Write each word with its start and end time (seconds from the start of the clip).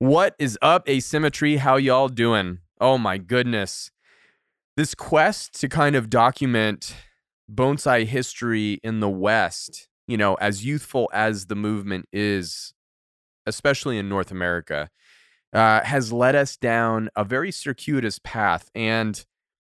What 0.00 0.34
is 0.38 0.56
up, 0.62 0.88
Asymmetry? 0.88 1.58
How 1.58 1.76
y'all 1.76 2.08
doing? 2.08 2.60
Oh 2.80 2.96
my 2.96 3.18
goodness. 3.18 3.90
This 4.74 4.94
quest 4.94 5.60
to 5.60 5.68
kind 5.68 5.94
of 5.94 6.08
document 6.08 6.94
bonsai 7.52 8.06
history 8.06 8.80
in 8.82 9.00
the 9.00 9.10
West, 9.10 9.88
you 10.08 10.16
know, 10.16 10.36
as 10.36 10.64
youthful 10.64 11.10
as 11.12 11.48
the 11.48 11.54
movement 11.54 12.08
is, 12.14 12.72
especially 13.44 13.98
in 13.98 14.08
North 14.08 14.30
America, 14.30 14.88
uh, 15.52 15.82
has 15.82 16.14
led 16.14 16.34
us 16.34 16.56
down 16.56 17.10
a 17.14 17.22
very 17.22 17.52
circuitous 17.52 18.18
path. 18.18 18.70
And 18.74 19.22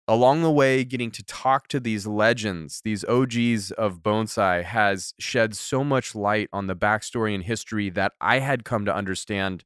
along 0.08 0.44
the 0.44 0.52
way, 0.52 0.84
getting 0.84 1.10
to 1.10 1.24
talk 1.24 1.68
to 1.70 1.80
these 1.80 2.06
legends, 2.06 2.82
these 2.86 3.04
OGs 3.06 3.72
of 3.72 4.04
bonsai, 4.04 4.64
has 4.64 5.16
shed 5.18 5.56
so 5.56 5.84
much 5.84 6.14
light 6.14 6.50
on 6.54 6.68
the 6.68 6.76
backstory 6.76 7.34
and 7.34 7.46
history 7.46 7.90
that 7.90 8.12
I 8.22 8.38
had 8.38 8.64
come 8.64 8.86
to 8.86 8.94
understand 8.94 9.64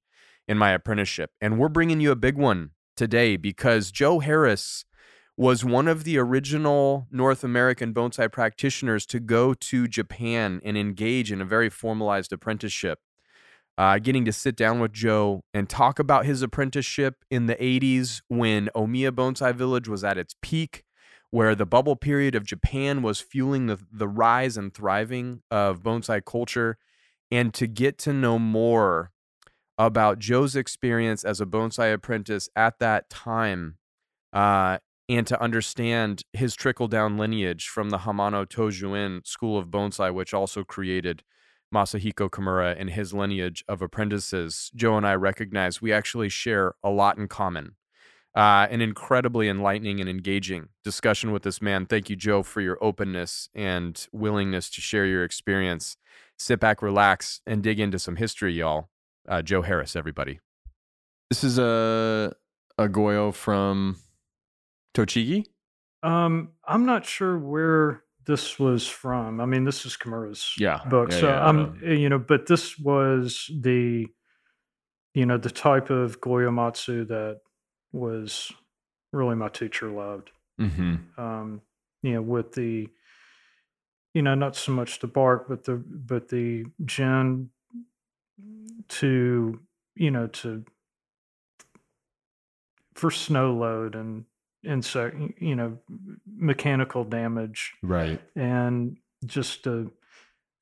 in 0.47 0.57
my 0.57 0.71
apprenticeship. 0.71 1.31
And 1.41 1.57
we're 1.57 1.69
bringing 1.69 1.99
you 1.99 2.11
a 2.11 2.15
big 2.15 2.37
one 2.37 2.71
today 2.95 3.37
because 3.37 3.91
Joe 3.91 4.19
Harris 4.19 4.85
was 5.35 5.65
one 5.65 5.87
of 5.87 6.03
the 6.03 6.17
original 6.17 7.07
North 7.11 7.43
American 7.43 7.93
bonsai 7.93 8.31
practitioners 8.31 9.05
to 9.07 9.19
go 9.19 9.53
to 9.53 9.87
Japan 9.87 10.61
and 10.63 10.77
engage 10.77 11.31
in 11.31 11.41
a 11.41 11.45
very 11.45 11.69
formalized 11.69 12.31
apprenticeship. 12.31 12.99
Uh, 13.75 13.97
getting 13.97 14.23
to 14.23 14.31
sit 14.31 14.55
down 14.55 14.79
with 14.79 14.93
Joe 14.93 15.41
and 15.51 15.67
talk 15.67 15.97
about 15.97 16.27
his 16.27 16.43
apprenticeship 16.43 17.25
in 17.31 17.47
the 17.47 17.55
80s 17.55 18.21
when 18.27 18.69
Omiya 18.75 19.09
Bonsai 19.09 19.55
Village 19.55 19.87
was 19.87 20.03
at 20.03 20.19
its 20.19 20.35
peak, 20.43 20.83
where 21.31 21.55
the 21.55 21.65
bubble 21.65 21.95
period 21.95 22.35
of 22.35 22.45
Japan 22.45 23.01
was 23.01 23.19
fueling 23.19 23.65
the, 23.65 23.79
the 23.91 24.07
rise 24.07 24.57
and 24.57 24.71
thriving 24.71 25.41
of 25.49 25.81
bonsai 25.81 26.23
culture, 26.23 26.77
and 27.31 27.51
to 27.55 27.65
get 27.65 27.97
to 27.97 28.13
know 28.13 28.37
more 28.37 29.12
about 29.77 30.19
Joe's 30.19 30.55
experience 30.55 31.23
as 31.23 31.41
a 31.41 31.45
bonsai 31.45 31.93
apprentice 31.93 32.49
at 32.55 32.79
that 32.79 33.09
time 33.09 33.77
uh, 34.31 34.77
and 35.09 35.27
to 35.27 35.41
understand 35.41 36.23
his 36.33 36.55
trickle 36.55 36.87
down 36.87 37.17
lineage 37.17 37.67
from 37.67 37.89
the 37.89 37.99
Hamano 37.99 38.45
Tojuen 38.45 39.25
School 39.25 39.57
of 39.57 39.67
Bonsai, 39.67 40.13
which 40.13 40.33
also 40.33 40.63
created 40.63 41.23
Masahiko 41.73 42.29
Kimura 42.29 42.79
and 42.79 42.91
his 42.91 43.13
lineage 43.13 43.63
of 43.67 43.81
apprentices. 43.81 44.71
Joe 44.75 44.95
and 44.95 45.05
I 45.05 45.15
recognize 45.15 45.81
we 45.81 45.91
actually 45.91 46.29
share 46.29 46.75
a 46.83 46.89
lot 46.89 47.17
in 47.17 47.27
common. 47.27 47.75
Uh, 48.35 48.65
an 48.71 48.81
incredibly 48.81 49.47
enlightening 49.47 49.99
and 49.99 50.09
engaging 50.09 50.69
discussion 50.83 51.31
with 51.31 51.43
this 51.43 51.61
man. 51.61 51.85
Thank 51.85 52.09
you, 52.09 52.15
Joe, 52.15 52.41
for 52.41 52.61
your 52.61 52.83
openness 52.83 53.47
and 53.53 54.07
willingness 54.11 54.71
to 54.71 54.81
share 54.81 55.05
your 55.05 55.23
experience. 55.23 55.97
Sit 56.39 56.59
back, 56.59 56.81
relax, 56.81 57.41
and 57.45 57.61
dig 57.61 57.79
into 57.79 57.99
some 57.99 58.15
history, 58.15 58.53
y'all. 58.53 58.89
Uh, 59.27 59.41
Joe 59.41 59.61
Harris, 59.61 59.95
everybody. 59.95 60.39
This 61.29 61.43
is 61.43 61.57
a 61.57 62.33
a 62.77 62.87
Goyo 62.87 63.33
from 63.33 63.97
Tochigi. 64.93 65.45
Um, 66.01 66.49
I'm 66.67 66.85
not 66.85 67.05
sure 67.05 67.37
where 67.37 68.03
this 68.25 68.59
was 68.59 68.87
from. 68.87 69.39
I 69.39 69.45
mean, 69.45 69.63
this 69.63 69.85
is 69.85 69.95
Kimura's 69.97 70.53
Yeah, 70.57 70.81
book, 70.89 71.11
yeah, 71.11 71.19
so 71.19 71.27
yeah, 71.29 71.47
I'm 71.47 71.79
you 71.83 72.09
know, 72.09 72.19
but 72.19 72.47
this 72.47 72.77
was 72.77 73.49
the 73.61 74.07
you 75.13 75.25
know 75.25 75.37
the 75.37 75.49
type 75.51 75.89
of 75.89 76.19
Goyomatsu 76.19 77.07
that 77.07 77.39
was 77.91 78.51
really 79.11 79.35
my 79.35 79.49
teacher 79.49 79.89
loved. 79.89 80.31
Mm-hmm. 80.59 81.19
Um, 81.21 81.61
you 82.01 82.13
know, 82.13 82.21
with 82.21 82.53
the 82.53 82.89
you 84.13 84.21
know 84.21 84.35
not 84.35 84.55
so 84.55 84.73
much 84.73 84.99
the 84.99 85.07
bark, 85.07 85.47
but 85.47 85.63
the 85.63 85.81
but 85.87 86.27
the 86.29 86.65
gin 86.85 87.49
to 88.99 89.59
you 89.95 90.11
know 90.11 90.27
to 90.27 90.63
for 92.95 93.09
snow 93.11 93.53
load 93.53 93.95
and 93.95 94.25
insect 94.63 95.15
you 95.39 95.55
know 95.55 95.77
mechanical 96.35 97.03
damage 97.03 97.73
Right. 97.81 98.21
and 98.35 98.97
just 99.25 99.67
a 99.67 99.89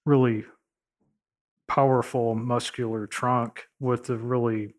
really 0.05 0.45
powerful 1.67 2.35
muscular 2.35 3.07
trunk 3.07 3.67
with 3.79 4.09
a 4.09 4.17
really 4.17 4.73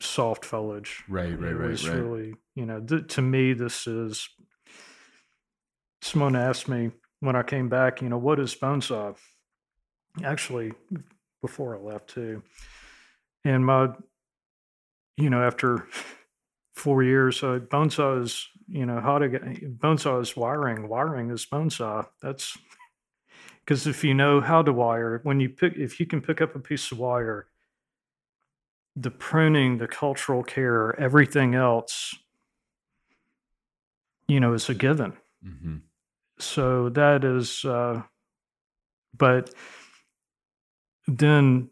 soft 0.00 0.44
foliage. 0.44 1.02
Right. 1.08 1.38
Right. 1.38 1.52
It 1.52 1.56
Right. 1.56 1.70
was 1.70 1.88
Right. 1.88 1.96
really, 1.98 2.34
you 2.54 2.66
know, 2.66 2.80
th- 2.80 3.06
to 3.14 3.22
me, 3.22 3.52
this 3.54 3.86
is. 3.86 4.28
Someone 6.02 6.36
asked 6.36 6.68
me 6.68 6.90
when 7.20 7.36
I 7.36 7.42
came 7.42 7.68
back, 7.70 8.02
you 8.02 8.08
know, 8.10 8.18
what 8.18 8.38
is 8.38 8.54
bonsai? 8.54 9.16
Actually, 10.22 10.72
before 11.44 11.76
I 11.76 11.78
left 11.78 12.08
too, 12.08 12.42
and 13.44 13.66
my, 13.66 13.88
you 15.18 15.28
know, 15.28 15.42
after 15.42 15.86
four 16.74 17.02
years, 17.02 17.42
uh, 17.42 17.58
bonsai 17.70 18.22
is, 18.22 18.48
you 18.66 18.86
know, 18.86 18.98
how 19.00 19.18
to 19.18 19.28
get 19.28 19.78
bonsai 19.78 20.22
is 20.22 20.34
wiring. 20.34 20.88
Wiring 20.88 21.30
is 21.30 21.44
bonsai. 21.44 22.06
That's 22.22 22.56
because 23.60 23.86
if 23.86 24.02
you 24.04 24.14
know 24.14 24.40
how 24.40 24.62
to 24.62 24.72
wire, 24.72 25.20
when 25.22 25.38
you 25.40 25.50
pick, 25.50 25.74
if 25.76 26.00
you 26.00 26.06
can 26.06 26.22
pick 26.22 26.40
up 26.40 26.54
a 26.54 26.58
piece 26.58 26.90
of 26.92 26.98
wire, 26.98 27.46
the 28.96 29.10
pruning, 29.10 29.78
the 29.78 29.88
cultural 29.88 30.42
care, 30.42 30.98
everything 30.98 31.54
else, 31.54 32.14
you 34.28 34.40
know, 34.40 34.54
is 34.54 34.68
a 34.70 34.74
given. 34.74 35.12
Mm-hmm. 35.46 35.76
So 36.38 36.88
that 36.90 37.24
is, 37.24 37.64
uh, 37.64 38.02
but 39.16 39.54
then 41.06 41.70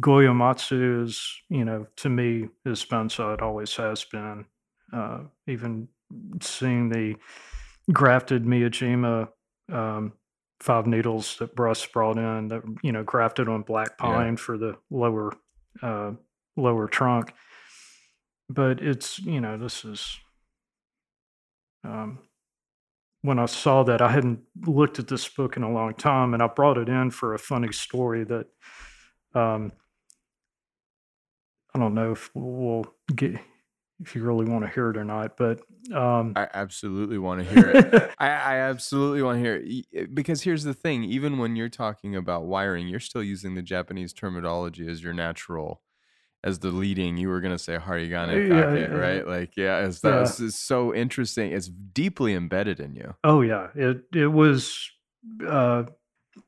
Goyomatsu 0.00 1.04
is, 1.04 1.42
you 1.48 1.64
know, 1.64 1.86
to 1.96 2.08
me, 2.08 2.48
is 2.64 2.84
bonsai. 2.84 3.34
It 3.34 3.42
always 3.42 3.74
has 3.76 4.04
been. 4.04 4.46
Uh, 4.92 5.20
even 5.46 5.88
seeing 6.40 6.88
the 6.90 7.16
grafted 7.92 8.44
Miyajima 8.44 9.28
um, 9.70 10.12
five 10.60 10.86
needles 10.86 11.36
that 11.38 11.56
Bruss 11.56 11.90
brought 11.90 12.18
in 12.18 12.48
that, 12.48 12.62
you 12.82 12.92
know, 12.92 13.02
grafted 13.02 13.48
on 13.48 13.62
black 13.62 13.90
Yeah. 13.98 14.06
pine 14.10 14.36
for 14.36 14.58
the 14.58 14.76
lower, 14.90 15.32
uh, 15.82 16.12
lower 16.56 16.88
trunk. 16.88 17.32
But 18.48 18.80
it's, 18.82 19.18
you 19.18 19.40
know, 19.40 19.56
this 19.56 19.84
is, 19.84 20.18
um, 21.84 22.18
when 23.22 23.38
I 23.38 23.46
saw 23.46 23.84
that, 23.84 24.02
I 24.02 24.10
hadn't 24.10 24.40
looked 24.66 24.98
at 24.98 25.08
this 25.08 25.28
book 25.28 25.56
in 25.56 25.62
a 25.62 25.72
long 25.72 25.94
time, 25.94 26.34
and 26.34 26.42
I 26.42 26.48
brought 26.48 26.76
it 26.76 26.88
in 26.88 27.10
for 27.10 27.34
a 27.34 27.38
funny 27.38 27.72
story 27.72 28.24
that 28.24 28.46
um, 29.34 29.72
I 31.74 31.78
don't 31.78 31.94
know 31.94 32.12
if 32.12 32.30
we'll 32.34 32.84
get 33.14 33.38
if 34.00 34.16
you 34.16 34.24
really 34.24 34.44
want 34.44 34.64
to 34.64 34.70
hear 34.70 34.90
it 34.90 34.96
or 34.96 35.04
not, 35.04 35.36
but 35.36 35.60
um, 35.94 36.32
I 36.34 36.48
absolutely 36.52 37.18
want 37.18 37.46
to 37.46 37.54
hear 37.54 37.70
it. 37.70 38.10
I, 38.18 38.26
I 38.28 38.56
absolutely 38.58 39.22
want 39.22 39.36
to 39.36 39.40
hear 39.40 39.62
it 39.64 39.86
eh, 39.94 40.06
because 40.12 40.42
here's 40.42 40.64
the 40.64 40.74
thing: 40.74 41.04
even 41.04 41.38
when 41.38 41.54
you're 41.54 41.68
talking 41.68 42.16
about 42.16 42.44
wiring, 42.44 42.88
you're 42.88 43.00
still 43.00 43.22
using 43.22 43.54
the 43.54 43.62
Japanese 43.62 44.12
terminology 44.12 44.88
as 44.88 45.02
your 45.02 45.14
natural, 45.14 45.80
as 46.44 46.58
the 46.58 46.70
leading. 46.70 47.16
You 47.16 47.28
were 47.28 47.40
gonna 47.40 47.58
say 47.58 47.76
harigane 47.76 48.48
Yeah, 48.48 48.74
kake, 48.74 48.88
yeah, 48.90 48.96
right? 48.96 49.26
Like, 49.26 49.56
yeah, 49.56 49.86
it's, 49.86 50.00
that's 50.00 50.40
is 50.40 50.56
so 50.56 50.94
interesting. 50.94 51.52
It's 51.52 51.68
deeply 51.68 52.34
embedded 52.34 52.80
in 52.80 52.94
you. 52.94 53.14
oh 53.24 53.40
yeah, 53.42 53.68
it 53.74 54.04
it 54.14 54.26
was 54.28 54.90
uh, 55.46 55.84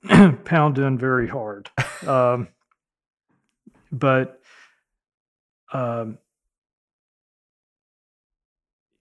pound 0.45 0.79
in 0.79 0.99
very 0.99 1.29
hard, 1.29 1.71
um, 2.07 2.49
but 3.93 4.41
um, 5.73 6.19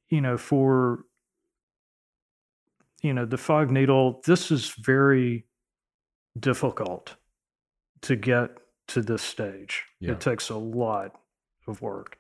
you 0.10 0.22
know 0.22 0.38
for 0.38 1.06
you 3.02 3.14
know 3.14 3.26
the 3.26 3.38
five 3.38 3.72
needle 3.72 4.22
this 4.26 4.52
is 4.52 4.70
very 4.80 5.46
difficult 6.40 7.16
to 8.02 8.16
get 8.16 8.52
to 8.88 9.02
this 9.02 9.22
stage 9.22 9.84
Yeah. 10.00 10.12
it 10.14 10.20
takes 10.22 10.50
a 10.50 10.58
lot 10.58 11.20
of 11.68 11.82
work 11.82 12.18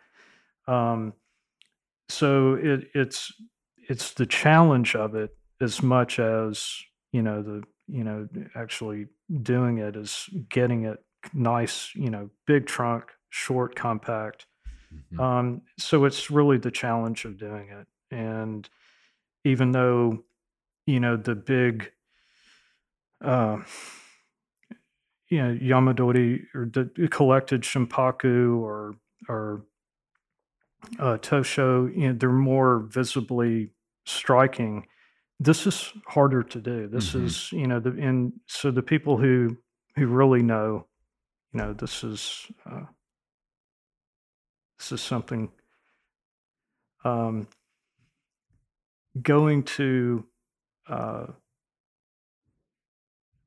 um 0.67 1.13
so 2.09 2.53
it 2.55 2.89
it's 2.93 3.31
it's 3.89 4.13
the 4.13 4.25
challenge 4.25 4.95
of 4.95 5.15
it 5.15 5.35
as 5.61 5.81
much 5.81 6.19
as 6.19 6.81
you 7.11 7.21
know 7.21 7.41
the 7.41 7.63
you 7.87 8.03
know 8.03 8.27
actually 8.55 9.07
doing 9.41 9.77
it 9.79 9.95
is 9.95 10.29
getting 10.49 10.85
it 10.85 11.03
nice 11.33 11.93
you 11.95 12.09
know 12.09 12.29
big 12.45 12.65
trunk 12.65 13.11
short 13.29 13.75
compact 13.75 14.45
Mhm. 14.93 15.19
um, 15.19 15.61
so 15.79 16.05
it's 16.05 16.29
really 16.29 16.57
the 16.59 16.69
challenge 16.71 17.25
of 17.25 17.37
doing 17.37 17.69
it. 17.69 17.87
And 18.11 18.69
even 19.43 19.71
though, 19.71 20.23
you 20.85 20.99
know, 20.99 21.17
the 21.17 21.33
big, 21.35 21.91
uh, 23.21 23.57
you 25.33 25.41
know, 25.41 25.55
Yamadori 25.55 26.43
or 26.53 26.65
the 26.67 26.91
the 26.95 27.07
collected 27.07 27.61
Shimpaku 27.61 28.59
or, 28.61 28.95
or 29.27 29.65
uh, 30.99 31.17
Tosho, 31.17 31.91
you 31.97 32.09
know, 32.09 32.13
they're 32.13 32.29
more 32.29 32.79
visibly 32.79 33.71
striking. 34.05 34.85
This 35.39 35.65
is 35.65 35.91
harder 36.05 36.43
to 36.43 36.61
do. 36.61 36.87
This 36.87 37.13
Mhm. 37.13 37.25
is, 37.25 37.51
you 37.51 37.65
know, 37.65 37.79
the, 37.79 37.89
and 37.99 38.33
so 38.47 38.69
the 38.69 38.83
people 38.83 39.17
who, 39.17 39.57
who 39.95 40.05
really 40.05 40.43
know, 40.43 40.85
you 41.51 41.57
know, 41.59 41.73
this 41.73 42.03
is, 42.03 42.51
uh, 42.69 42.85
this 44.77 44.91
is 44.91 45.01
something 45.01 45.51
um, 47.03 47.47
going 49.21 49.63
to 49.63 50.25
uh, 50.87 51.25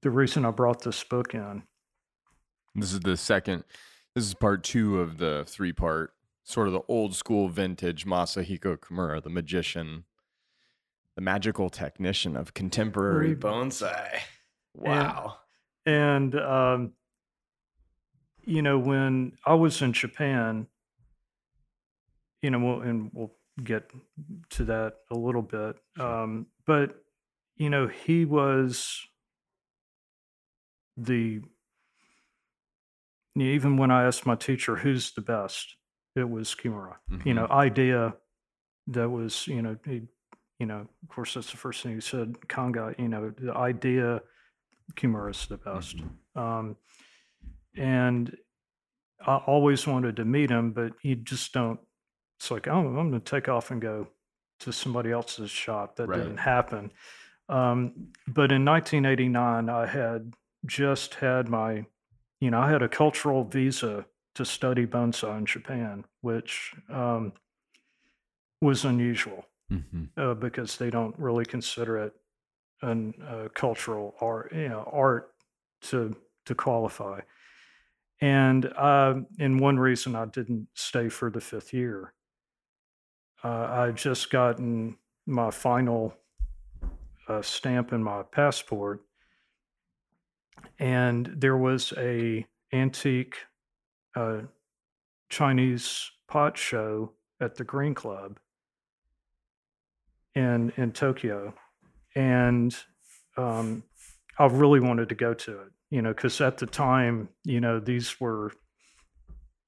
the 0.02 0.10
reason 0.10 0.44
I 0.44 0.50
brought 0.50 0.82
this 0.82 1.04
book 1.04 1.34
in. 1.34 1.62
This 2.78 2.92
is 2.92 3.00
the 3.00 3.16
second. 3.16 3.64
This 4.14 4.24
is 4.24 4.34
part 4.34 4.62
two 4.62 5.00
of 5.00 5.18
the 5.18 5.44
three 5.46 5.72
part, 5.72 6.12
sort 6.44 6.66
of 6.66 6.74
the 6.74 6.82
old 6.88 7.14
school 7.14 7.48
vintage 7.48 8.04
Masahiko 8.06 8.76
Kimura, 8.76 9.22
the 9.22 9.30
magician, 9.30 10.04
the 11.14 11.22
magical 11.22 11.70
technician 11.70 12.36
of 12.36 12.54
contemporary 12.54 13.34
bonsai. 13.34 14.20
Wow. 14.74 15.38
And, 15.86 16.34
and 16.34 16.44
um, 16.44 16.92
you 18.44 18.62
know, 18.62 18.78
when 18.78 19.32
I 19.44 19.54
was 19.54 19.80
in 19.82 19.92
Japan, 19.92 20.66
you 22.42 22.50
know, 22.50 22.58
we'll, 22.58 22.80
and 22.82 23.10
we'll 23.12 23.32
get 23.64 23.90
to 24.50 24.64
that 24.66 24.96
a 25.10 25.16
little 25.16 25.42
bit. 25.42 25.76
Um, 25.98 26.46
but, 26.66 27.02
you 27.56 27.70
know, 27.70 27.88
he 27.88 28.24
was 28.24 29.00
the, 30.96 31.40
even 33.42 33.76
when 33.76 33.90
I 33.90 34.04
asked 34.04 34.26
my 34.26 34.34
teacher, 34.36 34.76
who's 34.76 35.12
the 35.12 35.20
best, 35.20 35.76
it 36.14 36.28
was 36.28 36.54
Kimura. 36.54 36.96
You 37.24 37.34
know, 37.34 37.46
idea 37.50 38.14
that 38.88 39.10
was, 39.10 39.46
you 39.46 39.62
know, 39.62 39.76
he, 39.84 40.02
you 40.58 40.66
know, 40.66 40.86
of 41.02 41.08
course, 41.08 41.34
that's 41.34 41.50
the 41.50 41.56
first 41.56 41.82
thing 41.82 41.94
he 41.94 42.00
said, 42.00 42.48
Kanga, 42.48 42.94
you 42.98 43.08
know, 43.08 43.32
the 43.38 43.52
idea, 43.54 44.22
Kimura's 44.94 45.46
the 45.46 45.58
best. 45.58 45.96
Um, 46.34 46.76
and 47.76 48.36
I 49.26 49.36
always 49.36 49.86
wanted 49.86 50.16
to 50.16 50.24
meet 50.24 50.50
him, 50.50 50.72
but 50.72 50.92
you 51.02 51.16
just 51.16 51.52
don't. 51.52 51.80
It's 52.38 52.50
like, 52.50 52.68
oh, 52.68 52.78
I'm 52.78 52.94
going 52.94 53.12
to 53.12 53.20
take 53.20 53.48
off 53.48 53.70
and 53.70 53.80
go 53.80 54.08
to 54.60 54.72
somebody 54.72 55.10
else's 55.10 55.50
shop. 55.50 55.96
That 55.96 56.08
Right. 56.08 56.18
didn't 56.18 56.38
happen. 56.38 56.90
Um, 57.48 58.12
but 58.26 58.52
in 58.52 58.64
1989, 58.64 59.68
I 59.68 59.86
had 59.86 60.34
just 60.66 61.14
had 61.14 61.48
my, 61.48 61.86
you 62.40 62.50
know, 62.50 62.60
I 62.60 62.70
had 62.70 62.82
a 62.82 62.88
cultural 62.88 63.44
visa 63.44 64.06
to 64.34 64.44
study 64.44 64.86
bonsai 64.86 65.38
in 65.38 65.46
Japan, 65.46 66.04
which 66.20 66.74
um, 66.90 67.32
was 68.60 68.84
unusual 68.84 69.46
Mhm. 69.70 70.10
uh, 70.16 70.34
because 70.34 70.76
they 70.78 70.90
don't 70.90 71.18
really 71.18 71.44
consider 71.44 71.98
it 71.98 72.14
an 72.82 73.14
uh, 73.22 73.48
cultural 73.54 74.16
art, 74.20 74.52
you 74.52 74.68
know, 74.68 74.88
art 74.92 75.34
to 75.82 76.16
to 76.46 76.54
qualify. 76.54 77.20
And 78.20 78.66
uh, 78.66 79.22
and 79.38 79.60
one 79.60 79.78
reason 79.78 80.14
I 80.14 80.26
didn't 80.26 80.68
stay 80.74 81.08
for 81.08 81.30
the 81.30 81.40
fifth 81.40 81.72
year, 81.74 82.14
uh, 83.44 83.66
I 83.70 83.90
just 83.92 84.30
gotten 84.30 84.98
my 85.26 85.50
final 85.50 86.14
uh, 87.28 87.42
stamp 87.42 87.92
in 87.92 88.02
my 88.02 88.22
passport, 88.22 89.05
and 90.78 91.26
there 91.36 91.56
was 91.56 91.92
a 91.96 92.46
antique 92.72 93.36
uh, 94.14 94.42
Chinese 95.28 96.10
pot 96.28 96.56
show 96.56 97.12
at 97.40 97.56
the 97.56 97.64
Green 97.64 97.94
Club 97.94 98.38
in 100.34 100.72
in 100.76 100.92
Tokyo, 100.92 101.54
and 102.14 102.76
um, 103.36 103.82
I 104.38 104.46
really 104.46 104.80
wanted 104.80 105.08
to 105.08 105.14
go 105.14 105.34
to 105.34 105.60
it. 105.60 105.72
You 105.90 106.02
know, 106.02 106.12
because 106.12 106.40
at 106.40 106.58
the 106.58 106.66
time, 106.66 107.28
you 107.44 107.60
know, 107.60 107.78
these 107.78 108.20
were, 108.20 108.52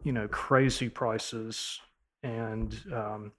you 0.02 0.12
know, 0.12 0.26
crazy 0.26 0.88
prices 0.88 1.80
and 2.24 2.76
um, 2.92 3.32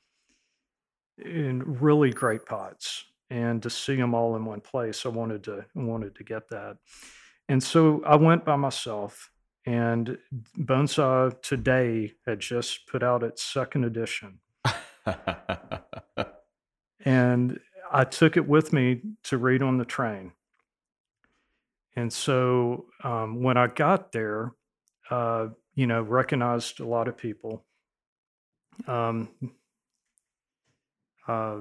in 1.18 1.62
really 1.82 2.12
great 2.12 2.46
pots. 2.46 3.06
And 3.30 3.62
to 3.64 3.70
see 3.70 3.96
them 3.96 4.16
all 4.16 4.36
in 4.38 4.46
one 4.46 4.62
place, 4.62 5.06
I 5.06 5.10
wanted 5.10 5.44
to 5.44 5.66
wanted 5.76 6.16
to 6.16 6.24
get 6.24 6.50
that. 6.50 6.78
And 7.50 7.62
so 7.62 8.02
I 8.06 8.16
went 8.16 8.46
by 8.46 8.56
myself. 8.56 9.32
And 9.66 10.18
Bonsai 10.58 11.42
Today 11.42 12.14
had 12.26 12.40
just 12.40 12.88
put 12.88 13.04
out 13.04 13.24
its 13.24 13.44
second 13.44 13.84
edition 13.84 14.40
and 17.06 17.60
I 17.92 18.04
took 18.04 18.38
it 18.38 18.48
with 18.48 18.74
me 18.74 19.02
to 19.24 19.38
read 19.38 19.62
on 19.62 19.78
the 19.78 19.86
train. 19.86 20.32
And 21.96 22.12
so 22.12 22.86
um, 23.04 23.44
when 23.44 23.58
I 23.58 23.68
got 23.68 24.12
there, 24.12 24.54
uh, 25.10 25.48
you 25.76 25.88
know, 25.88 26.02
recognized 26.02 26.80
a 26.80 26.86
lot 26.86 27.08
of 27.08 27.18
people. 27.18 27.66
Um, 28.88 29.30
uh, 31.28 31.58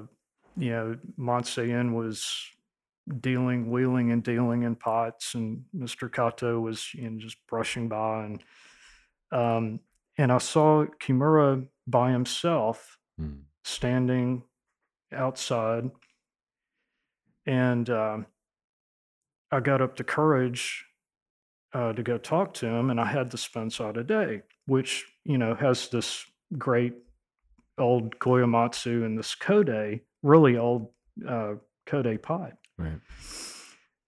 you 0.57 0.69
know, 0.69 0.97
Montsean 1.17 1.93
was 1.93 2.35
dealing, 3.19 3.69
wheeling 3.71 4.11
and 4.11 4.23
dealing 4.23 4.63
in 4.63 4.75
pots, 4.75 5.35
and 5.35 5.63
Mr. 5.75 6.11
Kato 6.11 6.59
was 6.59 6.93
you 6.93 7.09
know, 7.09 7.19
just 7.19 7.37
brushing 7.47 7.87
by, 7.89 8.25
and 8.25 8.43
um, 9.31 9.79
and 10.17 10.31
I 10.31 10.37
saw 10.37 10.85
Kimura 11.01 11.65
by 11.87 12.11
himself 12.11 12.99
Hmm. 13.19 13.39
standing 13.65 14.43
outside 15.11 15.91
and 17.45 17.89
um, 17.89 18.25
i 19.51 19.59
got 19.59 19.81
up 19.81 19.97
the 19.97 20.05
courage 20.05 20.85
uh, 21.73 21.91
to 21.91 22.01
go 22.01 22.17
talk 22.17 22.53
to 22.53 22.65
him 22.65 22.91
and 22.91 22.99
i 23.01 23.03
had 23.03 23.29
the 23.29 23.37
Bonsai 23.37 23.93
Today 23.93 24.41
which 24.67 25.05
you 25.25 25.37
know 25.37 25.53
has 25.53 25.89
this 25.89 26.25
great 26.57 26.93
old 27.77 28.17
goyomatsu 28.19 29.03
and 29.05 29.17
this 29.17 29.35
kode 29.35 29.99
really 30.23 30.55
old 30.55 30.91
uh, 31.27 31.55
kode 31.85 32.21
pot 32.21 32.53
right. 32.79 32.99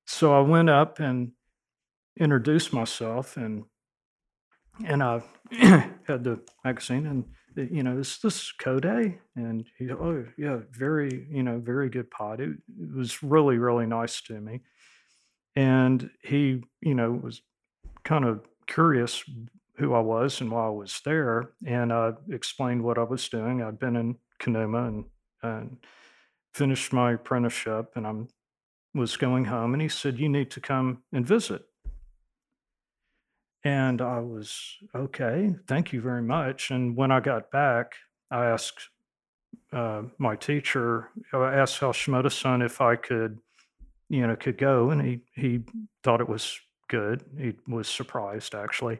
so 0.05 0.33
i 0.33 0.39
went 0.39 0.69
up 0.69 0.99
and 0.99 1.31
introduced 2.19 2.73
myself 2.73 3.37
and 3.37 3.63
and 4.85 5.03
i 5.03 5.21
had 5.51 6.23
the 6.23 6.39
magazine 6.63 7.05
and 7.05 7.25
you 7.55 7.83
know 7.83 7.97
is 7.97 8.19
this 8.23 8.53
kode 8.61 9.17
and 9.35 9.65
he 9.77 9.91
oh 9.91 10.25
yeah 10.37 10.59
very 10.71 11.27
you 11.29 11.43
know 11.43 11.59
very 11.59 11.89
good 11.89 12.09
pot 12.09 12.39
it, 12.39 12.49
it 12.49 12.95
was 12.95 13.21
really 13.21 13.57
really 13.57 13.85
nice 13.85 14.21
to 14.21 14.39
me. 14.39 14.61
And 15.55 16.09
he 16.23 16.63
you 16.81 16.95
know 16.95 17.11
was 17.11 17.41
kind 18.03 18.25
of 18.25 18.41
curious 18.67 19.23
who 19.77 19.93
i 19.93 19.99
was 19.99 20.39
and 20.41 20.51
why 20.51 20.67
i 20.67 20.69
was 20.69 21.01
there. 21.03 21.51
And 21.65 21.91
i 21.91 22.13
explained 22.29 22.83
what 22.83 22.97
i 22.97 23.03
was 23.03 23.27
doing. 23.27 23.61
I'd 23.61 23.79
been 23.79 23.95
in 23.95 24.15
kanuma 24.39 24.87
and, 24.87 25.05
and 25.43 25.77
finished 26.53 26.93
my 26.93 27.13
apprenticeship 27.13 27.91
and 27.95 28.05
i'm 28.05 28.27
was 28.93 29.17
going 29.17 29.45
home 29.45 29.73
and 29.73 29.81
he 29.81 29.89
said 29.89 30.19
you 30.19 30.29
need 30.29 30.51
to 30.51 30.59
come 30.59 31.03
and 31.13 31.25
visit 31.25 31.63
and 33.63 34.01
I 34.01 34.19
was, 34.19 34.77
okay, 34.95 35.55
thank 35.67 35.93
you 35.93 36.01
very 36.01 36.23
much. 36.23 36.71
And 36.71 36.95
when 36.95 37.11
I 37.11 37.19
got 37.19 37.51
back, 37.51 37.93
I 38.31 38.45
asked 38.45 38.89
uh, 39.71 40.03
my 40.17 40.35
teacher, 40.35 41.09
I 41.31 41.55
asked 41.55 41.79
Hashimoto 41.79 42.31
san 42.31 42.61
if 42.61 42.81
I 42.81 42.95
could, 42.95 43.37
you 44.09 44.25
know, 44.25 44.35
could 44.35 44.57
go. 44.57 44.89
And 44.89 45.01
he, 45.01 45.19
he 45.35 45.61
thought 46.03 46.21
it 46.21 46.29
was 46.29 46.59
good. 46.87 47.23
He 47.37 47.53
was 47.67 47.87
surprised 47.87 48.55
actually. 48.55 48.99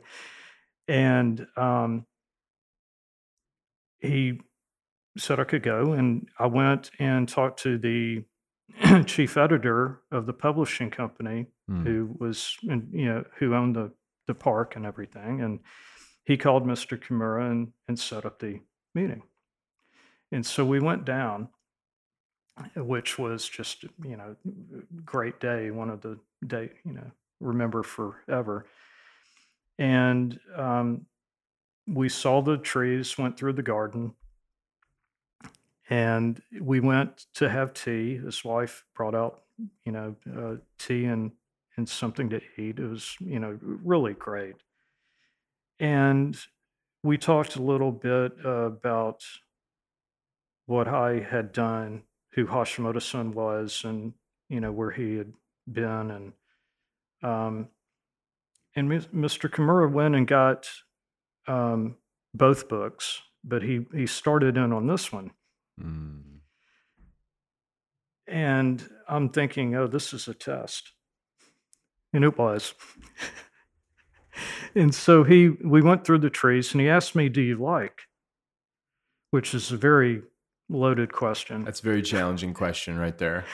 And 0.88 1.48
um, 1.58 2.06
he 4.00 4.42
said 5.18 5.40
I 5.40 5.46
could 5.46 5.64
go. 5.64 5.94
And 5.94 6.28
I 6.38 6.46
went 6.46 6.92
and 7.00 7.28
talked 7.28 7.64
to 7.64 7.80
the 7.80 8.24
chief 9.06 9.38
editor 9.38 10.02
of 10.12 10.26
the 10.26 10.34
publishing 10.34 10.90
company 10.90 11.48
Hmm. 11.68 11.84
who 11.86 12.16
was, 12.20 12.58
you 12.64 13.06
know, 13.06 13.24
who 13.38 13.56
owned 13.56 13.76
the 13.76 13.92
the 14.28 14.34
park 14.36 14.76
and 14.76 14.86
everything. 14.86 15.42
And 15.42 15.60
he 16.26 16.38
called 16.38 16.66
Mr. 16.66 16.98
Kimura 17.02 17.50
and, 17.50 17.72
and 17.88 17.98
set 17.98 18.26
up 18.26 18.40
the 18.40 18.60
meeting. 18.94 19.24
And 20.32 20.46
so 20.46 20.64
we 20.66 20.80
went 20.80 21.06
down, 21.06 21.50
which 22.76 23.18
was 23.18 23.48
just, 23.50 23.84
you 24.04 24.16
know, 24.18 24.36
great 25.04 25.40
day, 25.40 25.72
one 25.72 25.90
of 25.90 26.02
the 26.02 26.20
day, 26.46 26.70
you 26.86 26.94
know, 26.94 27.12
remember 27.40 27.84
forever. 27.84 28.66
And 29.80 30.40
um, 30.56 31.06
we 31.88 32.10
saw 32.10 32.42
the 32.42 32.58
trees, 32.58 33.18
went 33.18 33.38
through 33.38 33.54
the 33.54 33.64
garden, 33.64 34.14
and 35.92 36.42
we 36.62 36.80
went 36.80 37.26
to 37.36 37.50
have 37.50 37.74
tea. 37.74 38.16
His 38.16 38.46
wife 38.46 38.86
brought 38.96 39.14
out, 39.14 39.42
you 39.86 39.92
know, 39.92 40.16
uh, 40.36 40.56
tea 40.80 41.06
and 41.06 41.32
and 41.78 41.88
something 41.88 42.30
to 42.30 42.42
eat. 42.58 42.80
It 42.80 42.88
was, 42.88 43.16
you 43.20 43.40
know, 43.40 43.58
really 43.62 44.14
great. 44.14 44.56
And 45.80 46.38
we 47.04 47.18
talked 47.18 47.56
a 47.56 47.62
little 47.62 47.92
bit 47.92 48.34
uh, 48.44 48.50
about 48.50 49.24
what 50.66 50.88
I 50.88 51.20
had 51.20 51.52
done, 51.52 52.04
who 52.34 52.46
Hashimoto 52.46 53.02
san 53.02 53.32
was, 53.32 53.84
and, 53.86 54.14
you 54.50 54.60
know, 54.60 54.72
where 54.72 54.92
he 54.92 55.16
had 55.16 55.34
been. 55.72 56.12
And, 56.12 56.34
um, 57.24 57.70
and 58.76 58.90
Mr. 58.90 59.50
Kimura 59.50 59.92
went 59.92 60.16
and 60.16 60.28
got 60.28 60.70
um, 61.48 61.96
both 62.34 62.68
books 62.68 63.22
but 63.44 63.64
he 63.64 63.86
he 63.94 64.06
started 64.06 64.58
in 64.58 64.72
on 64.72 64.88
this 64.88 65.12
one, 65.12 65.32
Mm. 65.82 66.40
and 68.28 68.90
I'm 69.08 69.30
thinking, 69.30 69.76
oh, 69.76 69.88
this 69.88 70.14
is 70.14 70.28
a 70.28 70.34
test, 70.34 70.92
and 72.14 72.24
it 72.24 72.38
was. 72.38 72.74
and 74.76 74.94
so 74.96 75.24
he 75.24 75.50
we 75.50 75.82
went 75.82 76.06
through 76.06 76.20
the 76.20 76.30
trees, 76.30 76.72
and 76.74 76.82
he 76.82 76.90
asked 76.90 77.16
me, 77.16 77.30
"Do 77.30 77.42
you 77.42 77.58
like?" 77.58 78.04
Which 79.32 79.54
is 79.54 79.72
a 79.72 79.78
very 79.78 80.22
loaded 80.70 81.12
question. 81.12 81.64
That's 81.66 81.80
a 81.82 81.84
very 81.84 82.02
challenging 82.02 82.54
question 82.54 82.98
right 82.98 83.18
there. 83.18 83.46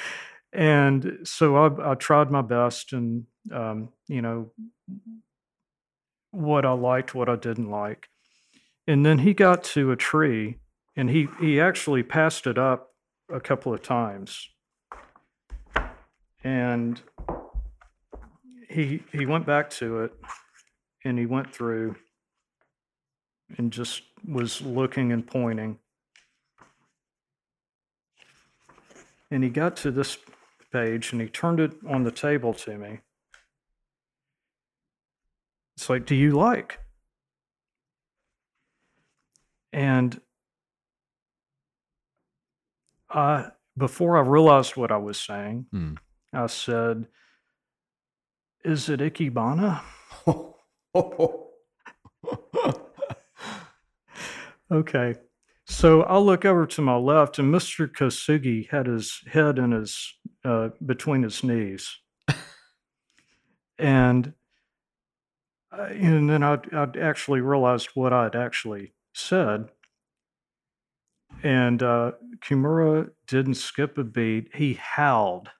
and 0.53 1.19
so 1.23 1.55
I, 1.55 1.91
I 1.91 1.95
tried 1.95 2.31
my 2.31 2.41
best 2.41 2.93
and 2.93 3.25
um, 3.51 3.89
you 4.07 4.21
know 4.21 4.51
what 6.31 6.65
i 6.65 6.71
liked 6.71 7.15
what 7.15 7.29
i 7.29 7.35
didn't 7.35 7.69
like 7.69 8.07
and 8.87 9.05
then 9.05 9.17
he 9.19 9.33
got 9.33 9.63
to 9.63 9.91
a 9.91 9.95
tree 9.95 10.57
and 10.97 11.09
he 11.09 11.29
he 11.39 11.61
actually 11.61 12.03
passed 12.03 12.45
it 12.45 12.57
up 12.57 12.89
a 13.31 13.39
couple 13.39 13.73
of 13.73 13.81
times 13.81 14.49
and 16.43 17.01
he 18.69 19.03
he 19.13 19.25
went 19.25 19.45
back 19.45 19.69
to 19.69 20.03
it 20.03 20.13
and 21.05 21.17
he 21.17 21.25
went 21.25 21.53
through 21.53 21.95
and 23.57 23.71
just 23.71 24.01
was 24.27 24.61
looking 24.61 25.13
and 25.13 25.25
pointing 25.25 25.79
and 29.31 29.43
he 29.43 29.49
got 29.49 29.75
to 29.77 29.91
this 29.91 30.17
page 30.71 31.11
and 31.11 31.21
he 31.21 31.27
turned 31.27 31.59
it 31.59 31.73
on 31.87 32.03
the 32.03 32.11
table 32.11 32.53
to 32.53 32.77
me. 32.77 32.99
It's 35.75 35.89
like, 35.89 36.05
do 36.05 36.15
you 36.15 36.31
like? 36.31 36.79
And 39.71 40.19
I, 43.09 43.51
before 43.77 44.17
I 44.17 44.21
realized 44.21 44.75
what 44.75 44.91
I 44.91 44.97
was 44.97 45.19
saying, 45.19 45.67
Hmm. 45.71 45.93
I 46.33 46.47
said, 46.47 47.07
Is 48.63 48.89
it 48.89 48.99
Ikebana? 48.99 49.81
Okay. 54.69 55.15
So 55.65 56.03
I 56.03 56.17
look 56.17 56.45
over 56.45 56.65
to 56.65 56.81
my 56.81 56.95
left, 56.95 57.39
and 57.39 57.53
Mr. 57.53 57.87
Kosugi 57.89 58.69
had 58.69 58.85
his 58.85 59.21
head 59.27 59.57
in 59.59 59.71
his 59.71 60.13
uh, 60.45 60.69
between 60.85 61.23
his 61.23 61.43
knees, 61.43 61.97
and 63.77 64.33
uh, 65.71 65.81
and 65.83 66.29
then 66.29 66.43
I 66.43 66.57
I 66.73 66.87
actually 66.99 67.41
realized 67.41 67.89
what 67.95 68.13
I'd 68.13 68.35
actually 68.35 68.93
said, 69.13 69.69
and 71.43 71.81
uh, 71.83 72.11
Kimura 72.39 73.09
didn't 73.27 73.55
skip 73.55 73.97
a 73.97 74.03
beat. 74.03 74.49
He 74.55 74.73
howled. 74.73 75.49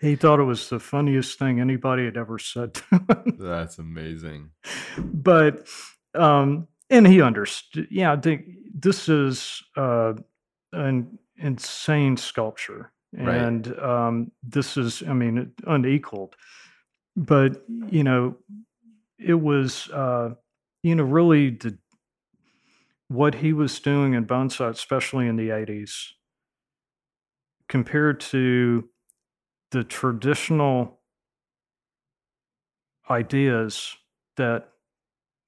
He 0.00 0.14
thought 0.14 0.38
it 0.38 0.44
was 0.44 0.68
the 0.68 0.78
funniest 0.78 1.40
thing 1.40 1.60
anybody 1.60 2.04
had 2.04 2.16
ever 2.16 2.38
said 2.38 2.74
to 2.74 2.82
him. 2.92 3.36
That's 3.40 3.78
amazing. 3.78 4.50
but 4.96 5.66
um 6.14 6.68
and 6.88 7.04
he 7.06 7.20
understood 7.20 7.88
yeah 7.90 8.12
i 8.12 8.16
think 8.16 8.44
this 8.72 9.08
is 9.08 9.60
uh 9.76 10.14
an 10.72 11.18
insane 11.36 12.16
sculpture 12.16 12.92
Right. 13.12 13.36
and 13.38 13.78
um 13.80 14.30
this 14.42 14.76
is 14.76 15.02
i 15.06 15.12
mean 15.12 15.52
unequaled 15.66 16.36
but 17.16 17.62
you 17.90 18.04
know 18.04 18.36
it 19.18 19.34
was 19.34 19.88
uh 19.90 20.34
you 20.84 20.94
know 20.94 21.04
really 21.04 21.50
the 21.50 21.76
what 23.08 23.36
he 23.36 23.52
was 23.52 23.80
doing 23.80 24.14
in 24.14 24.26
bonsai 24.26 24.68
especially 24.70 25.26
in 25.26 25.36
the 25.36 25.50
80s 25.50 26.14
compared 27.68 28.20
to 28.20 28.88
the 29.70 29.84
traditional 29.84 31.00
ideas 33.10 33.96
that 34.36 34.68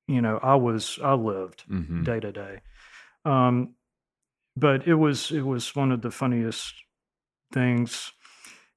you 0.09 0.21
know 0.21 0.39
I 0.43 0.55
was 0.57 0.99
I 1.03 1.15
lived 1.15 1.65
Mhm. 1.69 2.05
day 2.05 2.21
to 2.21 2.33
day. 2.33 2.61
Um, 3.25 3.75
but 4.57 4.87
it 4.87 4.95
was 4.97 5.31
it 5.31 5.43
was 5.43 5.75
one 5.77 5.93
of 5.93 6.03
the 6.03 6.11
funniest 6.11 6.75
things. 7.53 8.13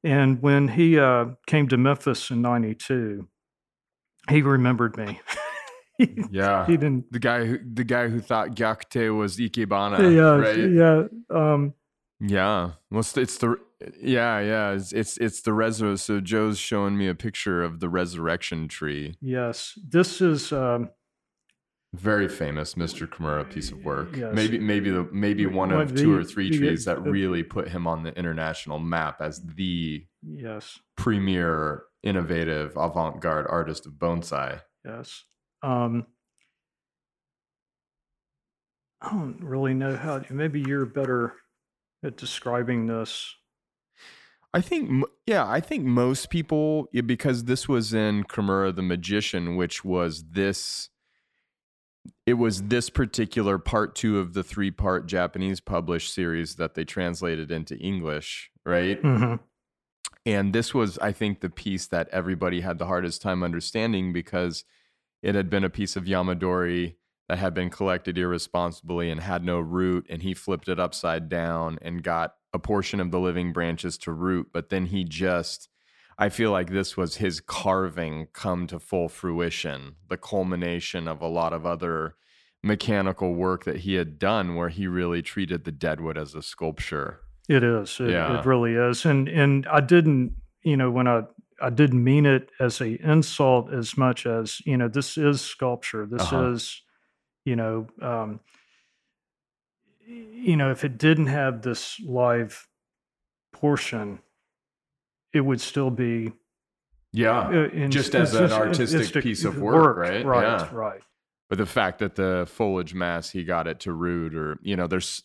And 0.04 0.42
when 0.42 0.70
he 0.70 1.00
uh, 1.00 1.36
came 1.48 1.68
to 1.70 1.78
Memphis 1.78 2.32
in 2.32 2.42
'92, 2.42 3.28
he 4.30 4.42
remembered 4.42 4.98
me. 4.98 5.22
Yeah. 6.32 6.66
he 6.68 6.74
didn't. 6.78 7.12
The 7.12 7.20
guy 7.20 7.46
who 7.46 7.60
the 7.74 7.84
guy 7.84 8.08
who 8.10 8.20
thought 8.20 8.50
Gyakute 8.56 9.16
was 9.18 9.38
Ikebana, 9.38 10.00
yeah, 10.14 10.36
right? 10.38 10.72
yeah. 10.72 11.08
Um, 11.54 11.74
Yeah. 12.20 12.72
Well, 12.90 13.02
it's, 13.02 13.16
it's 13.18 13.38
the 13.38 13.56
yeah, 14.02 14.40
yeah. 14.40 14.72
It's 14.72 14.92
it's, 14.94 15.18
it's 15.18 15.42
the 15.42 15.52
reso. 15.52 15.98
So 16.00 16.20
Joe's 16.22 16.58
showing 16.58 16.98
me 16.98 17.08
a 17.08 17.16
picture 17.16 17.64
of 17.64 17.80
the 17.80 17.90
resurrection 17.90 18.68
tree. 18.68 19.18
yes, 19.22 19.78
this 19.88 20.22
is. 20.22 20.52
Um, 20.54 20.90
Very 21.94 22.28
famous 22.28 22.74
Mr. 22.74 23.08
Kimura 23.08 23.48
piece 23.48 23.72
of 23.72 23.84
work. 23.86 24.16
Yes. 24.18 24.34
Maybe 24.34 24.58
maybe 24.58 24.90
the 24.90 25.08
maybe 25.12 25.46
one 25.46 25.72
of 25.72 25.92
of 25.92 25.96
two 25.96 26.12
or 26.16 26.24
three 26.24 26.50
the- 26.50 26.58
trees 26.58 26.86
that 26.86 27.04
the- 27.04 27.12
really 27.12 27.44
put 27.44 27.68
him 27.68 27.86
on 27.86 28.02
the 28.04 28.14
international 28.18 28.80
map 28.80 29.22
as 29.22 29.42
the 29.44 30.04
yes, 30.26 30.80
premier 30.98 31.84
innovative 32.02 32.74
avant-garde 32.78 33.46
artist 33.50 33.86
of 33.86 33.94
bonsai. 33.94 34.62
yes. 34.84 35.24
Um, 35.64 36.06
I 39.02 39.10
don't 39.12 39.42
really 39.42 39.74
know 39.74 39.96
how. 39.96 40.22
Maybe 40.30 40.62
you're 40.62 40.86
better 40.86 41.34
at 42.04 42.18
describing 42.18 42.88
this. 42.88 43.34
I 44.54 44.62
think, 44.62 45.04
yeah, 45.26 45.50
I 45.50 45.60
think 45.60 45.84
most 45.84 46.30
people, 46.30 46.88
because 47.06 47.46
this 47.46 47.68
was 47.68 47.94
in 47.94 48.24
Kimura 48.26 48.76
the 48.76 48.84
Magician, 48.84 49.56
which 49.56 49.84
was 49.84 50.26
this, 50.32 50.90
it 52.28 52.36
was 52.36 52.64
this 52.64 52.90
particular 52.92 53.58
part 53.58 53.96
two 53.96 54.20
of 54.20 54.34
the 54.34 54.44
three 54.44 54.70
part 54.70 55.08
Japanese 55.08 55.60
published 55.60 56.14
series 56.14 56.56
that 56.56 56.76
they 56.76 56.86
translated 56.86 57.50
into 57.50 57.76
English, 57.78 58.52
right? 58.64 59.02
Mhm. 59.02 59.40
And 60.26 60.54
this 60.54 60.74
was, 60.74 61.00
I 61.00 61.14
think, 61.14 61.40
the 61.40 61.50
piece 61.50 61.88
that 61.88 62.08
everybody 62.10 62.62
had 62.62 62.78
the 62.78 62.86
hardest 62.86 63.22
time 63.22 63.42
understanding 63.44 64.14
because 64.14 64.66
it 65.24 65.34
had 65.34 65.50
been 65.50 65.64
a 65.64 65.70
piece 65.70 65.96
of 65.96 66.04
Yamadori 66.04 66.96
that 67.30 67.40
had 67.40 67.54
been 67.54 67.70
collected 67.70 68.18
irresponsibly 68.18 69.10
and 69.10 69.22
had 69.22 69.44
no 69.44 69.60
root. 69.60 70.06
And 70.10 70.22
he 70.22 70.34
flipped 70.34 70.68
it 70.68 70.80
upside 70.80 71.30
down 71.30 71.80
and 71.82 72.04
got 72.04 72.34
a 72.54 72.60
portion 72.60 73.00
of 73.00 73.10
the 73.12 73.20
living 73.20 73.54
branches 73.54 73.98
to 74.00 74.12
root. 74.12 74.48
But 74.54 74.70
then 74.70 74.88
he 74.88 75.06
just, 75.06 75.70
I 76.20 76.30
feel 76.30 76.52
like 76.52 76.70
this 76.70 76.96
was 76.98 77.16
his 77.16 77.40
carving 77.40 78.28
come 78.34 78.68
to 78.68 78.80
full 78.80 79.08
fruition, 79.10 79.96
the 80.10 80.18
culmination 80.18 81.08
of 81.08 81.22
a 81.22 81.28
lot 81.28 81.54
of 81.54 81.66
other 81.66 82.16
mechanical 82.62 83.34
work 83.34 83.66
that 83.66 83.78
he 83.78 83.96
had 83.96 84.20
done 84.20 84.56
where 84.56 84.70
he 84.70 84.88
really 84.88 85.22
treated 85.22 85.64
the 85.64 85.72
deadwood 85.72 86.18
as 86.18 86.36
a 86.36 86.42
sculpture. 86.42 87.20
It 87.50 87.64
is. 87.64 88.00
It, 88.00 88.10
Yeah. 88.12 88.40
it 88.40 88.46
really 88.46 88.76
is. 88.76 89.06
And 89.06 89.28
and 89.28 89.68
I 89.68 89.82
didn't, 89.82 90.36
you 90.64 90.78
know, 90.78 90.90
when 90.92 91.08
I 91.08 91.24
I 91.62 91.70
didn't 91.70 92.04
mean 92.04 92.26
it 92.26 92.50
as 92.60 92.82
a 92.82 93.02
insult 93.06 93.72
as 93.74 93.98
much 93.98 94.26
as 94.26 94.62
you 94.66 94.78
know 94.78 94.88
this 94.88 95.18
is 95.18 95.42
sculpture. 95.42 96.06
This 96.06 96.22
Uh-huh. 96.24 96.50
is, 96.52 96.82
you 97.46 97.56
know, 97.56 97.88
um, 98.02 98.40
you 100.08 100.56
know, 100.58 100.72
if 100.72 100.84
it 100.84 100.98
didn't 100.98 101.28
have 101.28 101.62
this 101.62 102.00
live 102.02 102.68
portion, 103.54 104.20
it 105.34 105.42
would 105.42 105.62
still 105.62 105.90
be 105.90 106.34
Yeah. 107.12 107.48
uh, 107.48 107.52
in- 107.70 107.92
Just 107.92 108.16
as 108.16 108.34
an 108.36 108.52
artistic 108.52 109.24
piece 109.24 109.46
of 109.46 109.58
work, 109.60 109.98
right? 109.98 110.26
Right. 110.26 110.44
Yeah. 110.44 110.70
Right. 110.74 111.02
but 111.50 111.58
the 111.60 111.66
fact 111.68 112.00
that 112.00 112.16
the 112.16 112.46
foliage 112.50 112.96
mass 112.96 113.30
he 113.30 113.44
got 113.44 113.68
it 113.68 113.80
to 113.82 113.92
root 113.94 114.34
or 114.34 114.58
you 114.64 114.76
know 114.76 114.88
there's 114.88 115.22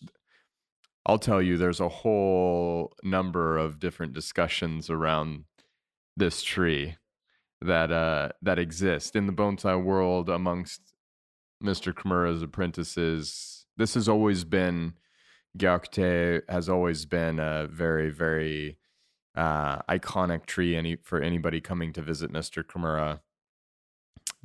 i'll 1.06 1.18
tell 1.18 1.40
you 1.40 1.56
there's 1.56 1.80
a 1.80 1.88
whole 1.88 2.92
number 3.02 3.56
of 3.56 3.78
different 3.78 4.12
discussions 4.12 4.90
around 4.90 5.44
this 6.18 6.42
tree 6.42 6.96
that 7.60 7.90
uh 7.90 8.28
that 8.42 8.58
exist 8.58 9.16
in 9.16 9.26
the 9.26 9.32
bonsai 9.32 9.82
world 9.82 10.28
amongst 10.28 10.80
mr 11.62 11.92
kimura's 11.92 12.42
apprentices 12.42 13.66
this 13.76 13.94
has 13.94 14.08
always 14.08 14.44
been 14.44 14.94
gyakute 15.56 16.42
has 16.48 16.68
always 16.68 17.04
been 17.04 17.38
a 17.38 17.66
very 17.70 18.10
very 18.10 18.78
uh 19.36 19.78
iconic 19.82 20.46
tree 20.46 20.76
any 20.76 20.96
for 21.02 21.20
anybody 21.20 21.60
coming 21.60 21.92
to 21.92 22.02
visit 22.02 22.32
mr 22.32 22.62
kimura 22.62 23.20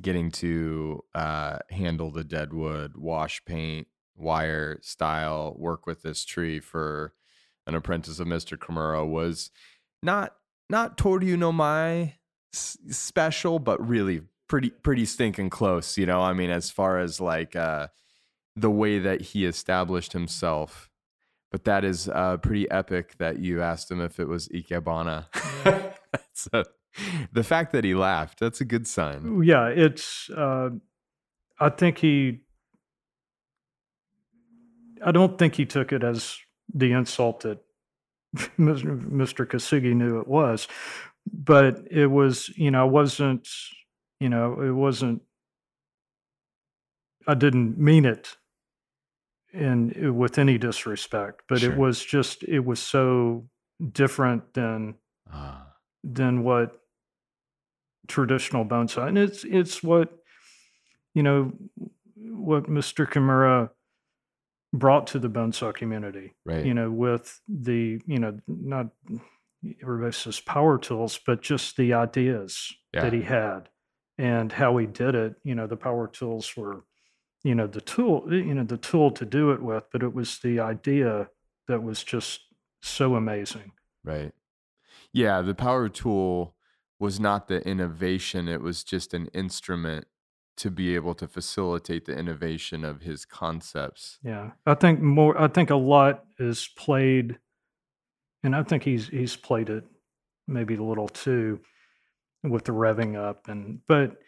getting 0.00 0.30
to 0.30 1.02
uh, 1.14 1.58
handle 1.70 2.10
the 2.10 2.24
dead 2.24 2.52
wood, 2.52 2.96
wash 2.96 3.44
paint, 3.44 3.86
wire 4.16 4.78
style, 4.82 5.54
work 5.58 5.86
with 5.86 6.02
this 6.02 6.24
tree 6.24 6.60
for 6.60 7.12
an 7.66 7.74
apprentice 7.74 8.20
of 8.20 8.26
Mr. 8.26 8.58
Kimura 8.58 9.08
was 9.08 9.50
not 10.02 10.34
not 10.70 10.96
Toryu 10.96 11.38
no 11.38 11.52
Mai 11.52 12.16
s- 12.52 12.78
special, 12.90 13.58
but 13.58 13.86
really 13.86 14.22
pretty 14.48 14.70
pretty 14.70 15.04
stinking 15.04 15.50
close. 15.50 15.96
You 15.98 16.06
know, 16.06 16.20
I 16.20 16.32
mean, 16.32 16.50
as 16.50 16.70
far 16.70 16.98
as 16.98 17.20
like 17.20 17.56
uh, 17.56 17.88
the 18.56 18.70
way 18.70 18.98
that 18.98 19.20
he 19.20 19.44
established 19.46 20.12
himself. 20.12 20.90
But 21.50 21.64
that 21.64 21.84
is 21.84 22.08
uh, 22.08 22.38
pretty 22.38 22.68
epic 22.68 23.16
that 23.18 23.38
you 23.38 23.62
asked 23.62 23.88
him 23.88 24.00
if 24.00 24.18
it 24.18 24.26
was 24.26 24.48
Ikebana. 24.48 25.26
that's 26.12 26.48
a, 26.52 26.64
the 27.32 27.44
fact 27.44 27.72
that 27.72 27.84
he 27.84 27.94
laughed, 27.94 28.40
that's 28.40 28.60
a 28.60 28.64
good 28.64 28.88
sign. 28.88 29.42
Yeah, 29.44 29.68
it's. 29.68 30.28
Uh, 30.30 30.70
I 31.60 31.68
think 31.68 31.98
he. 31.98 32.40
I 35.04 35.12
don't 35.12 35.38
think 35.38 35.54
he 35.54 35.66
took 35.66 35.92
it 35.92 36.02
as 36.02 36.38
the 36.72 36.92
insult 36.92 37.40
that 37.40 37.58
Mr. 38.34 39.46
Kasugi 39.46 39.94
knew 39.94 40.18
it 40.20 40.28
was, 40.28 40.66
but 41.32 41.82
it 41.90 42.06
was. 42.06 42.48
You 42.56 42.70
know, 42.70 42.80
I 42.82 42.84
wasn't. 42.84 43.48
You 44.20 44.28
know, 44.28 44.60
it 44.60 44.70
wasn't. 44.72 45.22
I 47.26 47.34
didn't 47.34 47.78
mean 47.78 48.04
it 48.04 48.36
in 49.52 50.16
with 50.16 50.38
any 50.38 50.58
disrespect, 50.58 51.42
but 51.48 51.60
Sure. 51.60 51.72
it 51.72 51.78
was 51.78 52.04
just 52.04 52.42
it 52.44 52.60
was 52.64 52.80
so 52.80 53.48
different 53.92 54.54
than 54.54 54.96
Ah, 55.32 55.66
than 56.04 56.42
what 56.44 56.80
traditional 58.06 58.64
bonsai 58.64 59.08
and 59.08 59.16
it's 59.18 59.42
it's 59.44 59.82
what 59.82 60.12
you 61.14 61.22
know 61.22 61.50
what 62.16 62.64
Mr. 62.64 63.08
Kimura 63.10 63.70
brought 64.78 65.06
to 65.06 65.18
the 65.18 65.28
bonsai 65.30 65.72
community 65.74 66.34
right. 66.44 66.66
you 66.66 66.74
know 66.74 66.90
with 66.90 67.40
the 67.48 68.00
you 68.06 68.18
know 68.18 68.38
not 68.46 68.88
everybody 69.82 70.12
says 70.12 70.40
power 70.40 70.76
tools 70.78 71.18
but 71.26 71.40
just 71.42 71.76
the 71.76 71.94
ideas 71.94 72.72
Yeah. 72.92 73.02
that 73.02 73.12
he 73.12 73.22
had 73.22 73.68
and 74.18 74.52
how 74.52 74.76
he 74.76 74.86
did 74.86 75.14
it 75.14 75.36
you 75.44 75.54
know 75.54 75.66
the 75.66 75.76
power 75.76 76.06
tools 76.08 76.56
were 76.56 76.84
you 77.42 77.54
know 77.54 77.66
the 77.66 77.80
tool 77.80 78.24
you 78.32 78.54
know 78.54 78.64
the 78.64 78.76
tool 78.76 79.10
to 79.12 79.24
do 79.24 79.52
it 79.52 79.62
with 79.62 79.84
but 79.92 80.02
it 80.02 80.12
was 80.14 80.38
the 80.40 80.60
idea 80.60 81.28
that 81.68 81.82
was 81.82 82.02
just 82.04 82.40
so 82.82 83.14
amazing 83.16 83.72
Right. 84.04 84.32
Yeah, 85.14 85.40
the 85.40 85.54
power 85.54 85.88
tool 85.88 86.54
was 86.98 87.18
not 87.18 87.48
the 87.48 87.66
innovation, 87.66 88.48
it 88.48 88.60
was 88.60 88.84
just 88.84 89.14
an 89.14 89.28
instrument 89.32 90.06
to 90.56 90.70
be 90.70 90.94
able 90.94 91.14
to 91.14 91.26
facilitate 91.26 92.04
the 92.04 92.16
innovation 92.16 92.84
of 92.84 93.02
his 93.02 93.24
concepts. 93.24 94.18
Yeah, 94.22 94.52
I 94.66 94.74
think 94.74 95.00
more. 95.00 95.40
I 95.40 95.48
think 95.48 95.70
a 95.70 95.76
lot 95.76 96.24
is 96.38 96.68
played, 96.76 97.38
and 98.42 98.54
I 98.54 98.62
think 98.62 98.84
he's 98.84 99.08
he's 99.08 99.36
played 99.36 99.70
it 99.70 99.84
maybe 100.46 100.74
a 100.74 100.82
little 100.82 101.08
too, 101.08 101.60
with 102.42 102.64
the 102.64 102.72
revving 102.72 103.16
up 103.16 103.48
and 103.48 103.80
but 103.86 104.18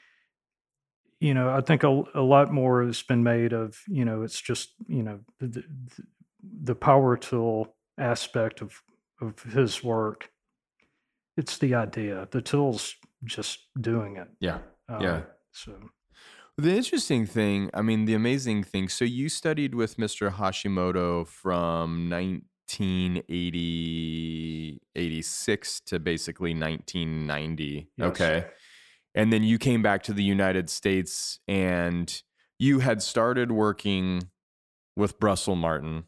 you 1.21 1.35
know 1.35 1.51
I 1.51 1.61
think 1.61 1.83
a, 1.83 2.03
a 2.15 2.23
lot 2.23 2.53
more 2.53 2.83
has 2.85 3.03
been 3.03 3.23
made 3.23 3.53
of 3.53 3.79
you 3.87 4.05
know 4.05 4.23
it's 4.23 4.41
just 4.41 4.71
you 4.89 5.03
know 5.03 5.21
the 5.39 5.63
the, 6.63 6.75
power 6.75 7.17
tool 7.17 7.75
aspect 7.99 8.63
of 8.63 8.83
of 9.21 9.43
his 9.43 9.83
work. 9.83 10.31
It's 11.37 11.59
the 11.59 11.75
idea. 11.75 12.29
The 12.31 12.41
tool's 12.41 12.95
just 13.25 13.59
doing 13.81 14.17
it. 14.17 14.29
Yeah. 14.41 14.59
Yeah. 15.01 15.13
Um, 15.13 15.25
so 15.53 15.73
The 16.59 16.75
interesting 16.75 17.27
thing, 17.27 17.69
I 17.75 17.83
mean, 17.83 18.07
the 18.07 18.15
amazing 18.15 18.65
thing. 18.65 18.89
So 18.89 19.05
you 19.05 19.29
studied 19.29 19.75
with 19.75 19.99
Mr. 19.99 20.33
Hashimoto 20.33 21.27
from 21.27 22.09
1980, 22.09 24.81
86 24.95 25.81
to 25.81 25.99
basically 25.99 26.55
1990. 26.55 27.91
Yes. 27.99 28.09
Okay. 28.09 28.47
And 29.15 29.31
then 29.31 29.43
you 29.43 29.59
came 29.59 29.83
back 29.83 30.03
to 30.05 30.15
the 30.15 30.23
United 30.23 30.71
States 30.71 31.41
and 31.47 32.23
you 32.59 32.79
had 32.79 33.03
started 33.03 33.53
working 33.53 34.31
with 34.97 35.21
Brussels 35.21 35.59
Martin 35.59 36.05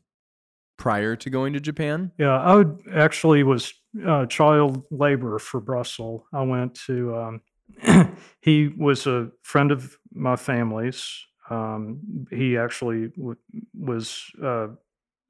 prior 0.78 1.14
to 1.17 1.28
going 1.28 1.52
to 1.52 1.61
Japan. 1.61 2.11
Yeah, 2.19 2.41
I 2.41 2.54
would 2.54 2.78
actually 2.95 3.43
was 3.43 3.75
uh, 4.06 4.25
child 4.26 4.84
labor 4.91 5.39
for 5.39 5.61
Brussels. 5.61 6.23
I 6.32 6.43
went 6.43 6.75
to. 6.87 7.17
Um, 7.17 7.43
he 8.41 8.69
was 8.69 9.07
a 9.07 9.31
friend 9.43 9.73
of 9.73 9.97
my 10.13 10.37
family's. 10.37 11.26
Um, 11.50 12.26
he 12.31 12.57
actually 12.57 13.09
w- 13.17 13.37
was. 13.75 14.25
Uh, 14.43 14.69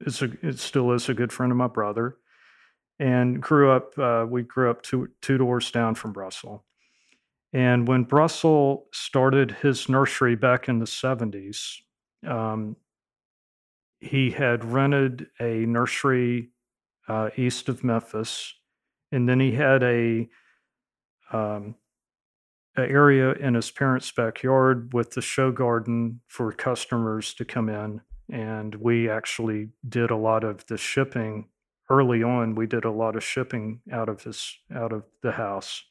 is 0.01 0.21
a 0.21 0.29
it 0.41 0.59
still 0.59 0.91
is 0.91 1.09
a 1.09 1.13
good 1.13 1.31
friend 1.31 1.51
of 1.51 1.57
my 1.57 1.67
brother, 1.67 2.17
and 2.99 3.41
grew 3.41 3.71
up. 3.71 3.97
Uh, 3.97 4.25
we 4.27 4.43
grew 4.43 4.69
up 4.69 4.81
two 4.81 5.09
two 5.21 5.37
doors 5.37 5.71
down 5.71 5.95
from 5.95 6.13
Brussels. 6.13 6.61
And 7.51 7.87
when 7.87 8.03
Brussels 8.03 8.85
started 8.93 9.51
his 9.51 9.89
nursery 9.89 10.35
back 10.35 10.69
in 10.69 10.79
the 10.79 10.87
seventies, 10.87 11.81
um, 12.27 12.75
he 13.99 14.29
had 14.31 14.63
rented 14.63 15.27
a 15.39 15.65
nursery 15.65 16.51
uh, 17.07 17.29
east 17.35 17.69
of 17.69 17.83
Memphis, 17.83 18.53
and 19.11 19.27
then 19.27 19.39
he 19.39 19.51
had 19.51 19.83
a 19.83 20.29
um, 21.33 21.75
area 22.87 23.33
in 23.33 23.53
his 23.55 23.71
parents' 23.71 24.11
backyard 24.11 24.93
with 24.93 25.11
the 25.11 25.21
show 25.21 25.51
garden 25.51 26.21
for 26.27 26.51
customers 26.51 27.33
to 27.35 27.45
come 27.45 27.69
in. 27.69 28.01
And 28.31 28.75
we 28.75 29.09
actually 29.09 29.69
did 29.87 30.11
a 30.11 30.15
lot 30.15 30.43
of 30.43 30.65
the 30.67 30.77
shipping 30.77 31.49
early 31.89 32.21
on. 32.21 32.55
We 32.55 32.67
did 32.67 32.85
a 32.85 32.91
lot 32.91 33.15
of 33.15 33.23
shipping 33.23 33.81
out 33.91 34.09
of 34.09 34.23
his 34.23 34.55
out 34.73 34.93
of 34.93 35.03
the 35.23 35.31
house, 35.31 35.83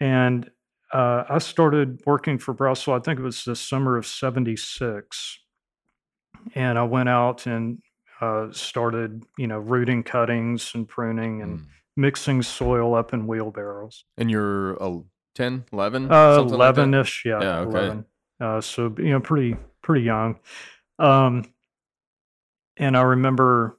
and 0.00 0.50
uh, 0.92 1.24
I 1.28 1.38
started 1.38 2.00
working 2.06 2.38
for 2.38 2.54
Brussels. 2.54 3.00
I 3.00 3.04
think 3.04 3.20
it 3.20 3.22
was 3.22 3.44
the 3.44 3.56
summer 3.56 3.96
of 3.96 4.06
'76 4.06 5.38
and 6.54 6.78
I 6.78 6.82
went 6.84 7.08
out 7.08 7.46
and 7.46 7.78
uh, 8.20 8.52
started, 8.52 9.24
you 9.38 9.46
know, 9.46 9.58
rooting 9.58 10.02
cuttings 10.02 10.74
and 10.74 10.88
pruning 10.88 11.42
and 11.42 11.60
Mm. 11.60 11.66
mixing 11.96 12.42
soil 12.42 12.94
up 12.94 13.12
in 13.12 13.26
wheelbarrows. 13.26 14.04
And 14.16 14.30
you're 14.30 14.82
uh, 14.82 15.00
10, 15.34 15.64
11? 15.72 16.10
Uh, 16.10 16.34
something 16.36 16.58
like 16.58 16.74
that? 16.74 16.88
eleven 16.88 16.94
ish, 16.94 17.22
yeah, 17.24 17.40
Yeah, 17.40 17.58
okay. 17.60 17.78
eleven. 17.78 18.04
Uh, 18.40 18.60
so 18.60 18.94
you 18.98 19.10
know, 19.10 19.20
pretty 19.20 19.56
pretty 19.82 20.04
young. 20.04 20.38
Um, 20.98 21.44
and 22.76 22.96
I 22.96 23.02
remember, 23.02 23.78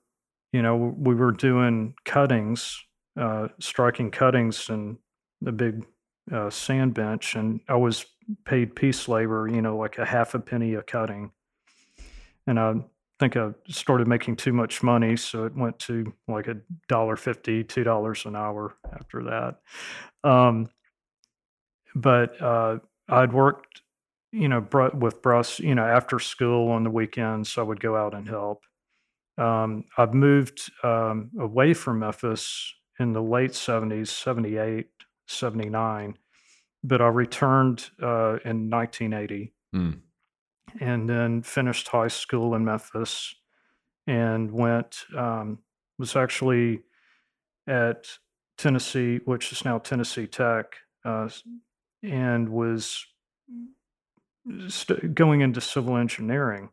you 0.51 0.61
know, 0.61 0.75
we 0.75 1.15
were 1.15 1.31
doing 1.31 1.95
cuttings, 2.05 2.79
uh, 3.19 3.49
striking 3.59 4.11
cuttings 4.11 4.69
in 4.69 4.97
the 5.41 5.51
big 5.51 5.85
uh, 6.31 6.49
sand 6.49 6.93
bench, 6.93 7.35
and 7.35 7.59
I 7.67 7.75
was 7.75 8.05
paid 8.45 8.75
piece 8.75 9.07
labor, 9.07 9.47
you 9.47 9.61
know, 9.61 9.77
like 9.77 9.97
a 9.97 10.05
half 10.05 10.33
a 10.35 10.39
penny 10.39 10.75
a 10.75 10.81
cutting. 10.81 11.31
And 12.47 12.59
I 12.59 12.75
think 13.19 13.37
I 13.37 13.51
started 13.67 14.07
making 14.07 14.35
too 14.37 14.53
much 14.53 14.83
money, 14.83 15.15
so 15.17 15.45
it 15.45 15.55
went 15.55 15.79
to 15.79 16.13
like 16.27 16.47
a 16.47 16.57
dollar 16.87 17.15
fifty, 17.15 17.63
two 17.63 17.83
dollars 17.83 18.25
an 18.25 18.35
hour 18.35 18.75
after 18.93 19.23
that. 19.23 20.29
Um, 20.29 20.69
but 21.95 22.41
uh, 22.41 22.79
I'd 23.09 23.33
worked, 23.33 23.81
you 24.31 24.47
know, 24.47 24.61
br- 24.61 24.95
with 24.95 25.21
Bruss, 25.21 25.59
you 25.59 25.75
know, 25.75 25.85
after 25.85 26.19
school 26.19 26.69
on 26.71 26.83
the 26.83 26.89
weekends, 26.89 27.49
so 27.51 27.61
I 27.61 27.65
would 27.65 27.79
go 27.79 27.95
out 27.95 28.13
and 28.13 28.27
help. 28.27 28.63
Um, 29.37 29.85
I've 29.97 30.13
moved 30.13 30.71
um, 30.83 31.31
away 31.39 31.73
from 31.73 31.99
Memphis 31.99 32.73
in 32.99 33.13
the 33.13 33.21
late 33.21 33.51
70s, 33.51 34.07
78, 34.09 34.87
79, 35.27 36.17
but 36.83 37.01
I 37.01 37.07
returned 37.07 37.89
uh, 38.01 38.37
in 38.45 38.69
1980 38.69 39.53
Mm. 39.73 40.01
and 40.79 41.09
then 41.09 41.41
finished 41.41 41.87
high 41.87 42.07
school 42.09 42.53
in 42.53 42.63
Memphis 42.63 43.33
and 44.05 44.51
went, 44.51 45.05
um, 45.17 45.57
was 45.97 46.15
actually 46.15 46.81
at 47.65 48.05
Tennessee, 48.59 49.19
which 49.25 49.51
is 49.51 49.65
now 49.65 49.79
Tennessee 49.79 50.27
Tech, 50.27 50.75
uh, 51.05 51.27
and 52.03 52.49
was 52.49 53.05
st- 54.67 55.15
going 55.15 55.41
into 55.41 55.61
civil 55.61 55.97
engineering. 55.97 56.69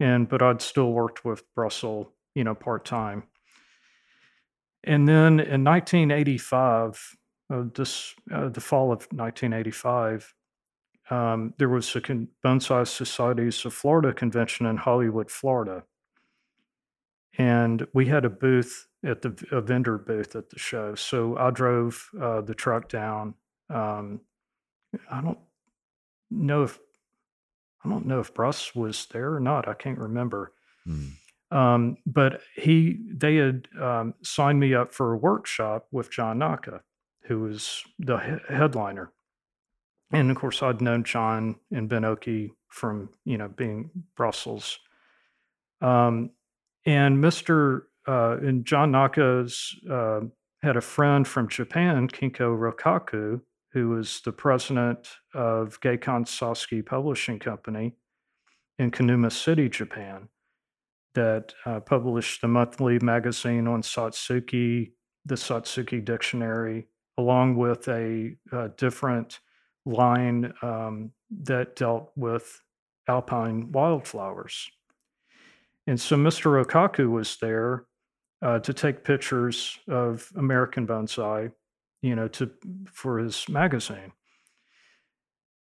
And, 0.00 0.28
but 0.28 0.42
I'd 0.42 0.62
still 0.62 0.92
worked 0.92 1.24
with 1.24 1.42
Brussels, 1.54 2.06
you 2.34 2.44
know, 2.44 2.54
part 2.54 2.84
time. 2.84 3.24
And 4.84 5.08
then 5.08 5.40
in 5.40 5.64
1985, 5.64 7.16
uh, 7.52 7.64
this, 7.74 8.14
uh, 8.32 8.48
the 8.48 8.60
fall 8.60 8.92
of 8.92 9.08
1985, 9.10 10.34
um, 11.10 11.54
there 11.58 11.68
was 11.68 11.94
a 11.96 12.00
con- 12.00 12.28
Bonsai 12.44 12.86
Societies 12.86 13.64
of 13.64 13.74
Florida 13.74 14.12
convention 14.12 14.66
in 14.66 14.76
Hollywood, 14.76 15.30
Florida. 15.30 15.84
And 17.36 17.86
we 17.92 18.06
had 18.06 18.24
a 18.24 18.30
booth 18.30 18.88
at 19.04 19.22
the 19.22 19.34
a 19.52 19.60
vendor 19.60 19.96
booth 19.96 20.34
at 20.34 20.50
the 20.50 20.58
show. 20.58 20.94
So 20.94 21.36
I 21.36 21.50
drove 21.50 22.08
uh, 22.20 22.40
the 22.40 22.54
truck 22.54 22.88
down. 22.88 23.34
Um, 23.70 24.20
I 25.10 25.20
don't 25.20 25.38
know 26.30 26.62
if 26.62 26.78
I 27.84 27.88
don't 27.88 28.06
know 28.06 28.20
if 28.20 28.34
Bruss 28.34 28.74
was 28.74 29.06
there 29.12 29.34
or 29.34 29.40
not. 29.40 29.68
I 29.68 29.74
can't 29.74 29.98
remember. 29.98 30.52
Mm. 30.86 31.12
Um, 31.50 31.96
but 32.04 32.42
he 32.56 32.98
they 33.10 33.36
had 33.36 33.68
um, 33.80 34.14
signed 34.22 34.60
me 34.60 34.74
up 34.74 34.92
for 34.92 35.12
a 35.12 35.18
workshop 35.18 35.86
with 35.90 36.10
John 36.10 36.38
Naka, 36.38 36.82
who 37.24 37.40
was 37.40 37.82
the 37.98 38.18
he- 38.18 38.54
headliner. 38.54 39.12
And 40.12 40.30
of 40.30 40.36
course, 40.36 40.62
I'd 40.62 40.80
known 40.80 41.04
John 41.04 41.56
and 41.70 41.88
Ben 41.88 42.04
Oki 42.04 42.52
from 42.68 43.10
you 43.24 43.38
know 43.38 43.48
being 43.48 43.90
Brussels. 44.16 44.78
Um, 45.80 46.30
and 46.84 47.22
Mr. 47.22 47.82
Uh, 48.06 48.38
and 48.38 48.64
John 48.64 48.90
Naka's 48.90 49.74
uh, 49.90 50.20
had 50.62 50.76
a 50.76 50.80
friend 50.80 51.26
from 51.26 51.48
Japan, 51.48 52.08
Kinko 52.08 52.56
Rokaku, 52.58 53.40
who 53.72 53.90
was 53.90 54.20
the 54.24 54.32
president 54.32 55.08
of 55.34 55.80
Gekkon 55.80 56.24
Soseki 56.26 56.84
Publishing 56.84 57.38
Company 57.38 57.94
in 58.78 58.90
Kanuma 58.90 59.30
City, 59.30 59.68
Japan, 59.68 60.28
that 61.14 61.54
uh, 61.66 61.80
published 61.80 62.40
the 62.40 62.48
monthly 62.48 62.98
magazine 63.00 63.66
on 63.66 63.82
Satsuki, 63.82 64.92
the 65.26 65.34
Satsuki 65.34 66.04
Dictionary, 66.04 66.86
along 67.18 67.56
with 67.56 67.88
a, 67.88 68.36
a 68.52 68.68
different 68.76 69.40
line 69.84 70.52
um, 70.62 71.10
that 71.42 71.76
dealt 71.76 72.12
with 72.16 72.62
alpine 73.08 73.72
wildflowers. 73.72 74.68
And 75.86 76.00
so 76.00 76.16
Mr. 76.16 76.62
Okaku 76.64 77.10
was 77.10 77.38
there 77.40 77.86
uh, 78.42 78.58
to 78.60 78.72
take 78.72 79.04
pictures 79.04 79.78
of 79.88 80.30
American 80.36 80.86
bonsai, 80.86 81.50
you 82.02 82.14
know, 82.14 82.28
to 82.28 82.50
for 82.92 83.18
his 83.18 83.48
magazine. 83.48 84.12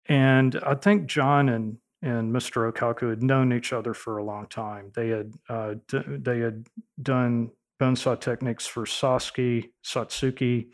And 0.08 0.60
I 0.66 0.76
think 0.76 1.08
John 1.08 1.50
and 1.50 1.78
and 2.02 2.36
Mr. 2.36 2.70
Rokaku 2.70 3.10
had 3.10 3.24
known 3.24 3.54
each 3.54 3.72
other 3.72 3.94
for 3.94 4.18
a 4.18 4.24
long 4.24 4.48
time. 4.48 4.92
They 4.94 5.08
had 5.08 5.34
uh, 5.48 5.76
d- 5.88 6.04
they 6.08 6.40
had 6.40 6.68
done 7.02 7.52
bonsai 7.82 8.20
techniques 8.20 8.68
for 8.68 8.84
Soseki 8.84 9.70
Satsuki 9.86 10.68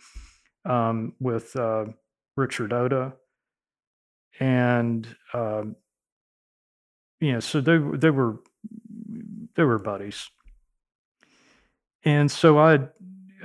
um, 0.66 1.14
with 1.20 1.56
uh, 1.56 1.86
Richard 2.36 2.74
Oda, 2.74 3.14
and 4.40 5.08
um, 5.34 5.76
you 7.20 7.34
know, 7.34 7.40
so 7.40 7.62
they 7.62 7.78
they 7.78 8.10
were 8.10 8.40
they 9.56 9.64
were 9.64 9.80
buddies. 9.80 10.30
And 12.04 12.32
so 12.32 12.58
I 12.58 12.80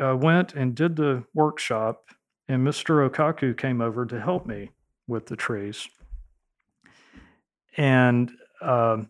uh, 0.01 0.17
went 0.17 0.55
and 0.55 0.75
did 0.75 0.97
the 0.97 1.25
workshop, 1.35 2.05
and 2.49 2.67
Mr. 2.67 3.09
Okaku 3.09 3.57
came 3.57 3.81
over 3.81 4.05
to 4.07 4.21
help 4.21 4.47
me 4.47 4.71
with 5.07 5.27
the 5.27 5.37
trees. 5.37 5.89
And, 7.77 8.31
um, 8.61 9.09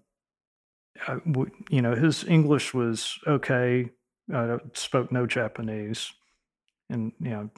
you 1.68 1.82
know, 1.82 1.94
his 1.94 2.24
English 2.24 2.72
was 2.72 3.18
okay, 3.26 3.90
uh, 4.32 4.58
spoke 4.72 5.12
no 5.12 5.26
Japanese, 5.26 6.12
and, 6.88 7.12
you 7.20 7.30
know, 7.30 7.50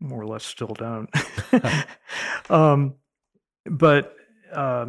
more 0.00 0.20
or 0.20 0.26
less 0.26 0.44
still 0.44 0.74
don't. 0.74 1.08
um, 2.50 2.94
but 3.64 4.14
uh, 4.52 4.86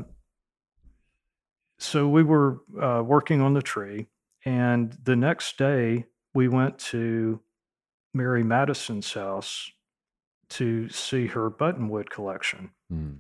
so 1.80 2.08
we 2.08 2.24
were 2.24 2.60
uh, 2.82 3.02
working 3.04 3.42
on 3.42 3.54
the 3.54 3.62
tree, 3.62 4.08
and 4.46 4.98
the 5.04 5.16
next 5.16 5.58
day 5.58 6.06
we 6.34 6.48
went 6.48 6.78
to 6.80 7.40
Mary 8.18 8.44
Madison's 8.44 9.14
house 9.14 9.72
to 10.50 10.90
see 10.90 11.28
her 11.28 11.50
buttonwood 11.52 12.10
collection, 12.10 12.72
Mm. 12.92 13.20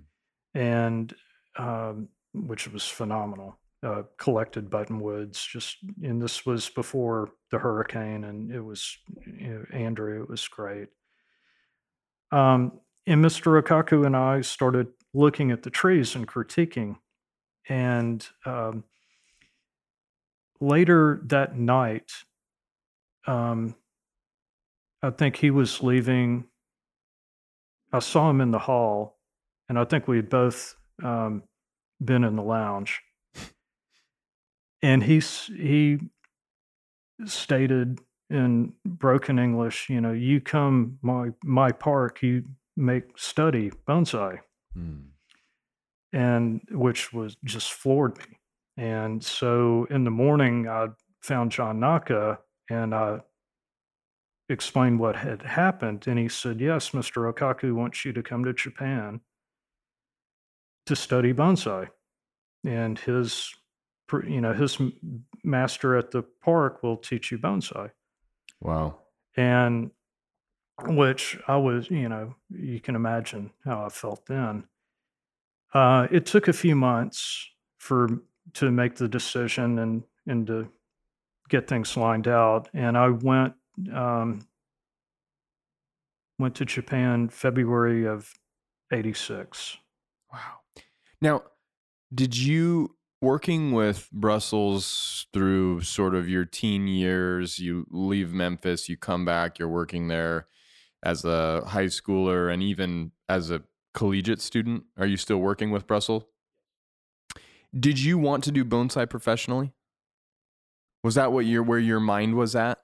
and 0.53 1.13
um, 1.57 2.09
which 2.33 2.67
was 2.71 2.85
phenomenal. 2.87 3.57
Uh, 3.83 4.03
collected 4.17 4.69
buttonwoods, 4.71 5.47
just 5.47 5.77
and 6.01 6.19
this 6.21 6.45
was 6.47 6.67
before 6.69 7.29
the 7.51 7.59
hurricane, 7.59 8.23
and 8.23 8.51
it 8.51 8.59
was 8.61 8.97
you 9.25 9.49
know, 9.49 9.65
Andrew. 9.71 10.23
It 10.23 10.29
was 10.29 10.47
great. 10.47 10.87
Um, 12.31 12.79
and 13.05 13.23
Mr. 13.23 13.61
Rokaku 13.61 14.05
and 14.05 14.15
I 14.17 14.41
started 14.41 14.87
looking 15.13 15.51
at 15.51 15.61
the 15.63 15.69
trees 15.69 16.15
and 16.15 16.27
critiquing, 16.27 16.97
and 17.69 18.27
um, 18.45 18.83
later 20.59 21.21
that 21.25 21.55
night, 21.57 22.11
um, 23.27 23.75
I 25.03 25.09
think 25.11 25.37
he 25.37 25.51
was 25.51 25.81
leaving. 25.83 26.45
I 27.93 27.99
saw 27.99 28.29
him 28.29 28.41
in 28.41 28.51
the 28.51 28.59
hall, 28.59 29.17
and 29.69 29.77
I 29.79 29.85
think 29.85 30.07
we 30.07 30.17
had 30.17 30.29
both 30.29 30.75
um, 31.03 31.43
been 32.03 32.23
in 32.23 32.35
the 32.35 32.43
lounge. 32.43 33.01
And 34.81 35.03
he 35.03 35.19
he 35.19 35.99
stated 37.25 37.99
in 38.29 38.73
broken 38.85 39.39
English, 39.39 39.89
you 39.89 40.01
know, 40.01 40.11
you 40.11 40.41
come 40.41 40.99
my 41.01 41.29
my 41.43 41.71
park, 41.71 42.21
you 42.21 42.43
make 42.75 43.17
study 43.17 43.71
bonsai, 43.87 44.39
Mm. 44.77 45.07
and 46.13 46.61
which 46.71 47.11
was 47.11 47.37
just 47.43 47.73
floored 47.73 48.17
me. 48.19 48.37
And 48.77 49.23
so 49.23 49.87
in 49.89 50.03
the 50.03 50.11
morning, 50.11 50.67
I 50.67 50.89
found 51.21 51.51
John 51.51 51.79
Naka 51.79 52.37
and 52.69 52.93
I 52.93 53.21
explained 54.49 54.99
what 54.99 55.15
had 55.15 55.41
happened. 55.41 56.07
And 56.07 56.17
he 56.17 56.29
said, 56.29 56.59
Yes, 56.59 56.91
Mr. 56.91 57.31
Okaku 57.31 57.73
wants 57.73 58.05
you 58.05 58.13
to 58.13 58.23
come 58.23 58.43
to 58.45 58.53
Japan 58.53 59.21
to 60.85 60.95
study 60.95 61.33
bonsai. 61.33 61.89
And 62.65 62.97
his, 62.97 63.53
you 64.25 64.41
know, 64.41 64.53
his 64.53 64.79
master 65.43 65.95
at 65.95 66.11
the 66.11 66.23
park 66.43 66.81
will 66.81 66.97
teach 66.97 67.31
you 67.31 67.37
bonsai. 67.37 67.91
Wow. 68.61 68.99
And 69.35 69.91
which 70.85 71.37
I 71.47 71.57
was, 71.57 71.89
you 71.89 72.09
know, 72.09 72.35
you 72.49 72.79
can 72.79 72.95
imagine 72.95 73.51
how 73.65 73.85
I 73.85 73.89
felt 73.89 74.25
then. 74.27 74.65
Uh, 75.73 76.07
it 76.11 76.25
took 76.25 76.47
a 76.47 76.53
few 76.53 76.75
months 76.75 77.49
for 77.77 78.21
to 78.53 78.71
make 78.71 78.95
the 78.95 79.07
decision 79.07 79.79
and 79.79 80.03
and 80.25 80.47
to 80.47 80.69
get 81.49 81.67
things 81.67 81.95
lined 81.95 82.27
out. 82.27 82.69
And 82.73 82.97
I 82.97 83.09
went 83.09 83.53
um, 83.93 84.47
went 86.39 86.55
to 86.55 86.65
Japan 86.65 87.29
February 87.29 88.05
of 88.05 88.33
'86. 88.91 89.77
Wow. 90.31 90.39
Now, 91.21 91.43
did 92.13 92.37
you 92.37 92.95
working 93.21 93.71
with 93.71 94.09
Brussels 94.11 95.25
through 95.33 95.81
sort 95.81 96.15
of 96.15 96.29
your 96.29 96.45
teen 96.45 96.87
years, 96.87 97.59
you 97.59 97.85
leave 97.89 98.33
Memphis, 98.33 98.87
you 98.87 98.97
come 98.97 99.25
back, 99.25 99.57
you're 99.59 99.67
working 99.67 100.07
there 100.07 100.47
as 101.03 101.25
a 101.25 101.63
high 101.65 101.85
schooler 101.85 102.53
and 102.53 102.61
even 102.61 103.11
as 103.27 103.49
a 103.51 103.63
collegiate 103.93 104.41
student? 104.41 104.83
Are 104.97 105.05
you 105.05 105.17
still 105.17 105.37
working 105.37 105.71
with 105.71 105.87
Brussels? 105.87 106.23
Did 107.77 107.99
you 107.99 108.17
want 108.17 108.43
to 108.45 108.51
do 108.51 108.63
bonsai 108.63 109.09
professionally? 109.09 109.73
Was 111.03 111.15
that 111.15 111.31
what 111.31 111.45
your 111.45 111.63
where 111.63 111.79
your 111.79 111.99
mind 111.99 112.35
was 112.35 112.55
at? 112.55 112.79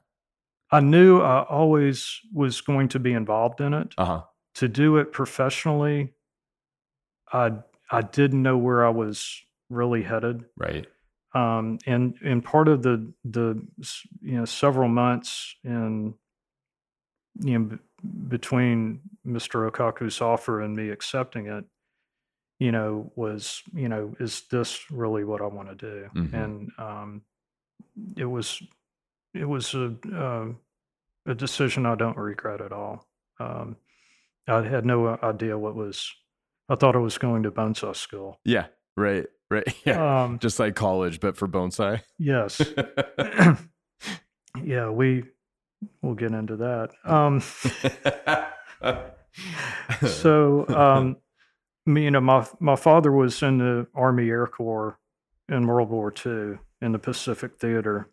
I 0.73 0.79
knew 0.79 1.21
I 1.21 1.43
always 1.43 2.19
was 2.33 2.61
going 2.61 2.87
to 2.89 2.99
be 2.99 3.13
involved 3.13 3.61
in 3.61 3.73
it. 3.73 3.93
Uh-huh. 3.97 4.23
To 4.55 4.67
do 4.67 4.97
it 4.97 5.11
professionally, 5.11 6.13
I 7.31 7.51
I 7.91 8.01
didn't 8.01 8.41
know 8.41 8.57
where 8.57 8.85
I 8.85 8.89
was 8.89 9.41
really 9.69 10.03
headed. 10.03 10.45
Right. 10.57 10.87
um, 11.35 11.79
and 11.85 12.15
and 12.23 12.43
part 12.43 12.67
of 12.67 12.81
the 12.83 13.11
the 13.23 13.61
you 14.21 14.37
know 14.37 14.45
several 14.45 14.89
months 14.89 15.55
in 15.63 16.13
you 17.39 17.59
know 17.59 17.65
b- 17.65 17.77
between 18.27 19.01
Mr. 19.25 19.69
Okaku's 19.69 20.21
offer 20.21 20.61
and 20.61 20.75
me 20.75 20.89
accepting 20.89 21.47
it, 21.47 21.65
you 22.59 22.71
know, 22.71 23.11
was 23.15 23.61
you 23.73 23.89
know 23.89 24.13
is 24.19 24.43
this 24.51 24.91
really 24.91 25.23
what 25.23 25.41
I 25.41 25.47
want 25.47 25.69
to 25.69 25.75
do? 25.75 26.09
Mhm. 26.15 26.33
And 26.33 26.71
um, 26.77 27.21
it 28.17 28.25
was 28.25 28.61
it 29.33 29.45
was 29.45 29.73
a 29.73 29.95
uh, 30.13 30.47
a 31.25 31.35
decision 31.35 31.85
I 31.85 31.95
don't 31.95 32.17
regret 32.17 32.61
at 32.61 32.71
all. 32.71 33.07
Um, 33.39 33.77
I 34.47 34.61
had 34.61 34.85
no 34.85 35.17
idea 35.23 35.57
what 35.57 35.75
was. 35.75 36.11
I 36.69 36.75
thought 36.75 36.95
I 36.95 36.99
was 36.99 37.17
going 37.17 37.43
to 37.43 37.51
bonsai 37.51 37.95
school. 37.95 38.39
Yeah. 38.45 38.67
Right. 38.95 39.25
Right. 39.49 39.67
Yeah. 39.85 40.23
Um, 40.23 40.39
Just 40.39 40.59
like 40.59 40.75
college, 40.75 41.19
but 41.19 41.37
for 41.37 41.47
bonsai. 41.47 42.01
yes. 42.17 42.61
yeah, 44.63 44.89
we 44.89 45.23
we'll 46.01 46.15
get 46.15 46.31
into 46.31 46.55
that. 46.57 46.89
Um, 47.05 47.41
so, 50.07 50.67
um, 50.69 51.17
me, 51.85 52.03
you 52.03 52.11
know, 52.11 52.21
my 52.21 52.47
my 52.59 52.75
father 52.75 53.11
was 53.11 53.41
in 53.43 53.57
the 53.57 53.87
Army 53.93 54.29
Air 54.29 54.47
Corps 54.47 54.97
in 55.49 55.67
World 55.67 55.89
War 55.89 56.13
II 56.25 56.57
in 56.81 56.91
the 56.91 56.99
Pacific 56.99 57.57
Theater, 57.59 58.09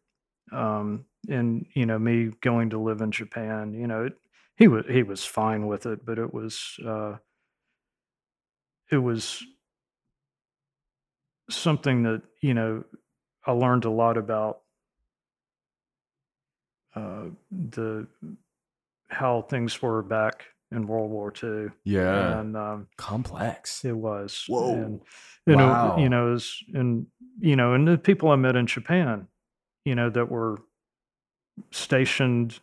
um, 0.52 1.04
and 1.28 1.66
you 1.74 1.86
know, 1.86 1.98
me 1.98 2.30
going 2.40 2.70
to 2.70 2.78
live 2.78 3.00
in 3.00 3.10
Japan, 3.10 3.74
you 3.74 3.86
know, 3.86 4.06
it, 4.06 4.18
he 4.56 4.68
was 4.68 4.84
he 4.88 5.02
was 5.02 5.24
fine 5.24 5.66
with 5.66 5.86
it, 5.86 6.04
but 6.04 6.18
it 6.18 6.32
was 6.32 6.76
uh, 6.84 7.16
it 8.90 8.98
was 8.98 9.42
something 11.48 12.02
that 12.04 12.22
you 12.40 12.54
know 12.54 12.84
I 13.46 13.52
learned 13.52 13.84
a 13.84 13.90
lot 13.90 14.16
about 14.16 14.62
uh, 16.94 17.26
the 17.50 18.06
how 19.08 19.42
things 19.42 19.80
were 19.82 20.02
back 20.02 20.44
in 20.70 20.86
World 20.86 21.10
War 21.10 21.32
II. 21.32 21.70
Yeah. 21.84 22.40
And 22.40 22.56
um, 22.56 22.88
Complex. 22.96 23.84
it 23.84 23.96
was. 23.96 24.44
Whoa. 24.48 24.72
And, 24.72 25.00
you 25.46 25.56
Wow. 25.56 25.92
know, 25.96 26.02
you 26.02 26.08
know, 26.08 26.34
is 26.34 26.62
and 26.74 27.06
you 27.40 27.56
know, 27.56 27.72
and 27.74 27.88
the 27.88 27.98
people 27.98 28.30
I 28.30 28.36
met 28.36 28.56
in 28.56 28.66
Japan, 28.66 29.26
you 29.84 29.94
know, 29.94 30.10
that 30.10 30.30
were 30.30 30.58
stationed 31.70 32.60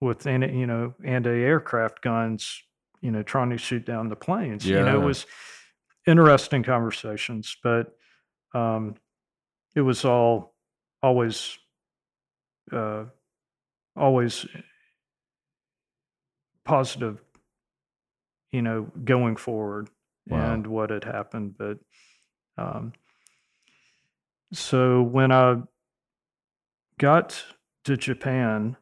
with 0.00 0.26
anti, 0.26 0.48
you 0.52 0.66
know, 0.66 0.94
anti-aircraft 1.04 2.02
guns, 2.02 2.62
you 3.00 3.10
know, 3.10 3.22
trying 3.22 3.50
to 3.50 3.58
shoot 3.58 3.84
down 3.86 4.08
the 4.08 4.16
planes. 4.16 4.64
You 4.66 4.82
know, 4.84 5.00
it 5.00 5.04
was 5.04 5.26
interesting 6.06 6.62
conversations, 6.62 7.56
but 7.62 7.96
um, 8.54 8.96
it 9.74 9.80
was 9.80 10.04
all 10.04 10.54
always, 11.02 11.58
uh, 12.72 13.04
always 13.96 14.46
positive, 16.64 17.20
you 18.50 18.62
know, 18.62 18.90
going 19.04 19.36
forward 19.36 19.88
Wow. 20.28 20.52
and 20.52 20.66
what 20.66 20.90
had 20.90 21.04
happened. 21.04 21.56
But 21.58 21.78
um, 22.56 22.92
so 24.52 25.02
when 25.02 25.32
I 25.32 25.62
got 26.98 27.44
to 27.84 27.96
Japan, 27.96 28.76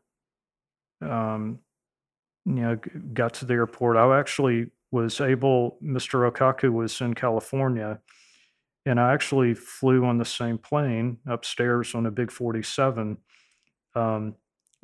um, 1.03 1.61
you 2.45 2.55
know, 2.55 2.79
got 3.13 3.35
to 3.35 3.45
the 3.45 3.55
airport, 3.55 3.97
I 3.97 4.19
actually 4.19 4.71
was 4.91 5.21
able, 5.21 5.79
Mr. 5.83 6.31
Okaku 6.31 6.73
was 6.73 7.01
in 7.01 7.15
California, 7.15 8.01
and 8.87 8.99
I 8.99 9.13
actually 9.13 9.55
flew 9.55 10.05
on 10.05 10.19
the 10.19 10.25
same 10.25 10.59
plane 10.59 11.19
upstairs 11.27 11.95
on 11.95 12.07
a 12.07 12.11
big 12.11 12.31
47, 12.31 13.19
um, 13.95 14.35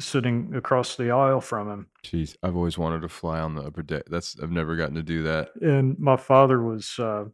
sitting 0.01 0.53
across 0.55 0.97
the 0.97 1.11
aisle 1.11 1.41
from 1.41 1.71
him. 1.71 1.87
Jeez, 2.05 2.37
I've 2.43 2.57
always 2.57 2.77
wanted 2.79 3.01
to 3.03 3.09
fly 3.09 3.41
on 3.41 3.55
the 3.55 3.63
upper 3.63 3.83
deck. 3.83 4.05
That's 4.09 4.39
I've 4.41 4.51
never 4.51 4.77
gotten 4.77 4.95
to 4.95 5.03
do 5.03 5.23
that. 5.25 5.51
and 5.61 5.99
my 5.99 6.17
father 6.17 6.63
was 6.63 6.99
uh, 6.99 7.25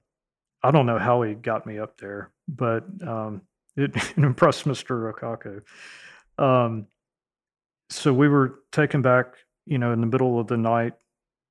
i 0.63 0.71
don't 0.71 0.87
know 0.87 0.99
how 0.99 1.23
he 1.23 1.35
got 1.35 1.67
me 1.67 1.79
up 1.79 1.99
there 1.99 2.31
but 2.49 2.85
um, 3.07 3.43
it, 3.77 3.95
it 3.97 4.17
impressed 4.17 4.65
mr 4.65 5.13
okaku 5.13 5.63
um, 6.43 6.87
so 7.91 8.13
we 8.13 8.29
were 8.29 8.61
taken 8.73 9.03
back 9.03 9.35
you 9.67 9.79
know 9.79 9.93
in 9.93 10.01
the 10.01 10.07
middle 10.07 10.39
of 10.39 10.47
the 10.47 10.57
night 10.57 10.95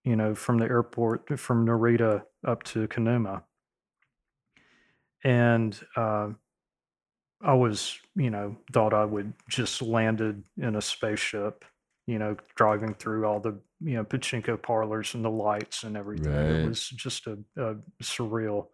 you 0.03 0.15
know 0.15 0.35
from 0.35 0.57
the 0.57 0.65
airport 0.65 1.39
from 1.39 1.65
narita 1.65 2.23
up 2.45 2.63
to 2.63 2.87
kanuma 2.87 3.43
and 5.23 5.79
uh, 5.95 6.29
i 7.41 7.53
was 7.53 7.97
you 8.15 8.29
know 8.29 8.55
thought 8.73 8.93
i 8.93 9.05
would 9.05 9.33
just 9.49 9.81
landed 9.81 10.43
in 10.57 10.75
a 10.75 10.81
spaceship 10.81 11.63
you 12.07 12.19
know 12.19 12.35
driving 12.55 12.93
through 12.93 13.25
all 13.25 13.39
the 13.39 13.57
you 13.81 13.95
know 13.95 14.03
pachinko 14.03 14.61
parlors 14.61 15.13
and 15.15 15.25
the 15.25 15.29
lights 15.29 15.83
and 15.83 15.97
everything. 15.97 16.31
Right. 16.31 16.45
it 16.45 16.67
was 16.67 16.87
just 16.87 17.27
a, 17.27 17.37
a 17.57 17.75
surreal 18.01 18.67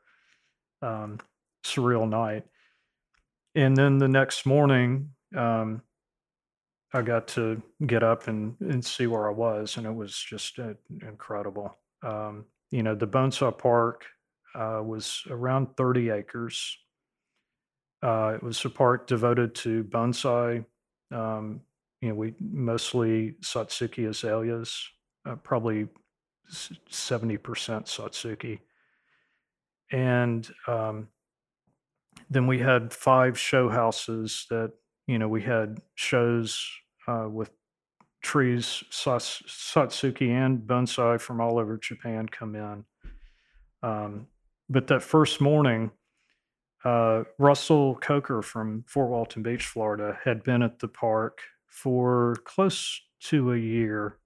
um, 0.82 1.20
surreal 1.66 2.08
night. 2.08 2.44
And 3.56 3.76
then 3.76 3.98
the 3.98 4.08
next 4.08 4.46
morning 4.46 5.12
um, 5.36 5.82
i 6.94 7.02
got 7.02 7.28
to 7.28 7.62
get 7.86 8.04
up 8.04 8.28
and, 8.28 8.56
and 8.62 8.84
see 8.84 9.08
where 9.08 9.28
i 9.28 9.32
was 9.32 9.78
and 9.78 9.86
it 9.86 9.94
was 9.94 10.16
just 10.18 10.60
uh, 10.60 10.74
incredible 11.08 11.78
um, 12.04 12.46
you 12.72 12.84
know 12.84 12.96
the 12.96 13.08
bonsai 13.08 13.56
park 13.58 14.06
uh, 14.56 14.82
was 14.84 15.24
around 15.30 15.68
30 15.78 16.10
acres 16.10 16.78
uh, 18.04 18.34
it 18.36 18.44
was 18.44 18.64
a 18.66 18.70
park 18.70 19.08
devoted 19.08 19.54
to 19.56 19.84
bonsai 19.86 20.64
um, 21.12 21.62
you 22.02 22.10
know, 22.10 22.16
we 22.16 22.34
mostly 22.40 23.36
Satsuki 23.42 24.08
azaleas, 24.08 24.90
uh, 25.26 25.36
probably 25.36 25.88
70% 26.52 27.40
Satsuki. 27.40 28.60
And 29.92 30.48
um, 30.68 31.08
then 32.30 32.46
we 32.46 32.60
had 32.60 32.94
five 32.94 33.40
show 33.40 33.70
houses 33.70 34.46
that, 34.50 34.74
you 35.08 35.18
know, 35.18 35.28
we 35.28 35.42
had 35.42 35.82
shows 35.96 36.70
uh, 37.08 37.28
with 37.30 37.52
trees, 38.22 38.84
sats- 38.92 39.46
Satsuki 39.48 40.30
and 40.30 40.60
bonsai 40.60 41.20
from 41.20 41.40
all 41.40 41.58
over 41.58 41.78
Japan 41.78 42.28
come 42.28 42.56
in. 42.56 42.84
Um, 43.84 44.28
but 44.70 44.88
that 44.88 45.02
first 45.02 45.40
morning, 45.40 45.92
uh, 46.84 47.24
Russell 47.40 47.96
Coker 47.96 48.42
from 48.42 48.84
Fort 48.88 49.10
Walton 49.10 49.44
Beach, 49.44 49.66
Florida, 49.66 50.18
had 50.24 50.44
been 50.44 50.62
at 50.62 50.80
the 50.80 50.88
park 50.88 51.40
for 51.68 52.36
close 52.44 53.02
to 53.20 53.54
a 53.54 53.58
year 53.58 54.18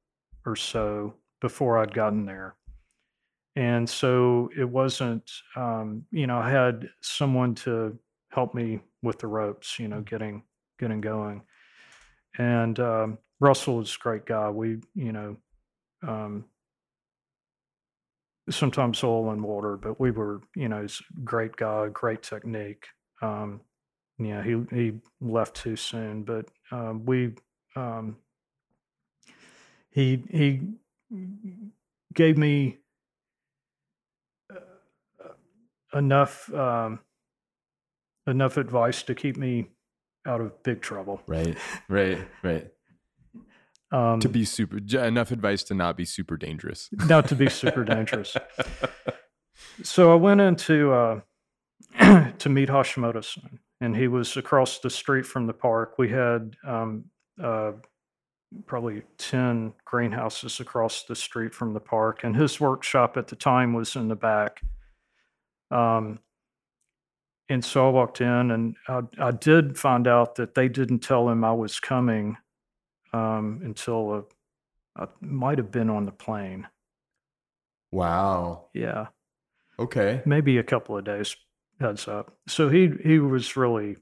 or 0.46 0.56
so 0.56 1.14
before 1.40 1.78
I'd 1.78 1.94
gotten 1.94 2.26
there. 2.26 2.56
And 3.56 3.90
so 3.90 4.50
it 4.58 4.68
wasn't, 4.68 5.30
um, 5.56 6.06
you 6.12 6.26
know, 6.26 6.38
I 6.38 6.50
had 6.50 6.90
someone 7.02 7.54
to 7.56 7.98
help 8.30 8.56
me 8.56 8.80
with 9.04 9.20
the 9.20 9.28
ropes, 9.28 9.78
you 9.78 9.88
know, 9.88 10.02
getting 10.02 10.44
getting 10.82 11.00
going. 11.00 11.44
And 12.38 12.78
um, 12.80 13.18
Russell 13.40 13.78
was 13.78 13.96
a 13.96 14.00
great 14.00 14.26
guy. 14.26 14.50
We, 14.50 14.80
you 14.96 15.12
know, 15.14 15.38
um, 16.06 16.46
sometimes 18.50 19.04
oil 19.04 19.32
and 19.32 19.44
water, 19.44 19.78
but 19.78 20.00
we 20.00 20.12
were, 20.12 20.42
you 20.56 20.68
know, 20.68 20.82
he's 20.82 21.02
a 21.18 21.22
great 21.22 21.56
guy, 21.56 21.88
great 21.90 22.24
technique. 22.24 22.86
Um, 23.22 23.62
yeah, 24.18 24.44
he 24.44 24.64
he 24.72 24.94
left 25.20 25.56
too 25.56 25.76
soon, 25.76 26.24
but 26.24 26.46
um, 26.72 27.06
we 27.06 27.34
um, 27.76 28.18
he 29.92 30.24
he 30.30 30.62
gave 32.14 32.38
me 32.38 32.78
uh, 34.52 35.98
enough 35.98 36.54
um, 36.54 37.00
enough 38.28 38.58
advice 38.58 39.04
to 39.04 39.16
keep 39.16 39.38
me 39.38 39.70
out 40.26 40.42
of 40.42 40.64
big 40.64 40.82
trouble. 40.82 41.22
Right, 41.28 41.58
right, 41.90 42.20
right. 42.44 42.68
Um, 43.92 44.22
to 44.22 44.30
be 44.30 44.46
super 44.46 44.78
enough 44.78 45.32
advice 45.32 45.64
to 45.64 45.74
not 45.74 45.98
be 45.98 46.06
super 46.06 46.38
dangerous. 46.38 46.90
not 47.08 47.28
to 47.28 47.36
be 47.36 47.50
super 47.50 47.84
dangerous. 47.84 48.38
So 49.84 50.12
I 50.12 50.16
went 50.16 50.42
into 50.42 50.92
uh, 50.92 51.22
to 52.38 52.50
meet 52.50 52.70
Hashimoto-san, 52.70 53.60
and 53.80 53.96
he 53.96 54.08
was 54.08 54.38
across 54.38 54.80
the 54.80 54.90
street 54.90 55.26
from 55.26 55.48
the 55.48 55.54
park. 55.54 55.98
We 55.98 56.10
had 56.10 56.56
um, 56.66 57.06
uh, 57.42 57.74
probably 58.66 59.04
ten 59.18 59.74
greenhouses 59.86 60.60
across 60.60 61.04
the 61.04 61.16
street 61.16 61.54
from 61.54 61.74
the 61.74 61.80
park, 61.80 62.24
and 62.24 62.36
his 62.36 62.60
workshop 62.60 63.18
at 63.18 63.28
the 63.28 63.36
time 63.36 63.74
was 63.74 63.96
in 63.96 64.08
the 64.08 64.16
back. 64.16 64.62
Um, 65.70 66.20
and 67.52 67.64
so 67.64 67.88
I 67.88 67.92
walked 67.92 68.22
in, 68.22 68.52
and 68.52 68.76
I, 68.88 69.02
I 69.20 69.32
did 69.32 69.78
find 69.78 70.08
out 70.08 70.36
that 70.36 70.56
they 70.56 70.70
didn't 70.70 71.00
tell 71.00 71.30
him 71.30 71.44
I 71.44 71.52
was 71.54 71.80
coming 71.80 72.38
um, 73.14 73.62
until 73.64 74.26
uh, 74.98 75.04
I 75.04 75.08
might 75.20 75.58
have 75.58 75.72
been 75.72 75.90
on 75.90 76.06
the 76.06 76.12
plane. 76.12 76.68
Wow. 77.92 78.68
Yeah, 78.74 79.08
Okay. 79.78 80.22
maybe 80.26 80.58
a 80.58 80.64
couple 80.64 80.98
of 80.98 81.04
days 81.04 81.36
heads 81.80 82.08
up. 82.08 82.38
So 82.48 82.70
he 82.70 82.90
he 83.04 83.20
was 83.20 83.58
really 83.58 83.98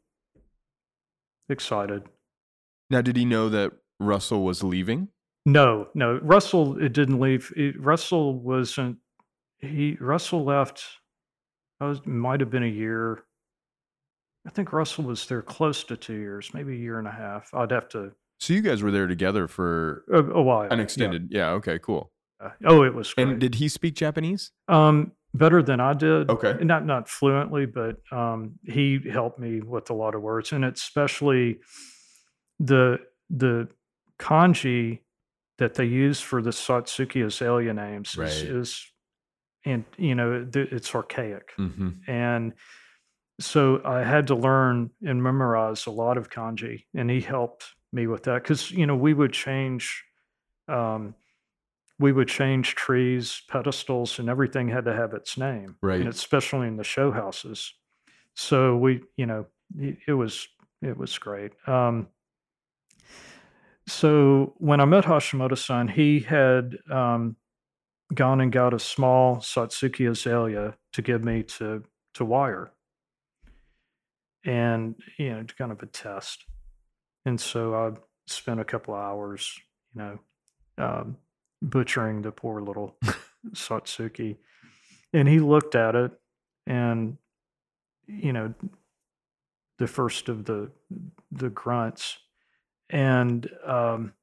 excited. 1.50 2.04
Now, 2.90 3.02
did 3.02 3.16
he 3.16 3.26
know 3.26 3.50
that 3.50 3.72
Russell 4.00 4.44
was 4.44 4.64
leaving? 4.64 5.08
No, 5.46 5.88
no, 5.96 6.20
Russell 6.22 6.78
it 6.84 6.94
didn't 6.94 7.20
leave. 7.20 7.52
It, 7.56 7.80
Russell 7.80 8.40
wasn't. 8.40 8.98
He 9.58 9.98
Russell 10.00 10.44
left. 10.44 10.84
I 11.80 11.86
was 11.86 12.06
might 12.06 12.42
have 12.42 12.50
been 12.52 12.64
a 12.64 12.68
year. 12.68 13.24
I 14.48 14.50
think 14.52 14.72
Russell 14.74 15.04
was 15.04 15.26
there 15.26 15.42
close 15.42 15.84
to 15.86 15.98
two 15.98 16.16
years, 16.16 16.52
maybe 16.54 16.74
a 16.74 16.78
year 16.80 16.98
and 17.00 17.08
a 17.08 17.12
half. 17.12 17.54
I'd 17.54 17.72
have 17.72 17.90
to 17.90 18.12
So 18.40 18.54
you 18.54 18.62
guys 18.62 18.82
were 18.82 18.92
there 18.92 19.08
together 19.08 19.48
for 19.48 20.06
a, 20.12 20.20
a 20.24 20.42
while. 20.42 20.70
an 20.72 20.78
yeah. 20.78 20.84
extended. 20.84 21.28
Yeah. 21.32 21.52
okay. 21.52 21.78
Cool. 21.80 22.12
Uh, 22.44 22.50
Oh, 22.66 22.84
it 22.84 22.94
was 22.94 23.14
great. 23.14 23.28
And 23.28 23.40
did 23.40 23.56
he 23.56 23.68
speak 23.68 23.96
Japanese? 23.96 24.52
Um, 24.70 25.12
better 25.34 25.62
than 25.62 25.80
I 25.82 25.94
did. 25.94 26.30
Okay. 26.30 26.56
Not 26.64 26.86
not 26.86 27.10
fluently, 27.10 27.66
but 27.66 27.98
um, 28.12 28.54
he 28.64 29.00
helped 29.12 29.40
me 29.40 29.60
with 29.62 29.90
a 29.90 29.94
lot 29.94 30.16
of 30.16 30.22
words, 30.22 30.54
and 30.54 30.64
especially 30.64 31.60
the 32.60 33.00
the 33.30 33.68
kanji 34.20 35.00
that 35.58 35.74
they 35.76 35.86
use 35.86 36.22
for 36.22 36.42
the 36.42 36.52
Satsuki 36.52 37.26
azalea 37.26 37.74
names 37.74 38.12
is, 38.12 38.18
Right. 38.18 38.32
is 38.32 38.86
and 39.66 39.84
you 39.98 40.16
know 40.16 40.48
it's 40.54 40.96
archaic, 40.96 41.52
Mm-hmm. 41.58 41.90
and 42.10 42.54
so 43.40 43.82
I 43.86 44.04
had 44.04 44.28
to 44.28 44.36
learn 44.36 44.92
and 45.06 45.24
memorize 45.24 45.86
a 45.86 45.92
lot 45.92 46.18
of 46.18 46.30
kanji, 46.30 46.86
and 46.94 47.10
he 47.10 47.22
helped 47.22 47.66
me 47.92 48.08
with 48.08 48.24
that 48.24 48.44
because 48.44 48.72
you 48.72 48.86
know 48.86 48.96
we 48.96 49.14
would 49.14 49.34
change. 49.34 50.04
Um, 50.68 51.16
we 52.00 52.14
would 52.14 52.30
change 52.30 52.76
trees, 52.76 53.42
pedestals, 53.50 54.20
and 54.20 54.30
everything 54.30 54.70
had 54.70 54.86
to 54.86 54.94
have 54.94 55.14
its 55.14 55.38
name, 55.38 55.76
Right. 55.82 56.00
And 56.00 56.08
especially 56.08 56.68
in 56.68 56.78
the 56.78 56.84
show 56.84 57.12
houses. 57.12 57.74
So 58.36 58.78
we, 58.78 59.02
you 59.18 59.26
know, 59.26 59.48
it, 59.78 59.98
it 60.08 60.14
was 60.14 60.48
it 60.82 60.98
was 60.98 61.18
great. 61.18 61.52
Um, 61.68 62.08
so 63.86 64.54
when 64.58 64.80
I 64.80 64.86
met 64.86 65.04
Hashimoto-san, 65.04 65.88
he 65.88 66.20
had 66.20 66.78
um, 66.90 67.36
gone 68.14 68.40
and 68.40 68.52
got 68.52 68.74
a 68.74 68.80
small 68.80 69.38
Satsuki 69.38 70.10
azalea 70.10 70.76
to 70.94 71.02
give 71.02 71.24
me 71.24 71.44
to 71.44 71.84
to 72.14 72.26
wire, 72.26 72.72
and 74.46 74.96
you 75.18 75.30
know, 75.30 75.44
kind 75.58 75.72
of 75.72 75.82
a 75.82 75.88
test. 75.88 76.46
And 77.26 77.40
so 77.40 77.76
I 77.76 77.92
spent 78.28 78.60
a 78.60 78.66
couple 78.66 78.94
of 78.94 79.02
hours, 79.02 79.54
you 79.94 80.02
know, 80.02 80.20
um, 80.78 81.18
butchering 81.62 82.22
the 82.22 82.32
poor 82.32 82.62
little 82.62 82.98
Satsuki, 83.54 84.38
and 85.14 85.28
he 85.28 85.40
looked 85.40 85.76
at 85.76 85.96
it, 85.96 86.12
and 86.66 87.18
you 88.08 88.34
know, 88.34 88.54
the 89.78 89.88
first 89.88 90.30
of 90.30 90.46
the 90.46 90.72
the 91.32 91.50
grunts, 91.50 92.18
and 92.90 93.50
um, 93.66 94.14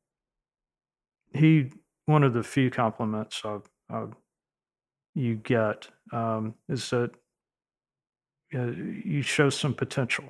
he 1.34 1.70
one 2.06 2.22
of 2.22 2.32
the 2.32 2.42
few 2.42 2.70
compliments 2.70 3.42
I've, 3.44 3.68
I've 3.90 4.14
you 5.14 5.36
get 5.36 5.88
um, 6.12 6.54
is 6.68 6.90
that 6.90 7.10
uh, 8.56 8.72
you 9.04 9.22
show 9.22 9.50
some 9.50 9.74
potential. 9.74 10.24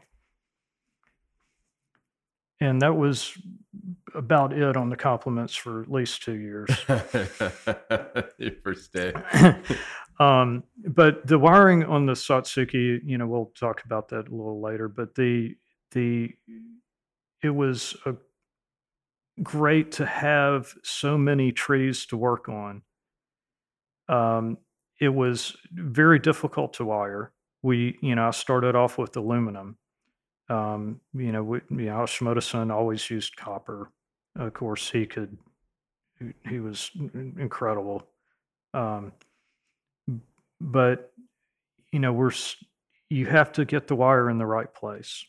And 2.60 2.80
that 2.80 2.96
was 2.96 3.36
about 4.14 4.52
it 4.52 4.76
on 4.76 4.88
the 4.88 4.96
compliments 4.96 5.54
for 5.54 5.82
at 5.82 5.90
least 5.90 6.22
two 6.22 6.36
years. 6.36 6.70
Your 8.38 8.52
first 8.64 8.92
day. 8.92 9.12
um, 10.18 10.64
but 10.86 11.26
the 11.26 11.38
wiring 11.38 11.84
on 11.84 12.06
the 12.06 12.14
Satsuki, 12.14 13.00
you 13.04 13.18
know, 13.18 13.26
we'll 13.26 13.52
talk 13.58 13.84
about 13.84 14.08
that 14.08 14.28
a 14.28 14.30
little 14.30 14.62
later. 14.62 14.88
But 14.88 15.14
the 15.14 15.56
the 15.92 16.30
it 17.42 17.50
was 17.50 17.94
a 18.06 18.14
great 19.42 19.92
to 19.92 20.06
have 20.06 20.74
so 20.82 21.18
many 21.18 21.52
trees 21.52 22.06
to 22.06 22.16
work 22.16 22.48
on. 22.48 22.82
Um, 24.08 24.58
it 24.98 25.10
was 25.10 25.56
very 25.72 26.18
difficult 26.18 26.72
to 26.74 26.86
wire. 26.86 27.32
We, 27.66 27.98
you 28.00 28.14
know, 28.14 28.28
I 28.28 28.30
started 28.30 28.76
off 28.76 28.96
with 28.96 29.16
aluminum. 29.16 29.76
Um, 30.48 31.00
you 31.12 31.32
know, 31.32 31.42
we, 31.42 31.60
you 31.68 31.86
know, 31.86 32.06
always 32.70 33.10
used 33.10 33.36
copper. 33.36 33.90
Of 34.36 34.52
course, 34.52 34.88
he 34.88 35.04
could. 35.04 35.36
He, 36.20 36.26
he 36.48 36.60
was 36.60 36.92
incredible. 36.94 38.06
Um, 38.72 39.12
but 40.60 41.12
you 41.90 41.98
know, 41.98 42.12
we're 42.12 42.30
you 43.10 43.26
have 43.26 43.50
to 43.54 43.64
get 43.64 43.88
the 43.88 43.96
wire 43.96 44.30
in 44.30 44.38
the 44.38 44.46
right 44.46 44.72
place, 44.72 45.24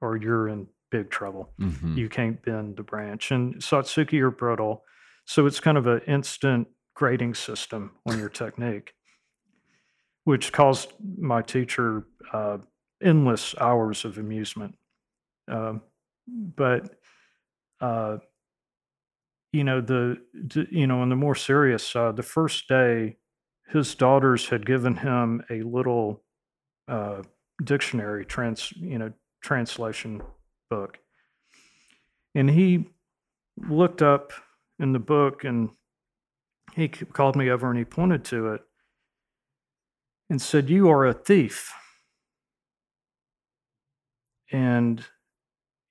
or 0.00 0.16
you're 0.16 0.48
in 0.48 0.66
big 0.90 1.10
trouble. 1.10 1.52
Mhm. 1.60 1.96
You 1.96 2.08
can't 2.08 2.42
bend 2.42 2.76
the 2.76 2.82
branch. 2.82 3.30
And 3.30 3.54
Satsuki 3.54 4.20
are 4.20 4.32
brittle, 4.32 4.82
so 5.26 5.46
it's 5.46 5.60
kind 5.60 5.78
of 5.78 5.86
an 5.86 6.00
instant 6.08 6.66
grading 6.94 7.34
system 7.34 7.92
on 8.04 8.18
your 8.18 8.28
technique, 8.28 8.94
which 10.24 10.52
caused 10.52 10.92
my 11.18 11.42
teacher 11.42 12.06
uh, 12.32 12.58
endless 13.02 13.54
hours 13.60 14.04
of 14.04 14.18
amusement. 14.18 14.76
Um, 15.48 15.82
but 16.28 16.96
uh, 17.80 18.18
you 19.52 19.64
know 19.64 19.80
the, 19.80 20.18
the 20.32 20.66
you 20.70 20.86
know 20.86 21.00
on 21.00 21.08
the 21.08 21.16
more 21.16 21.34
serious 21.34 21.86
side, 21.86 22.16
the 22.16 22.22
first 22.22 22.68
day, 22.68 23.16
his 23.68 23.94
daughters 23.94 24.48
had 24.48 24.64
given 24.64 24.96
him 24.96 25.42
a 25.50 25.62
little 25.62 26.22
uh, 26.88 27.22
dictionary 27.64 28.24
trans 28.24 28.72
you 28.76 28.98
know 28.98 29.12
translation 29.42 30.22
book. 30.70 30.98
And 32.34 32.48
he 32.48 32.86
looked 33.68 34.00
up 34.00 34.32
in 34.78 34.92
the 34.92 34.98
book 34.98 35.44
and 35.44 35.70
he 36.74 36.88
called 36.88 37.36
me 37.36 37.50
over 37.50 37.68
and 37.68 37.78
he 37.78 37.84
pointed 37.84 38.24
to 38.24 38.54
it 38.54 38.62
and 40.32 40.40
said, 40.40 40.70
You 40.70 40.88
are 40.88 41.04
a 41.04 41.12
thief. 41.12 41.74
And, 44.50 45.04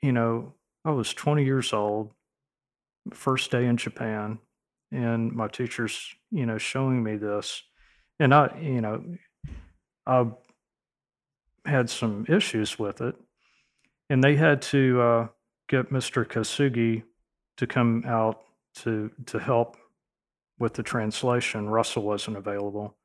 you 0.01 0.11
know, 0.11 0.55
I 0.83 0.89
was 0.89 1.13
20 1.13 1.45
years 1.45 1.73
old, 1.73 2.09
first 3.13 3.51
day 3.51 3.67
in 3.67 3.77
Japan, 3.77 4.39
and 4.91 5.31
my 5.31 5.47
teacher's, 5.47 6.15
you 6.31 6.47
know, 6.47 6.57
showing 6.57 7.03
me 7.03 7.17
this. 7.17 7.61
And 8.19 8.33
I, 8.33 8.57
you 8.59 8.81
know, 8.81 9.03
I 10.07 10.25
had 11.65 11.91
some 11.91 12.25
issues 12.27 12.79
with 12.79 12.99
it 12.99 13.15
and 14.09 14.23
they 14.23 14.37
had 14.37 14.63
to 14.63 15.01
uh, 15.01 15.27
get 15.69 15.91
Mr. 15.91 16.25
Kasugi 16.25 17.03
to 17.57 17.67
come 17.67 18.03
out 18.07 18.41
to 18.77 19.11
to 19.27 19.37
help 19.37 19.77
with 20.57 20.73
the 20.73 20.83
translation. 20.83 21.69
Russell 21.69 22.01
wasn't 22.01 22.37
available, 22.37 22.97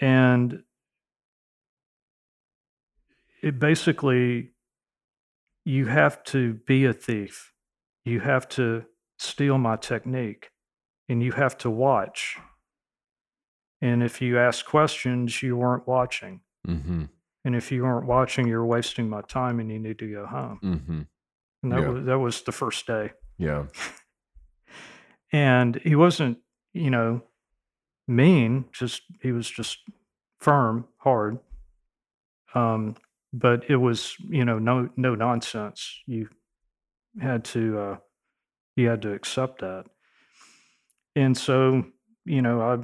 and 0.00 0.62
it 3.42 3.58
basically 3.58 4.50
you 5.64 5.86
have 5.86 6.22
to 6.24 6.54
be 6.66 6.84
a 6.84 6.92
thief. 6.92 7.52
You 8.04 8.20
have 8.20 8.48
to 8.50 8.84
steal 9.18 9.58
my 9.58 9.76
technique, 9.76 10.50
and 11.08 11.22
you 11.22 11.32
have 11.32 11.56
to 11.58 11.70
watch. 11.70 12.36
And 13.80 14.02
if 14.02 14.20
you 14.22 14.38
ask 14.38 14.64
questions, 14.66 15.42
you 15.42 15.56
weren't 15.56 15.86
watching. 15.86 16.40
Mhm. 16.66 17.08
And 17.44 17.54
if 17.54 17.70
you 17.70 17.82
weren't 17.82 18.06
watching, 18.06 18.46
you're 18.46 18.64
wasting 18.64 19.08
my 19.10 19.20
time 19.22 19.60
and 19.60 19.70
you 19.70 19.78
need 19.78 19.98
to 19.98 20.10
go 20.10 20.24
home. 20.26 20.58
Mhm. 20.62 21.08
And 21.62 21.72
that 21.72 21.80
Yeah. 21.80 21.88
was 21.88 22.04
that 22.06 22.18
was 22.18 22.42
the 22.42 22.52
first 22.52 22.86
day. 22.86 23.12
Yeah. 23.38 23.66
And 25.32 25.76
he 25.76 25.96
wasn't, 25.96 26.38
you 26.72 26.90
know, 26.90 27.26
mean, 28.06 28.66
just 28.72 29.02
he 29.22 29.32
was 29.32 29.48
just 29.48 29.78
firm, 30.40 30.86
hard. 30.98 31.38
Um, 32.54 32.96
but 33.32 33.68
it 33.68 33.76
was, 33.76 34.14
you 34.28 34.44
know, 34.44 34.58
no 34.58 34.88
no 34.96 35.14
nonsense. 35.14 36.02
You 36.06 36.28
had 37.20 37.44
to 37.46 37.78
uh 37.78 37.96
you 38.76 38.88
had 38.88 39.02
to 39.02 39.12
accept 39.12 39.60
that. 39.60 39.86
And 41.16 41.36
so, 41.36 41.84
you 42.24 42.42
know, 42.42 42.60
I 42.60 42.78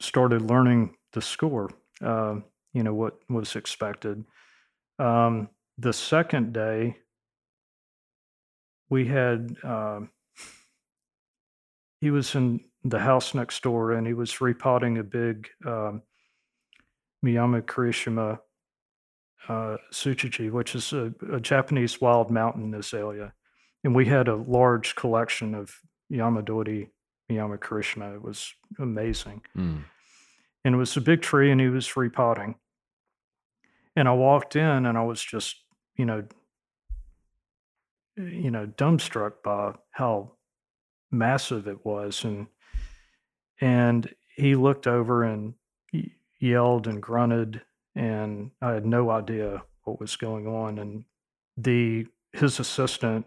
started 0.00 0.42
learning 0.42 0.96
the 1.12 1.22
score. 1.22 1.70
Uh, 2.04 2.36
you 2.72 2.82
know 2.82 2.94
what 2.94 3.18
was 3.28 3.56
expected. 3.56 4.24
Um, 4.98 5.48
the 5.78 5.92
second 5.92 6.52
day, 6.52 6.96
we 8.88 9.06
had 9.06 9.56
um, 9.62 10.10
he 12.00 12.10
was 12.10 12.34
in 12.34 12.60
the 12.84 12.98
house 12.98 13.34
next 13.34 13.62
door 13.62 13.92
and 13.92 14.06
he 14.06 14.12
was 14.14 14.40
repotting 14.40 14.98
a 14.98 15.04
big 15.04 15.48
um, 15.66 16.02
Miyama 17.24 17.62
Kirishima 17.62 18.40
uh, 19.48 19.76
Tsutsuji, 19.92 20.50
which 20.50 20.74
is 20.74 20.92
a, 20.92 21.12
a 21.32 21.40
Japanese 21.40 22.00
wild 22.00 22.30
mountain 22.30 22.74
azalea. 22.74 23.32
And 23.84 23.94
we 23.94 24.06
had 24.06 24.28
a 24.28 24.36
large 24.36 24.94
collection 24.96 25.54
of 25.54 25.74
Yamadori 26.12 26.88
Miyama 27.30 27.58
Kirishima. 27.58 28.14
It 28.14 28.22
was 28.22 28.52
amazing 28.78 29.42
Mm. 29.56 29.84
and 30.64 30.74
it 30.74 30.78
was 30.78 30.96
a 30.96 31.00
big 31.00 31.22
tree 31.22 31.50
and 31.50 31.60
he 31.60 31.68
was 31.68 31.96
repotting 31.96 32.54
and 33.96 34.08
i 34.08 34.12
walked 34.12 34.56
in 34.56 34.86
and 34.86 34.96
i 34.96 35.02
was 35.02 35.22
just 35.22 35.56
you 35.96 36.06
know 36.06 36.24
you 38.16 38.50
know 38.50 38.66
dumbstruck 38.66 39.42
by 39.44 39.74
how 39.90 40.32
massive 41.10 41.66
it 41.66 41.84
was 41.84 42.24
and 42.24 42.46
and 43.62 44.14
he 44.36 44.54
looked 44.54 44.86
over 44.86 45.24
and 45.24 45.54
yelled 46.38 46.86
and 46.86 47.02
grunted 47.02 47.62
and 47.94 48.50
i 48.60 48.72
had 48.72 48.84
no 48.84 49.10
idea 49.10 49.62
what 49.84 50.00
was 50.00 50.16
going 50.16 50.46
on 50.46 50.78
and 50.78 51.04
the 51.56 52.06
his 52.32 52.58
assistant 52.58 53.24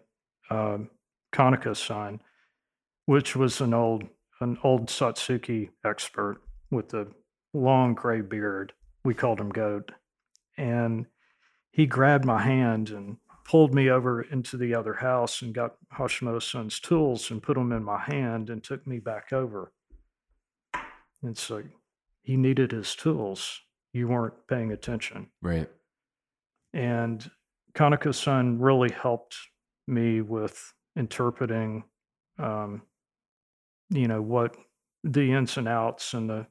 um, 0.50 0.90
Kaneko-san 1.32 2.20
which 3.06 3.36
was 3.36 3.62
an 3.62 3.74
old 3.74 4.04
an 4.42 4.58
old 4.64 4.88
satsuki 4.88 5.70
expert 5.86 6.42
with 6.72 6.94
a 6.94 7.08
long 7.54 7.94
gray 7.94 8.22
beard. 8.22 8.74
We 9.04 9.14
called 9.14 9.40
him 9.40 9.50
Goat. 9.50 9.92
And 10.58 11.06
he 11.72 11.86
grabbed 11.86 12.26
my 12.26 12.42
hand 12.42 12.90
and 12.90 13.18
pulled 13.46 13.74
me 13.74 13.90
over 13.90 14.22
into 14.22 14.58
the 14.58 14.74
other 14.74 14.96
house 14.96 15.42
and 15.42 15.54
got 15.54 15.76
Hashimoto-san's 15.94 16.80
tools 16.80 17.30
and 17.32 17.44
put 17.44 17.56
them 17.56 17.72
in 17.72 17.84
my 17.84 18.00
hand 18.00 18.50
and 18.50 18.64
took 18.64 18.86
me 18.88 19.00
back 19.00 19.32
over. 19.32 19.72
And 21.26 21.50
like 21.50 21.66
he 22.22 22.38
needed 22.38 22.72
his 22.72 22.96
tools. 22.96 23.62
You 23.94 24.08
weren't 24.08 24.48
paying 24.48 24.72
attention. 24.72 25.28
Right. 25.42 25.70
And 26.74 27.30
Kaneko-san 27.74 28.60
really 28.60 28.92
helped 28.92 29.36
me 29.88 30.22
with 30.22 30.74
interpreting, 30.96 31.84
um, 32.38 32.84
you 33.90 34.08
know, 34.08 34.22
what 34.22 34.56
the 35.04 35.32
ins 35.32 35.58
and 35.58 35.68
outs 35.68 36.14
and 36.14 36.30
the 36.30 36.48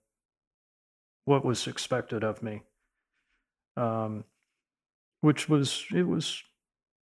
what 1.24 1.44
was 1.44 1.66
expected 1.66 2.24
of 2.24 2.42
me. 2.42 2.62
Um, 3.76 4.24
which 5.20 5.48
was 5.48 5.84
it 5.94 6.06
was 6.06 6.42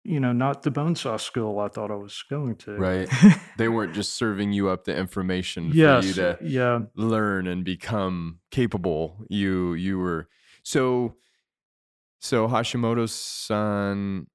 you 0.06 0.20
know, 0.20 0.32
not 0.32 0.62
the 0.62 0.72
bonsai 0.72 1.20
school 1.20 1.60
I 1.60 1.68
thought 1.68 1.92
I 1.92 1.96
was 1.96 2.24
going 2.30 2.56
to. 2.58 2.76
Right. 2.76 3.10
they 3.58 3.68
weren't 3.68 3.94
just 3.94 4.14
serving 4.14 4.54
you 4.54 4.70
up 4.70 4.86
the 4.86 4.96
information 4.96 5.72
for 5.72 5.76
yes. 5.76 6.06
you 6.06 6.14
to 6.14 6.38
yeah. 6.42 6.80
learn 6.96 7.48
and 7.48 7.66
become 7.66 8.40
capable. 8.52 9.18
You 9.30 9.74
you 9.74 9.98
were 9.98 10.30
so 10.64 11.16
so 12.20 12.48
Hashimoto-san 12.48 14.28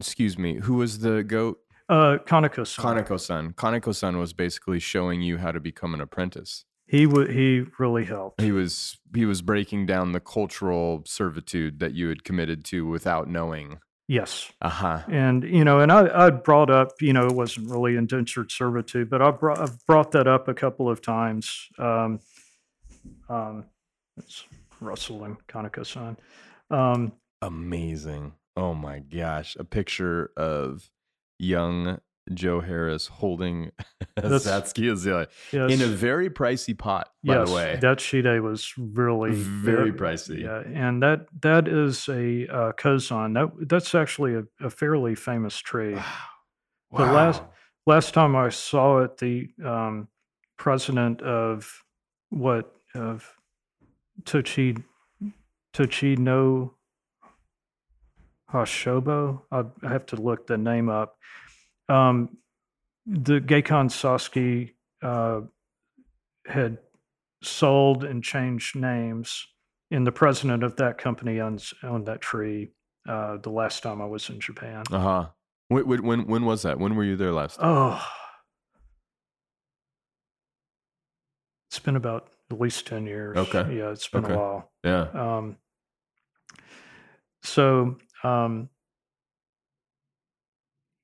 excuse 0.00 0.36
me, 0.36 0.56
who 0.56 0.74
was 0.74 0.98
the 0.98 1.22
goat? 1.22 1.58
Uh, 1.88 2.18
Kaneko 2.26 2.66
san. 2.66 2.84
Kaneko 2.84 3.20
san. 3.20 3.52
Kaneko 3.52 3.94
san 3.94 4.18
was 4.18 4.32
basically 4.32 4.80
showing 4.80 5.22
you 5.22 5.38
how 5.38 5.52
to 5.52 5.60
become 5.60 5.94
an 5.94 6.00
apprentice. 6.00 6.64
He 6.88 7.06
would. 7.06 7.30
He 7.30 7.64
really 7.78 8.04
helped. 8.04 8.40
He 8.40 8.52
was 8.52 8.98
he 9.14 9.24
was 9.24 9.42
breaking 9.42 9.86
down 9.86 10.12
the 10.12 10.20
cultural 10.20 11.02
servitude 11.04 11.80
that 11.80 11.94
you 11.94 12.08
had 12.08 12.24
committed 12.24 12.64
to 12.66 12.86
without 12.86 13.28
knowing. 13.28 13.78
Yes. 14.08 14.52
Uh-huh. 14.62 15.02
And 15.08 15.42
you 15.42 15.64
know, 15.64 15.80
and 15.80 15.90
I 15.90 16.26
I 16.26 16.30
brought 16.30 16.70
up, 16.70 16.92
you 17.00 17.12
know, 17.12 17.26
it 17.26 17.32
wasn't 17.32 17.70
really 17.70 17.96
indentured 17.96 18.52
servitude, 18.52 19.10
but 19.10 19.20
I 19.20 19.32
brought 19.32 19.58
I've 19.58 19.84
brought 19.86 20.12
that 20.12 20.28
up 20.28 20.46
a 20.48 20.54
couple 20.54 20.88
of 20.88 21.02
times. 21.02 21.68
Um, 21.78 22.20
um, 23.28 23.64
it's 24.16 24.44
Russell 24.80 25.24
and 25.24 25.44
Kaneko-san. 25.48 26.16
Um, 26.70 27.12
Amazing. 27.42 28.32
Oh 28.56 28.74
my 28.74 29.00
gosh. 29.00 29.56
A 29.58 29.64
picture 29.64 30.30
of 30.36 30.88
young 31.38 31.98
Joe 32.34 32.60
Harris 32.60 33.06
holding 33.06 33.70
Satsuki 34.18 34.90
Azalea 34.92 35.28
yes, 35.52 35.70
in 35.72 35.80
a 35.82 35.86
very 35.86 36.28
pricey 36.30 36.76
pot, 36.76 37.10
by 37.24 37.34
yes, 37.38 37.48
the 37.48 37.54
way. 37.54 37.78
that 37.80 38.00
shide 38.00 38.40
was 38.40 38.72
really 38.76 39.32
Very 39.32 39.90
that- 39.90 39.98
pricey. 40.00 40.42
Yeah, 40.42 40.62
and 40.66 41.02
that 41.02 41.26
that 41.42 41.68
is 41.68 42.08
a 42.08 42.46
uh, 42.48 42.72
Kozan. 42.72 43.34
That 43.34 43.68
that's 43.68 43.94
actually 43.94 44.34
a, 44.34 44.44
a 44.60 44.70
fairly 44.70 45.14
famous 45.14 45.56
tree. 45.58 45.94
Wow. 45.94 46.98
The 46.98 47.12
last- 47.12 47.42
Wow. 47.42 47.48
last 47.86 48.14
time 48.14 48.34
I 48.34 48.48
saw 48.48 49.02
it, 49.02 49.18
the 49.18 49.48
um, 49.64 50.08
president 50.56 51.22
of 51.22 51.82
what 52.30 52.72
of 52.94 53.30
Tochi 54.24 54.82
Tochi 55.74 56.18
no 56.18 56.74
Hashobo. 58.52 59.42
I 59.52 59.64
have 59.82 60.06
to 60.06 60.16
look 60.16 60.46
the 60.46 60.56
name 60.56 60.88
up. 60.88 61.16
Um, 61.88 62.38
the 63.06 63.40
Geikon 63.40 63.90
Sasaki 63.90 64.74
uh, 65.02 65.42
had 66.46 66.78
sold 67.42 68.04
and 68.04 68.22
changed 68.22 68.74
names, 68.76 69.46
and 69.90 70.06
the 70.06 70.12
president 70.12 70.62
of 70.62 70.76
that 70.76 70.98
company 70.98 71.40
owns 71.40 71.72
owned 71.82 72.06
that 72.06 72.20
tree. 72.20 72.72
Uh, 73.08 73.36
the 73.36 73.50
last 73.50 73.84
time 73.84 74.02
I 74.02 74.06
was 74.06 74.28
in 74.30 74.40
Japan. 74.40 74.82
Uh-huh. 74.90 75.28
When, 75.68 75.86
when 75.86 76.02
when 76.02 76.26
when 76.26 76.44
was 76.44 76.62
that? 76.62 76.80
When 76.80 76.96
were 76.96 77.04
you 77.04 77.16
there 77.16 77.32
last? 77.32 77.58
Oh, 77.62 78.04
it's 81.70 81.78
been 81.78 81.96
about 81.96 82.30
at 82.50 82.60
least 82.60 82.86
10 82.86 83.06
years. 83.06 83.36
Okay. 83.36 83.76
Yeah, 83.76 83.90
it's 83.90 84.08
been 84.08 84.24
Okay. 84.24 84.34
a 84.34 84.38
while. 84.38 84.72
Yeah. 84.84 85.08
Um, 85.12 85.56
so, 87.42 87.96
um, 88.22 88.68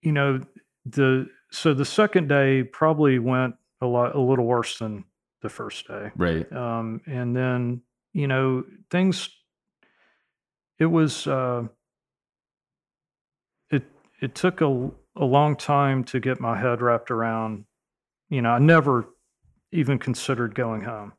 you 0.02 0.12
know, 0.12 0.40
the 0.86 1.28
so 1.50 1.74
the 1.74 1.84
second 1.84 2.28
day 2.28 2.62
probably 2.62 3.18
went 3.18 3.54
a 3.80 3.86
lot 3.86 4.14
a 4.14 4.20
little 4.20 4.46
worse 4.46 4.78
than 4.78 5.04
the 5.42 5.48
first 5.48 5.86
day. 5.88 6.10
Right. 6.16 6.50
Um, 6.52 7.00
and 7.06 7.34
then, 7.36 7.82
you 8.12 8.26
know, 8.28 8.64
things 8.90 9.28
it 10.78 10.86
was 10.86 11.26
uh 11.26 11.64
it 13.70 13.84
it 14.20 14.34
took 14.34 14.60
a 14.60 14.90
a 15.16 15.24
long 15.24 15.56
time 15.56 16.04
to 16.04 16.20
get 16.20 16.40
my 16.40 16.58
head 16.58 16.80
wrapped 16.80 17.10
around, 17.10 17.64
you 18.30 18.40
know, 18.40 18.50
I 18.50 18.58
never 18.58 19.08
even 19.70 19.98
considered 19.98 20.54
going 20.54 20.82
home. 20.82 21.12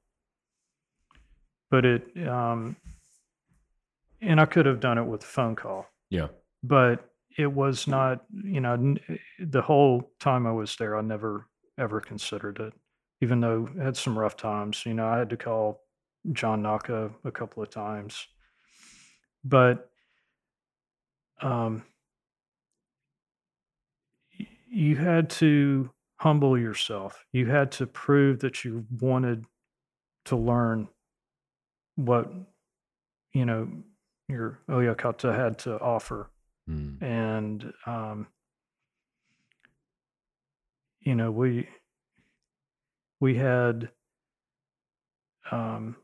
But 1.69 1.85
it 1.85 2.27
um 2.27 2.75
and 4.21 4.39
I 4.39 4.45
could 4.45 4.65
have 4.65 4.79
done 4.79 4.97
it 4.97 5.03
with 5.03 5.23
a 5.23 5.27
phone 5.27 5.55
call 5.55 5.87
Yeah. 6.09 6.27
but 6.63 7.09
it 7.37 7.51
was 7.51 7.87
not 7.87 8.23
you 8.43 8.61
know 8.61 8.95
the 9.39 9.61
whole 9.61 10.11
time 10.19 10.45
i 10.45 10.51
was 10.51 10.75
there 10.77 10.97
i 10.97 11.01
never 11.01 11.47
ever 11.77 11.99
considered 11.99 12.59
it 12.59 12.73
even 13.21 13.39
though 13.39 13.69
I 13.79 13.83
had 13.83 13.97
some 13.97 14.17
rough 14.17 14.35
times 14.35 14.85
you 14.85 14.93
know 14.93 15.07
i 15.07 15.17
had 15.17 15.29
to 15.29 15.37
call 15.37 15.83
john 16.31 16.61
naka 16.61 17.11
a 17.23 17.31
couple 17.31 17.61
of 17.61 17.69
times. 17.69 18.27
But 19.43 19.89
um 21.41 21.83
you 24.69 24.95
had 24.95 25.29
to 25.29 25.91
humble 26.17 26.57
yourself. 26.57 27.23
You 27.31 27.45
had 27.45 27.71
to 27.73 27.85
prove 27.85 28.39
that 28.39 28.63
you 28.63 28.85
wanted 28.99 29.45
to 30.25 30.35
learn 30.35 30.87
what 31.95 32.31
you 33.33 33.45
know 33.45 33.67
your 34.29 34.59
oyakata 34.69 35.35
had 35.35 35.59
to 35.59 35.79
offer 35.79 36.29
Mm. 36.69 37.01
and 37.01 37.73
um, 37.85 38.27
you 41.01 41.13
know 41.13 41.29
we 41.29 41.67
we 43.19 43.35
had 43.35 43.89
um, 45.51 45.97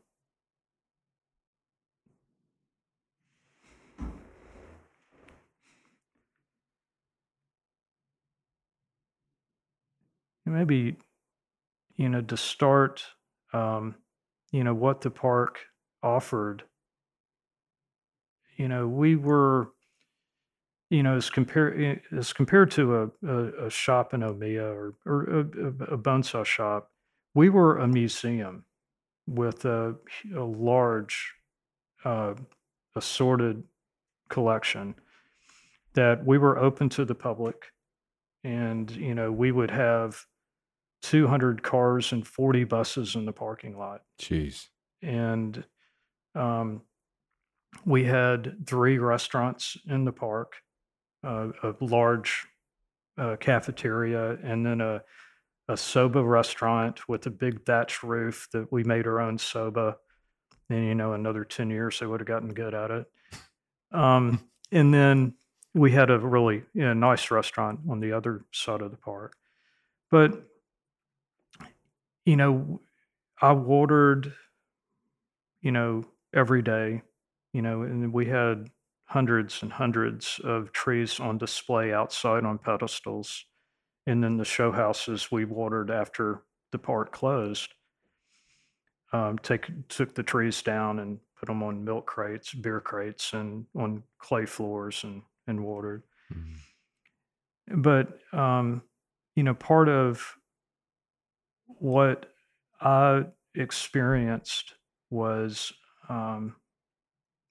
maybe 10.44 10.96
you 11.96 12.08
know 12.08 12.20
to 12.20 12.36
start 12.36 13.04
um, 13.54 13.94
you 14.52 14.62
know 14.62 14.74
what 14.74 15.00
the 15.00 15.10
park 15.10 15.60
offered 16.02 16.64
you 18.56 18.68
know 18.68 18.86
we 18.86 19.16
were 19.16 19.70
you 20.90 21.04
know, 21.04 21.16
as 21.16 21.30
compared 21.30 22.02
as 22.16 22.32
compared 22.32 22.70
to 22.72 22.96
a, 22.96 23.10
a, 23.26 23.66
a 23.66 23.70
shop 23.70 24.12
in 24.12 24.20
Omiya 24.20 24.74
or 24.74 24.94
or 25.06 25.22
a, 25.24 25.38
a, 25.94 25.98
bonsai 25.98 26.44
shop, 26.44 26.90
we 27.34 27.48
were 27.48 27.78
a 27.78 27.86
museum 27.86 28.64
with 29.26 29.64
a, 29.64 29.94
a 30.36 30.42
large 30.42 31.32
uh, 32.04 32.34
assorted 32.96 33.62
collection 34.28 34.96
that 35.94 36.24
we 36.26 36.38
were 36.38 36.58
open 36.58 36.88
to 36.88 37.04
the 37.04 37.14
public, 37.14 37.66
and 38.42 38.90
you 38.90 39.14
know 39.14 39.30
we 39.30 39.52
would 39.52 39.70
have 39.70 40.26
200 41.02 41.62
cars 41.62 42.12
and 42.12 42.26
40 42.26 42.64
buses 42.64 43.14
in 43.14 43.24
the 43.24 43.32
parking 43.32 43.78
lot. 43.78 44.02
Jeez. 44.20 44.66
and 45.02 45.64
um, 46.34 46.82
we 47.84 48.04
had 48.04 48.66
three 48.66 48.98
restaurants 48.98 49.76
in 49.88 50.04
the 50.04 50.12
park, 50.12 50.54
a 51.22 51.74
large 51.80 52.46
uh, 53.18 53.36
cafeteria, 53.36 54.38
and 54.42 54.64
then 54.64 54.80
a 54.80 55.02
a 55.68 55.76
soba 55.76 56.22
restaurant 56.22 57.08
with 57.08 57.26
a 57.26 57.30
big 57.30 57.64
thatch 57.64 58.02
roof 58.02 58.48
that 58.52 58.72
we 58.72 58.82
made 58.82 59.06
our 59.06 59.20
own 59.20 59.38
soba. 59.38 59.96
And 60.68 60.84
you 60.84 60.94
know, 60.94 61.12
another 61.12 61.44
ten 61.44 61.70
years 61.70 61.98
they 61.98 62.06
would 62.06 62.20
have 62.20 62.26
gotten 62.26 62.52
good 62.52 62.74
at 62.74 62.90
it. 62.90 63.06
Um, 63.92 64.48
and 64.72 64.92
then 64.92 65.34
we 65.74 65.92
had 65.92 66.10
a 66.10 66.18
really 66.18 66.64
you 66.74 66.82
know, 66.82 66.94
nice 66.94 67.30
restaurant 67.30 67.80
on 67.88 68.00
the 68.00 68.12
other 68.12 68.44
side 68.52 68.82
of 68.82 68.90
the 68.90 68.96
park, 68.96 69.36
but 70.10 70.32
you 72.24 72.36
know, 72.36 72.80
I 73.40 73.52
watered 73.52 74.32
you 75.62 75.72
know, 75.72 76.04
every 76.34 76.62
day, 76.62 77.02
you 77.52 77.62
know, 77.62 77.82
and 77.82 78.12
we 78.12 78.26
had 78.26 78.70
hundreds 79.10 79.60
and 79.62 79.72
hundreds 79.72 80.40
of 80.44 80.70
trees 80.70 81.18
on 81.18 81.36
display 81.36 81.92
outside 81.92 82.44
on 82.44 82.56
pedestals. 82.58 83.44
And 84.06 84.22
then 84.22 84.36
the 84.36 84.44
show 84.44 84.70
houses 84.70 85.32
we 85.32 85.44
watered 85.44 85.90
after 85.90 86.42
the 86.70 86.78
park 86.78 87.10
closed. 87.10 87.74
Um, 89.12 89.36
take 89.40 89.66
took 89.88 90.14
the 90.14 90.22
trees 90.22 90.62
down 90.62 91.00
and 91.00 91.18
put 91.36 91.46
them 91.46 91.60
on 91.64 91.84
milk 91.84 92.06
crates, 92.06 92.54
beer 92.54 92.80
crates, 92.80 93.32
and 93.32 93.66
on 93.74 94.04
clay 94.18 94.46
floors 94.46 95.02
and 95.02 95.22
and 95.48 95.64
watered. 95.64 96.04
Mhm. 96.32 97.82
But 97.82 98.20
um, 98.32 98.82
you 99.34 99.42
know, 99.42 99.54
part 99.54 99.88
of 99.88 100.36
what 101.66 102.32
I 102.80 103.24
experienced 103.56 104.74
was 105.10 105.72
um, 106.08 106.54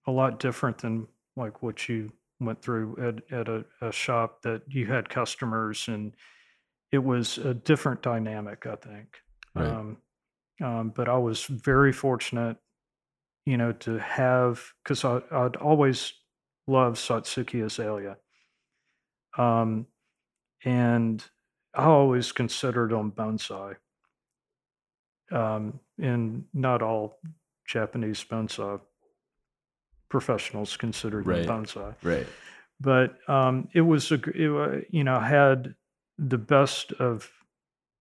a 0.07 0.11
lot 0.11 0.39
different 0.39 0.77
than 0.77 1.07
like 1.39 1.63
what 1.63 1.89
you 1.89 2.11
went 2.39 2.61
through 2.61 2.95
at, 3.31 3.33
at 3.39 3.47
a, 3.49 3.65
a 3.81 3.91
shop 3.91 4.41
that 4.43 4.61
you 4.67 4.85
had 4.85 5.09
customers 5.09 5.87
and 5.87 6.13
it 6.91 7.03
was 7.03 7.37
a 7.39 7.53
different 7.53 8.01
dynamic 8.01 8.65
i 8.65 8.75
think 8.75 9.07
Right. 9.55 9.67
um, 9.67 9.97
um, 10.61 10.93
but 10.95 11.09
i 11.09 11.17
was 11.17 11.43
very 11.45 11.91
fortunate 11.91 12.57
you 13.45 13.57
know 13.57 13.71
to 13.73 13.97
have 13.97 14.61
because 14.83 15.03
i'd 15.05 15.55
always 15.55 16.13
loved 16.67 16.97
satsuki 16.97 17.63
azalea 17.65 18.17
Um, 19.37 19.87
and 20.65 21.23
I 21.73 21.85
always 21.85 22.31
considered 22.31 22.91
them 22.91 23.11
bonsai. 23.11 23.75
Um, 25.31 25.79
and 26.01 26.45
not 26.53 26.81
all 26.81 27.19
Japanese 27.67 28.23
bonsai 28.23 28.81
professionals 30.09 30.75
considered 30.77 31.25
Right. 31.25 31.45
them 31.45 31.63
bonsai. 31.65 31.95
Right. 32.03 32.27
But 32.81 33.17
um, 33.29 33.67
it 33.73 33.81
was, 33.81 34.11
a, 34.11 34.15
it, 34.15 34.87
you 34.89 35.03
know, 35.03 35.19
had 35.19 35.75
the 36.17 36.37
best 36.37 36.91
of 36.93 37.29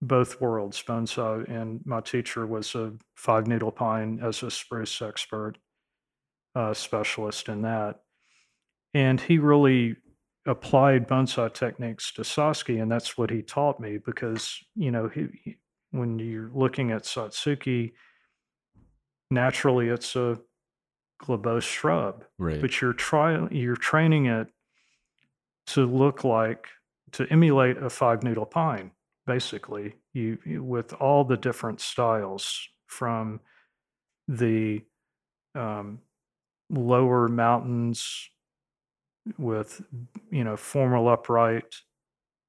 both 0.00 0.40
worlds, 0.40 0.82
bonsai. 0.82 1.48
And 1.48 1.80
my 1.84 2.00
teacher 2.00 2.46
was 2.46 2.74
a 2.74 2.92
five 3.16 3.46
needle 3.46 3.72
pine 3.72 4.20
as 4.22 4.42
a 4.42 4.50
spruce 4.50 5.02
expert, 5.02 5.58
uh, 6.54 6.74
specialist 6.74 7.48
in 7.48 7.62
that. 7.62 8.00
And 8.94 9.20
he 9.20 9.38
really 9.38 9.96
applied 10.46 11.06
bonsai 11.08 11.52
techniques 11.52 12.12
to 12.12 12.22
Satsuki, 12.22 12.80
and 12.80 12.90
that's 12.90 13.18
what 13.18 13.28
he 13.30 13.42
taught 13.42 13.80
me 13.80 13.98
because, 13.98 14.58
you 14.74 14.90
know, 14.90 15.08
he, 15.08 15.26
he- 15.44 15.58
when 15.90 16.18
you're 16.18 16.50
looking 16.54 16.90
at 16.92 17.02
Satsuki, 17.04 17.92
naturally 19.30 19.88
it's 19.88 20.16
a 20.16 20.38
globose 21.22 21.62
shrub 21.62 22.24
Right. 22.38 22.60
but 22.60 22.80
you're 22.80 22.92
trying 22.92 23.52
you're 23.52 23.76
training 23.76 24.26
it 24.26 24.48
to 25.66 25.86
look 25.86 26.24
like 26.24 26.68
to 27.12 27.26
emulate 27.30 27.76
a 27.78 27.90
five 27.90 28.22
needle 28.22 28.46
pine 28.46 28.92
basically 29.26 29.94
you, 30.14 30.38
you 30.44 30.62
with 30.62 30.92
all 30.94 31.24
the 31.24 31.36
different 31.36 31.80
styles 31.80 32.68
from 32.86 33.40
the 34.26 34.82
um, 35.54 36.00
lower 36.70 37.28
mountains 37.28 38.30
with 39.38 39.82
you 40.30 40.44
know 40.44 40.56
formal 40.56 41.08
upright 41.08 41.76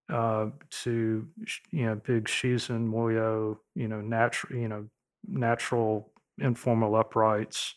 uh, 0.10 0.48
to 0.70 1.28
you 1.72 1.86
know 1.86 1.96
big 1.96 2.26
shizen 2.26 2.88
moyo 2.90 3.58
you 3.76 3.88
know 3.88 4.02
natural 4.02 4.60
you 4.60 4.68
know 4.68 4.88
natural 5.28 6.14
informal 6.40 6.96
uprights 6.96 7.76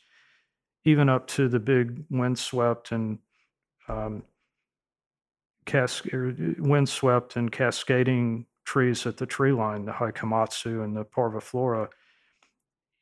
even 0.84 1.08
up 1.08 1.26
to 1.28 1.48
the 1.48 1.60
big 1.60 2.04
windswept 2.10 2.92
and 2.92 3.18
um, 3.88 4.24
cas- 5.66 6.02
er, 6.12 6.34
windswept 6.58 7.36
and 7.36 7.50
cascading 7.52 8.46
trees 8.64 9.06
at 9.06 9.16
the 9.16 9.26
tree 9.26 9.52
line, 9.52 9.84
the 9.84 9.92
Haikamatsu 9.92 10.84
and 10.84 10.96
the 10.96 11.04
Parviflora. 11.04 11.88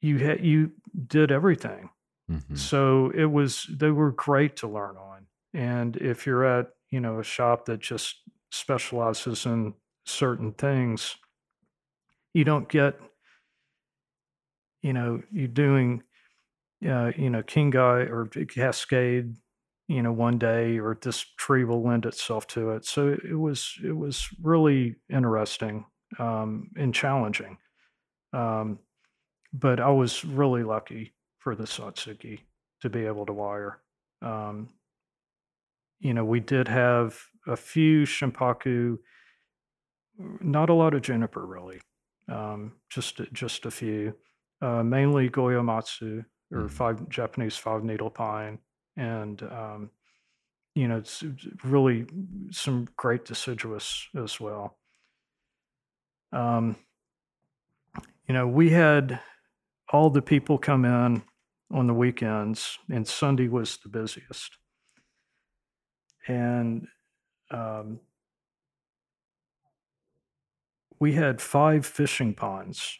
You 0.00 0.18
had 0.18 0.44
you 0.44 0.72
did 1.06 1.30
everything, 1.30 1.90
Mhm. 2.30 2.56
so 2.56 3.10
it 3.10 3.26
was 3.26 3.64
they 3.70 3.90
were 3.90 4.12
great 4.12 4.56
to 4.56 4.68
learn 4.68 4.96
on. 4.96 5.26
And 5.52 5.96
if 5.96 6.26
you're 6.26 6.44
at 6.44 6.70
you 6.90 7.00
know 7.00 7.18
a 7.20 7.24
shop 7.24 7.66
that 7.66 7.80
just 7.80 8.16
specializes 8.50 9.44
in 9.46 9.74
certain 10.06 10.52
things, 10.52 11.16
you 12.32 12.44
don't 12.44 12.68
get 12.68 12.98
you 14.82 14.92
know 14.94 15.22
you're 15.30 15.48
doing 15.48 16.02
uh, 16.88 17.12
you 17.16 17.30
know, 17.30 17.42
kengai 17.42 18.08
or 18.08 18.26
cascade, 18.46 19.36
you 19.88 20.02
know, 20.02 20.12
one 20.12 20.38
day, 20.38 20.78
or 20.78 20.96
this 21.00 21.24
tree 21.36 21.64
will 21.64 21.82
lend 21.82 22.06
itself 22.06 22.46
to 22.48 22.70
it. 22.70 22.84
So 22.84 23.16
it 23.22 23.38
was 23.38 23.74
it 23.84 23.96
was 23.96 24.28
really 24.42 24.96
interesting 25.10 25.86
um, 26.18 26.70
and 26.76 26.94
challenging. 26.94 27.58
Um, 28.32 28.78
but 29.52 29.80
I 29.80 29.90
was 29.90 30.24
really 30.24 30.62
lucky 30.62 31.14
for 31.38 31.54
the 31.54 31.64
Satsuki 31.64 32.40
to 32.80 32.88
be 32.88 33.04
able 33.06 33.26
to 33.26 33.32
wire. 33.32 33.80
Um, 34.22 34.70
you 35.98 36.14
know, 36.14 36.24
we 36.24 36.40
did 36.40 36.68
have 36.68 37.18
a 37.46 37.56
few 37.56 38.04
shimpaku, 38.04 38.98
not 40.18 40.70
a 40.70 40.74
lot 40.74 40.94
of 40.94 41.02
juniper 41.02 41.44
really, 41.44 41.80
um, 42.28 42.76
just 42.88 43.20
just 43.32 43.66
a 43.66 43.70
few, 43.70 44.14
uh, 44.62 44.82
mainly 44.82 45.28
goyomatsu 45.28 46.24
or 46.52 46.68
Mhm. 46.68 46.70
five 46.70 47.08
Japanese 47.08 47.56
five 47.56 47.84
needle 47.84 48.10
pine, 48.10 48.60
and 48.96 49.42
um, 49.44 49.90
you 50.74 50.88
know, 50.88 50.98
it's 50.98 51.22
it's 51.22 51.46
really 51.64 52.06
some 52.52 52.88
great 52.96 53.24
deciduous 53.24 54.08
as 54.16 54.40
well. 54.40 54.78
Um, 56.32 56.76
you 58.28 58.34
know, 58.34 58.46
we 58.46 58.70
had 58.70 59.20
all 59.92 60.10
the 60.10 60.22
people 60.22 60.58
come 60.58 60.84
in 60.84 61.22
on 61.72 61.86
the 61.88 61.94
weekends, 61.94 62.78
and 62.90 63.06
Sunday 63.08 63.48
was 63.48 63.78
the 63.78 63.88
busiest. 63.88 64.58
And 66.28 66.88
um, 67.50 68.00
we 71.00 71.14
had 71.14 71.40
five 71.42 71.84
fishing 71.84 72.34
ponds. 72.34 72.99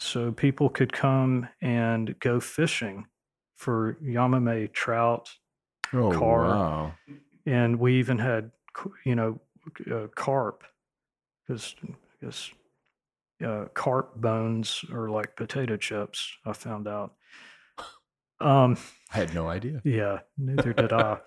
So 0.00 0.32
people 0.32 0.68
could 0.68 0.92
come 0.92 1.48
and 1.60 2.18
go 2.20 2.40
fishing 2.40 3.06
for 3.56 3.96
Yamame 4.02 4.72
trout. 4.72 5.30
Oh 5.92 6.12
car. 6.12 6.42
wow. 6.42 6.94
And 7.46 7.78
we 7.78 7.98
even 7.98 8.18
had, 8.18 8.50
you 9.04 9.14
know, 9.14 9.40
uh, 9.90 10.06
carp 10.14 10.62
because 11.46 11.74
because 12.20 12.50
uh, 13.44 13.66
carp 13.74 14.16
bones 14.16 14.84
are 14.92 15.08
like 15.08 15.36
potato 15.36 15.76
chips. 15.76 16.36
I 16.44 16.52
found 16.52 16.88
out. 16.88 17.14
Um, 18.40 18.76
I 19.12 19.16
had 19.16 19.34
no 19.34 19.48
idea. 19.48 19.80
yeah, 19.84 20.20
neither 20.36 20.72
did 20.72 20.92
I. 20.92 21.18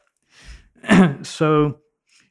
so 1.24 1.78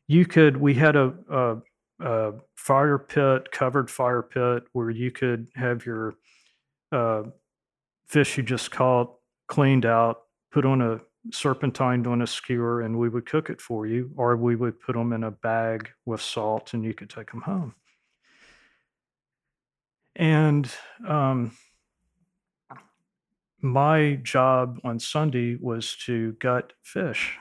you 0.06 0.26
could, 0.26 0.56
we 0.56 0.74
had 0.74 0.96
a, 0.96 1.14
a, 1.30 1.56
a 2.00 2.32
fire 2.56 2.98
pit, 2.98 3.52
covered 3.52 3.90
fire 3.90 4.22
pit, 4.22 4.64
where 4.72 4.90
you 4.90 5.10
could 5.10 5.48
have 5.54 5.86
your 5.86 6.14
uh, 6.92 7.22
fish 8.06 8.36
you 8.36 8.42
just 8.42 8.70
caught 8.70 9.14
cleaned 9.48 9.86
out, 9.86 10.22
put 10.52 10.64
on 10.64 10.80
a 10.80 11.00
serpentine 11.32 12.06
on 12.06 12.22
a 12.22 12.26
skewer, 12.26 12.80
and 12.80 12.98
we 12.98 13.08
would 13.08 13.26
cook 13.26 13.50
it 13.50 13.60
for 13.60 13.86
you, 13.86 14.10
or 14.16 14.36
we 14.36 14.56
would 14.56 14.80
put 14.80 14.94
them 14.94 15.12
in 15.12 15.24
a 15.24 15.30
bag 15.30 15.90
with 16.06 16.20
salt 16.20 16.72
and 16.74 16.84
you 16.84 16.94
could 16.94 17.10
take 17.10 17.30
them 17.30 17.42
home. 17.42 17.74
And 20.16 20.70
um, 21.06 21.56
my 23.60 24.16
job 24.22 24.80
on 24.84 24.98
Sunday 24.98 25.56
was 25.56 25.96
to 26.06 26.32
gut 26.32 26.72
fish 26.82 27.38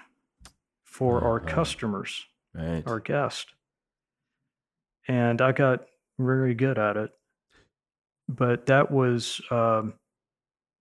for 0.83 1.23
our 1.23 1.37
Uh-huh. 1.39 1.55
customers, 1.55 2.25
Right. 2.53 2.85
our 2.85 2.99
guests. 2.99 3.51
And 5.07 5.41
I 5.41 5.51
got 5.51 5.87
very 6.17 6.53
good 6.53 6.77
at 6.77 6.97
it. 6.97 7.11
But 8.29 8.67
that 8.67 8.91
was, 8.91 9.41
um, 9.49 9.93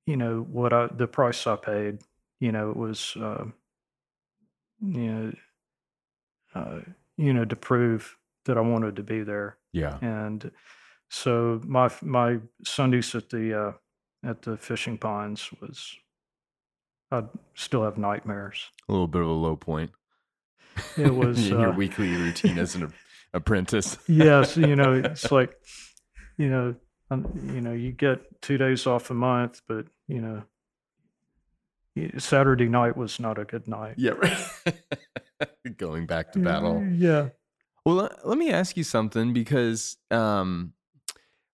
you 0.07 0.17
know, 0.17 0.47
what 0.51 0.73
I, 0.75 0.89
the 0.95 1.07
price 1.07 1.47
I 1.47 1.57
paid, 1.57 1.99
you 2.41 2.53
know, 2.53 2.71
it 2.71 2.77
was, 2.77 3.15
um, 3.17 3.55
you 4.81 5.13
know, 5.13 5.33
uh, 6.55 6.81
you 7.17 7.33
know, 7.33 7.47
to 7.47 7.57
prove 7.57 8.17
that 8.45 8.59
I 8.59 8.61
wanted 8.61 8.97
to 8.97 9.03
be 9.03 9.23
there 9.23 9.57
Yeah. 9.73 9.99
and 10.01 10.51
so 11.11 11.61
my 11.65 11.91
my 12.03 12.39
Sundays 12.65 13.15
at 13.15 13.31
the 13.31 13.59
uh, 13.59 13.73
at 14.23 14.43
the 14.43 14.57
fishing 14.57 14.99
ponds 14.99 15.51
was 15.61 15.97
I 17.11 17.25
still 17.55 17.83
have 17.85 17.97
nightmares. 17.97 18.71
A 18.89 18.93
little 18.93 19.09
bit 19.09 19.23
of 19.23 19.29
a 19.29 19.33
low 19.33 19.57
point. 19.57 19.91
It 20.99 21.15
was, 21.15 21.51
in 21.51 21.61
your 21.61 21.73
uh, 21.73 21.77
weekly 21.77 22.15
routine 22.15 22.59
as 22.59 22.75
an 22.75 22.93
apprentice. 23.35 23.97
Yes, 24.07 24.57
you 24.57 24.77
know 24.77 24.93
it's 24.93 25.33
like 25.33 25.55
you 26.37 26.51
know 26.51 26.75
you 27.11 27.61
know 27.61 27.73
you 27.73 27.93
get 27.93 28.41
two 28.43 28.59
days 28.59 28.87
off 28.87 29.11
a 29.11 29.15
month, 29.15 29.63
but 29.67 29.87
you 30.07 30.21
know 30.21 30.43
Saturday 32.19 32.69
night 32.69 32.97
was 32.97 33.19
not 33.19 33.39
a 33.39 33.45
good 33.45 33.67
night. 33.67 33.95
Yeah. 33.97 34.13
Right. 34.13 34.75
Going 35.77 36.07
back 36.07 36.33
to 36.33 36.39
battle. 36.39 36.85
Yeah. 36.85 37.31
Well, 37.85 37.97
let, 37.97 38.29
let 38.29 38.39
me 38.39 38.51
ask 38.51 38.77
you 38.77 38.85
something 38.85 39.33
because 39.33 39.97
um, 40.11 40.73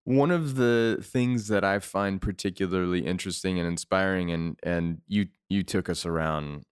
one 0.04 0.30
of 0.30 0.56
the 0.56 0.98
things 1.02 1.48
that 1.48 1.64
I 1.64 1.78
find 1.78 2.20
particularly 2.20 3.06
interesting 3.06 3.58
and 3.58 3.68
inspiring, 3.68 4.30
and 4.30 4.58
and 4.62 5.00
you 5.06 5.28
you 5.48 5.62
took 5.62 5.88
us 5.88 6.04
around 6.04 6.64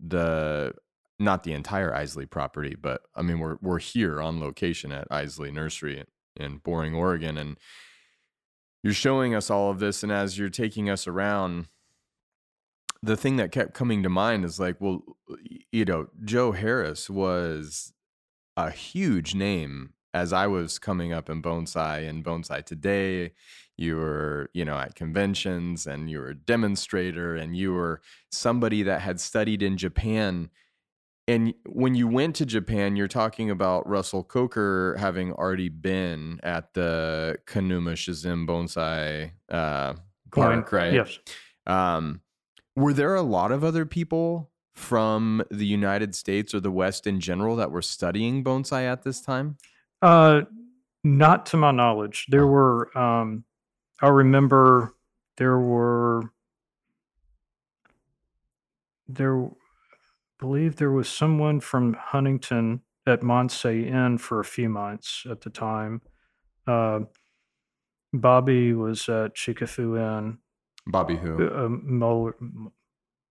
the 0.00 0.72
not 1.18 1.44
the 1.44 1.52
entire 1.52 1.92
Iseli 1.92 2.28
property, 2.28 2.76
but 2.80 3.02
I 3.14 3.22
mean 3.22 3.38
we're 3.38 3.56
we're 3.60 3.78
here 3.78 4.20
on 4.20 4.40
location 4.40 4.92
at 4.92 5.08
Iseli 5.10 5.52
Nursery 5.52 6.04
in 6.36 6.58
Boring, 6.58 6.94
Oregon, 6.94 7.36
and 7.38 7.56
you're 8.82 8.92
showing 8.92 9.34
us 9.34 9.50
all 9.50 9.70
of 9.70 9.78
this, 9.78 10.02
and 10.02 10.12
as 10.12 10.38
you're 10.38 10.48
taking 10.50 10.90
us 10.90 11.06
around. 11.06 11.66
The 13.02 13.16
thing 13.18 13.36
that 13.36 13.52
kept 13.52 13.74
coming 13.74 14.02
to 14.02 14.08
mind 14.08 14.46
is 14.46 14.58
like, 14.58 14.80
well, 14.80 15.02
you 15.70 15.84
know, 15.84 16.06
Joe 16.24 16.52
Harris 16.52 17.10
was 17.10 17.92
a 18.56 18.70
huge 18.70 19.34
name 19.34 19.92
as 20.14 20.32
I 20.32 20.46
was 20.46 20.78
coming 20.78 21.12
up 21.12 21.28
in 21.28 21.42
bonsai 21.42 22.08
and 22.08 22.24
bonsai 22.24 22.64
today. 22.64 23.32
You 23.76 23.96
were, 23.96 24.48
you 24.54 24.64
know, 24.64 24.78
at 24.78 24.94
conventions 24.94 25.86
and 25.86 26.08
you 26.08 26.20
were 26.20 26.30
a 26.30 26.34
demonstrator 26.34 27.34
and 27.34 27.56
you 27.56 27.72
were 27.72 28.00
somebody 28.30 28.84
that 28.84 29.00
had 29.00 29.20
studied 29.20 29.62
in 29.62 29.76
Japan 29.76 30.50
and 31.26 31.54
when 31.66 31.94
you 31.94 32.06
went 32.06 32.36
to 32.36 32.46
Japan, 32.46 32.96
you're 32.96 33.08
talking 33.08 33.50
about 33.50 33.88
Russell 33.88 34.22
Coker 34.24 34.96
having 34.98 35.32
already 35.32 35.68
been 35.68 36.38
at 36.42 36.74
the 36.74 37.38
Kanuma 37.46 37.92
Shizim 37.92 38.46
Bonsai 38.46 39.30
uh, 39.48 39.94
Park, 40.30 40.72
right? 40.72 40.92
Yes. 40.92 41.18
Um, 41.66 42.20
were 42.76 42.92
there 42.92 43.14
a 43.14 43.22
lot 43.22 43.52
of 43.52 43.64
other 43.64 43.86
people 43.86 44.50
from 44.74 45.42
the 45.50 45.64
United 45.66 46.14
States 46.14 46.52
or 46.52 46.60
the 46.60 46.70
West 46.70 47.06
in 47.06 47.20
general 47.20 47.56
that 47.56 47.70
were 47.70 47.80
studying 47.82 48.42
bonsai 48.42 48.82
at 48.82 49.04
this 49.04 49.20
time? 49.20 49.56
Uh, 50.02 50.42
not 51.04 51.46
to 51.46 51.56
my 51.56 51.70
knowledge. 51.70 52.26
There 52.28 52.42
Oh. 52.44 52.48
were. 52.48 52.98
Um, 52.98 53.44
I 54.02 54.08
remember 54.08 54.94
there 55.36 55.58
were. 55.58 56.32
There, 59.08 59.48
believe 60.44 60.76
there 60.76 60.90
was 60.90 61.08
someone 61.08 61.60
from 61.60 61.94
Huntington 61.94 62.82
at 63.06 63.20
Mansei-en 63.22 64.18
for 64.18 64.40
a 64.40 64.44
few 64.44 64.68
months 64.68 65.24
at 65.30 65.40
the 65.40 65.50
time. 65.50 66.02
Uh, 66.66 67.00
Bobby 68.12 68.72
was 68.74 69.08
at 69.08 69.34
Chikafu 69.34 69.98
Inn. 69.98 70.38
Bobby 70.86 71.16
who? 71.16 71.48
Uh, 71.48 71.68
Moeller, 71.68 72.34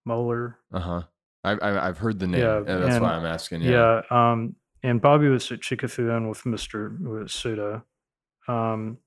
Moeller 0.06 0.60
Uh 0.74 0.80
huh. 0.80 1.04
I, 1.44 1.52
I 1.54 1.88
I've 1.88 1.98
heard 1.98 2.20
the 2.20 2.28
name. 2.28 2.42
Yeah, 2.42 2.58
and 2.58 2.84
that's 2.84 3.02
why 3.02 3.14
I'm 3.14 3.26
asking. 3.26 3.62
You. 3.62 3.72
Yeah. 3.72 4.02
um, 4.10 4.56
and 4.82 5.02
Bobby 5.02 5.28
was 5.30 5.52
at 5.52 5.60
Chikafu 5.60 6.16
Inn 6.16 6.28
with 6.30 6.44
Mr. 6.44 6.98
with 7.00 7.30
Suda. 7.32 7.84
Um, 8.48 8.98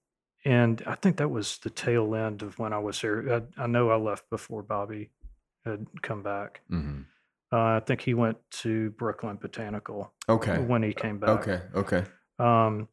and 0.44 0.82
I 0.86 0.94
think 0.94 1.16
that 1.16 1.30
was 1.30 1.58
the 1.58 1.70
tail 1.70 2.14
end 2.14 2.42
of 2.42 2.58
when 2.58 2.72
I 2.72 2.78
was 2.78 3.00
there. 3.00 3.42
I, 3.58 3.64
I 3.64 3.66
know 3.66 3.90
I 3.90 3.96
left 3.96 4.30
before 4.30 4.62
Bobby 4.62 5.10
had 5.64 5.86
come 6.02 6.22
back. 6.22 6.60
hmm 6.68 7.02
Uh, 7.52 7.76
I 7.76 7.80
think 7.86 8.00
he 8.00 8.14
went 8.14 8.38
to 8.62 8.90
Brooklyn 8.90 9.36
Botanical 9.36 10.12
Okay. 10.28 10.58
when 10.58 10.82
he 10.82 10.92
came 10.92 11.18
back. 11.18 11.48
Okay. 11.48 11.60
Okay. 11.74 12.04
Um, 12.38 12.88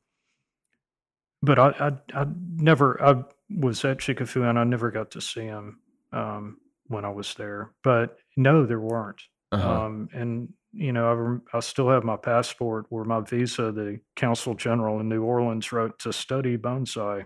but 1.41 1.59
I, 1.59 1.69
I, 1.69 2.21
I 2.21 2.27
never, 2.55 3.03
I 3.03 3.23
was 3.49 3.83
at 3.83 3.97
Chikafu 3.97 4.47
and 4.47 4.57
I 4.57 4.63
never 4.63 4.91
got 4.91 5.11
to 5.11 5.21
see 5.21 5.41
him 5.45 5.79
um, 6.11 6.57
when 6.87 7.03
I 7.03 7.09
was 7.09 7.33
there. 7.33 7.71
But 7.83 8.17
no, 8.37 8.65
there 8.65 8.79
weren't. 8.79 9.21
Uh-huh. 9.51 9.85
Um, 9.85 10.09
and 10.13 10.49
you 10.71 10.91
know, 10.91 11.41
I, 11.53 11.57
I 11.57 11.59
still 11.59 11.89
have 11.89 12.03
my 12.03 12.17
passport 12.17 12.85
where 12.89 13.03
my 13.03 13.21
visa, 13.21 13.71
the 13.71 13.99
consul 14.15 14.55
general 14.55 14.99
in 14.99 15.09
New 15.09 15.23
Orleans 15.23 15.71
wrote 15.71 15.99
to 15.99 16.13
study 16.13 16.57
bonsai, 16.57 17.25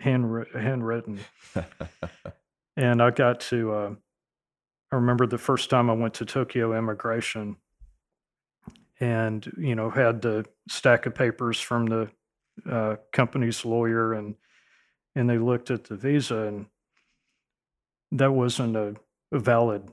hand 0.00 0.46
handwritten. 0.54 1.20
And 2.76 3.02
I 3.02 3.10
got 3.10 3.40
to, 3.40 3.72
uh, 3.72 3.90
I 4.96 4.98
remember 4.98 5.26
the 5.26 5.36
first 5.36 5.68
time 5.68 5.90
I 5.90 5.92
went 5.92 6.14
to 6.14 6.24
Tokyo 6.24 6.72
immigration 6.72 7.56
and, 8.98 9.46
you 9.58 9.74
know, 9.74 9.90
had 9.90 10.22
the 10.22 10.46
stack 10.70 11.04
of 11.04 11.14
papers 11.14 11.60
from 11.60 11.84
the 11.84 12.10
uh, 12.68 12.96
company's 13.12 13.66
lawyer 13.66 14.14
and, 14.14 14.36
and 15.14 15.28
they 15.28 15.36
looked 15.36 15.70
at 15.70 15.84
the 15.84 15.96
visa 15.96 16.44
and 16.44 16.66
that 18.12 18.32
wasn't 18.32 18.74
a, 18.74 18.96
a 19.32 19.38
valid 19.38 19.90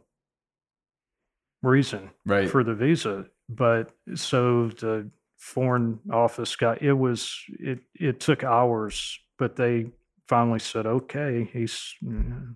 reason 1.62 2.10
right. 2.26 2.50
for 2.50 2.64
the 2.64 2.74
visa. 2.74 3.26
But 3.50 3.92
so 4.16 4.70
the 4.70 5.10
foreign 5.38 6.00
office 6.14 6.56
got 6.56 6.82
it 6.82 6.94
was 6.94 7.30
it 7.60 7.80
it 7.94 8.22
took 8.22 8.46
hours, 8.46 9.20
but 9.38 9.58
they 9.58 9.88
finally 10.30 10.60
said, 10.60 10.86
okay, 10.86 11.50
he's 11.52 11.94
mm, 12.02 12.56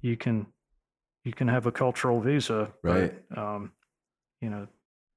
you 0.00 0.16
can 0.16 0.46
you 1.24 1.32
can 1.32 1.48
have 1.48 1.66
a 1.66 1.72
cultural 1.72 2.20
visa, 2.20 2.72
Right. 2.82 3.14
But, 3.30 3.38
um, 3.38 3.72
you 4.40 4.50
know, 4.50 4.66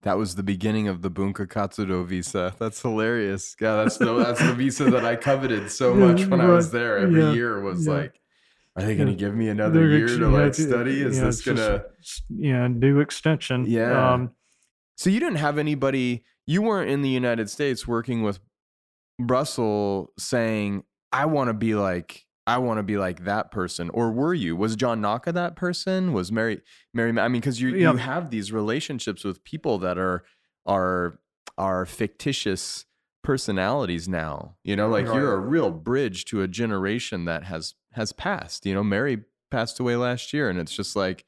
That 0.03 0.17
was 0.17 0.35
the 0.35 0.43
beginning 0.43 0.87
of 0.87 1.01
the 1.01 1.11
Bunka 1.11 1.47
Katsudo 1.47 2.05
visa. 2.05 2.55
That's 2.59 2.81
hilarious. 2.81 3.55
Yeah, 3.59 3.75
that's 3.83 3.97
the 3.97 4.13
that's 4.17 4.39
the 4.39 4.53
visa 4.53 4.85
that 4.91 5.03
I 5.05 5.15
coveted 5.15 5.69
so 5.71 5.93
much 6.05 6.25
when 6.27 6.39
I 6.41 6.47
was 6.47 6.71
there. 6.71 6.97
Every 6.99 7.19
Yeah, 7.21 7.33
year 7.33 7.59
was 7.61 7.85
yeah. 7.85 7.93
like, 7.93 8.21
are 8.75 8.83
they 8.83 8.95
going 8.95 9.09
to 9.09 9.15
give 9.15 9.33
me 9.35 9.49
another 9.49 9.79
they're 9.79 9.89
year 9.97 10.05
ex- 10.05 10.17
to 10.17 10.27
like 10.29 10.53
study? 10.53 11.01
Is 11.01 11.19
this 11.19 11.41
gonna? 11.41 11.61
a 11.61 11.83
s- 11.99 12.21
yeah 12.29 12.67
new 12.67 12.99
extension? 12.99 13.65
Yeah. 13.65 14.13
Um, 14.13 14.31
So 14.95 15.09
you 15.09 15.19
didn't 15.19 15.37
have 15.37 15.57
anybody. 15.57 16.23
You 16.45 16.61
weren't 16.61 16.89
in 16.89 17.01
the 17.01 17.09
United 17.09 17.49
States 17.49 17.85
working 17.87 18.21
with 18.23 18.39
Russell 19.19 20.13
saying, 20.17 20.83
"I 21.11 21.25
want 21.25 21.49
to 21.49 21.53
be 21.53 21.75
like." 21.75 22.23
I 22.47 22.57
want 22.59 22.77
to 22.79 22.83
be 22.83 22.97
like 22.97 23.25
that 23.25 23.51
person, 23.51 23.89
or 23.91 24.11
were 24.11 24.33
you? 24.33 24.55
Was 24.55 24.75
John 24.75 25.01
Naka 25.01 25.31
that 25.33 25.55
person? 25.55 26.13
Was 26.13 26.31
Mary 26.31 26.61
Mary? 26.93 27.09
I 27.19 27.27
mean, 27.27 27.41
because 27.41 27.61
you 27.61 27.69
Yeah. 27.69 27.91
you 27.91 27.97
have 27.97 28.29
these 28.31 28.51
relationships 28.51 29.23
with 29.23 29.43
people 29.43 29.77
that 29.79 29.97
are 29.97 30.23
are 30.65 31.19
are 31.57 31.85
fictitious 31.85 32.85
personalities 33.23 34.07
now. 34.07 34.55
You 34.63 34.75
know, 34.75 34.87
like 34.89 35.05
you're 35.05 35.33
a 35.33 35.39
real 35.39 35.71
bridge 35.71 36.25
to 36.25 36.41
a 36.41 36.47
generation 36.47 37.25
that 37.25 37.43
has 37.43 37.75
has 37.93 38.13
passed. 38.13 38.65
You 38.65 38.73
know, 38.73 38.83
Mary 38.83 39.23
passed 39.51 39.79
away 39.79 39.95
last 39.95 40.33
year, 40.33 40.49
and 40.49 40.57
it's 40.59 40.73
just 40.75 40.95
like 40.95 41.25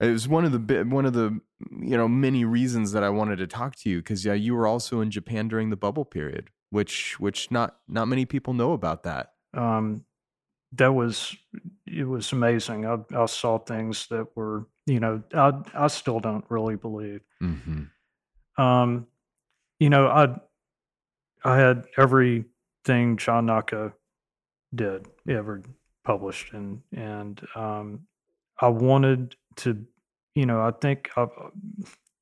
it 0.00 0.10
was 0.10 0.28
one 0.28 0.44
of 0.44 0.52
the 0.52 0.84
one 0.84 1.06
of 1.06 1.12
the 1.14 1.40
you 1.80 1.96
know 1.96 2.06
many 2.08 2.44
reasons 2.44 2.92
that 2.92 3.02
I 3.02 3.08
wanted 3.10 3.36
to 3.36 3.46
talk 3.46 3.76
to 3.76 3.90
you 3.90 3.98
because 3.98 4.24
yeah, 4.24 4.34
you 4.34 4.54
were 4.54 4.66
also 4.66 5.00
in 5.00 5.10
Japan 5.10 5.48
during 5.48 5.70
the 5.70 5.76
bubble 5.76 6.04
period, 6.04 6.50
which 6.70 7.18
which 7.18 7.50
not 7.50 7.78
not 7.88 8.06
many 8.08 8.24
people 8.26 8.52
know 8.54 8.72
about 8.72 9.02
that. 9.04 9.32
um, 9.54 10.04
that 10.72 10.92
was 10.92 11.36
it 11.86 12.04
was 12.04 12.32
amazing. 12.32 12.86
I, 12.86 12.98
I 13.16 13.26
saw 13.26 13.58
things 13.58 14.06
that 14.08 14.26
were 14.36 14.66
you 14.86 15.00
know 15.00 15.22
I 15.34 15.52
I 15.74 15.86
still 15.88 16.20
don't 16.20 16.44
really 16.48 16.76
believe. 16.76 17.20
Mm-hmm. 17.42 18.62
Um, 18.62 19.06
you 19.78 19.90
know, 19.90 20.06
I 20.08 20.34
I 21.44 21.58
had 21.58 21.86
everything 21.96 23.16
John 23.16 23.46
Naka 23.46 23.92
did 24.74 25.06
ever 25.28 25.62
published, 26.04 26.52
and 26.52 26.82
and 26.94 27.40
um, 27.54 28.00
I 28.60 28.68
wanted 28.68 29.36
to, 29.56 29.84
you 30.34 30.46
know, 30.46 30.60
I 30.60 30.72
think 30.72 31.10
I, 31.16 31.26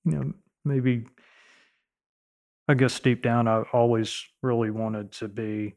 you 0.05 0.13
know, 0.13 0.33
maybe 0.65 1.07
I 2.69 2.75
guess 2.75 2.99
deep 3.01 3.23
down 3.23 3.49
I 3.49 3.63
always 3.73 4.25
really 4.43 4.71
wanted 4.71 5.13
to 5.13 5.29
be 5.29 5.75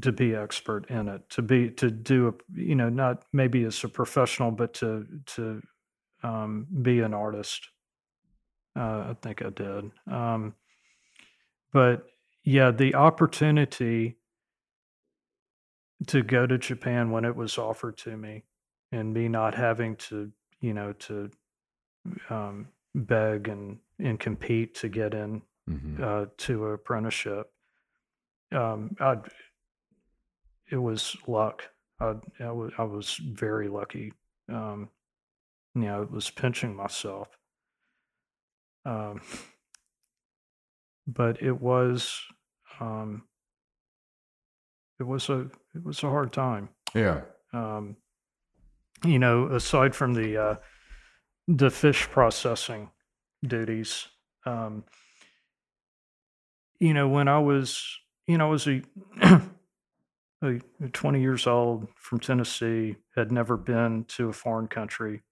to 0.00 0.12
be 0.12 0.34
expert 0.34 0.88
in 0.90 1.08
it, 1.08 1.28
to 1.30 1.42
be 1.42 1.70
to 1.70 1.90
do 1.90 2.28
a, 2.28 2.32
you 2.54 2.74
know, 2.74 2.88
not 2.88 3.24
maybe 3.32 3.64
as 3.64 3.82
a 3.84 3.88
professional, 3.88 4.50
but 4.50 4.74
to 4.74 5.06
to 5.26 5.62
um, 6.22 6.66
be 6.82 7.00
an 7.00 7.14
artist. 7.14 7.68
Uh, 8.74 9.10
I 9.10 9.16
think 9.20 9.42
I 9.42 9.50
did. 9.50 9.90
Um, 10.10 10.54
but 11.72 12.06
yeah, 12.44 12.70
the 12.70 12.94
opportunity 12.94 14.16
to 16.06 16.22
go 16.22 16.46
to 16.46 16.58
Japan 16.58 17.10
when 17.10 17.24
it 17.24 17.36
was 17.36 17.58
offered 17.58 17.98
to 17.98 18.16
me 18.16 18.44
and 18.90 19.12
me 19.12 19.28
not 19.28 19.54
having 19.54 19.96
to, 19.96 20.32
you 20.60 20.72
know, 20.72 20.92
to 20.94 21.30
um, 22.30 22.68
beg 22.94 23.48
and, 23.48 23.78
and 23.98 24.18
compete 24.18 24.74
to 24.76 24.88
get 24.88 25.14
in 25.14 25.42
Mm-hmm. 25.70 26.02
uh, 26.02 26.24
to 26.38 26.66
an 26.66 26.74
apprenticeship. 26.74 27.46
Um, 28.50 28.96
I, 28.98 29.16
it 30.72 30.78
was 30.78 31.16
luck. 31.26 31.64
I, 32.00 32.14
I, 32.40 32.50
was, 32.50 32.72
I 32.78 32.84
was 32.84 33.14
very 33.16 33.68
lucky. 33.68 34.14
Um, 34.48 34.88
you 35.74 35.82
know, 35.82 36.02
it 36.02 36.10
was 36.10 36.30
pinching 36.30 36.74
myself. 36.74 37.28
Um, 38.86 39.20
but 41.06 41.42
it 41.42 41.60
was, 41.60 42.18
um, 42.80 43.24
it 44.98 45.04
was 45.04 45.28
a, 45.28 45.40
it 45.74 45.84
was 45.84 46.02
a 46.02 46.08
hard 46.08 46.32
time. 46.32 46.70
Yeah. 46.94 47.20
Um, 47.52 47.96
you 49.04 49.18
know, 49.18 49.48
aside 49.48 49.94
from 49.94 50.14
the, 50.14 50.36
uh, 50.38 50.54
the 51.48 51.70
fish 51.70 52.08
processing 52.10 52.90
duties, 53.46 54.08
um, 54.46 54.84
you 56.80 56.94
know, 56.94 57.08
when 57.08 57.28
I 57.28 57.40
was, 57.40 57.84
you 58.26 58.38
know, 58.38 58.46
I 58.46 58.50
was 58.50 58.66
a, 58.66 58.82
a 59.22 59.42
20 60.92 61.20
years 61.20 61.46
old 61.46 61.88
from 61.94 62.18
Tennessee, 62.18 62.96
had 63.14 63.30
never 63.30 63.56
been 63.56 64.04
to 64.08 64.28
a 64.28 64.32
foreign 64.32 64.66
country, 64.66 65.22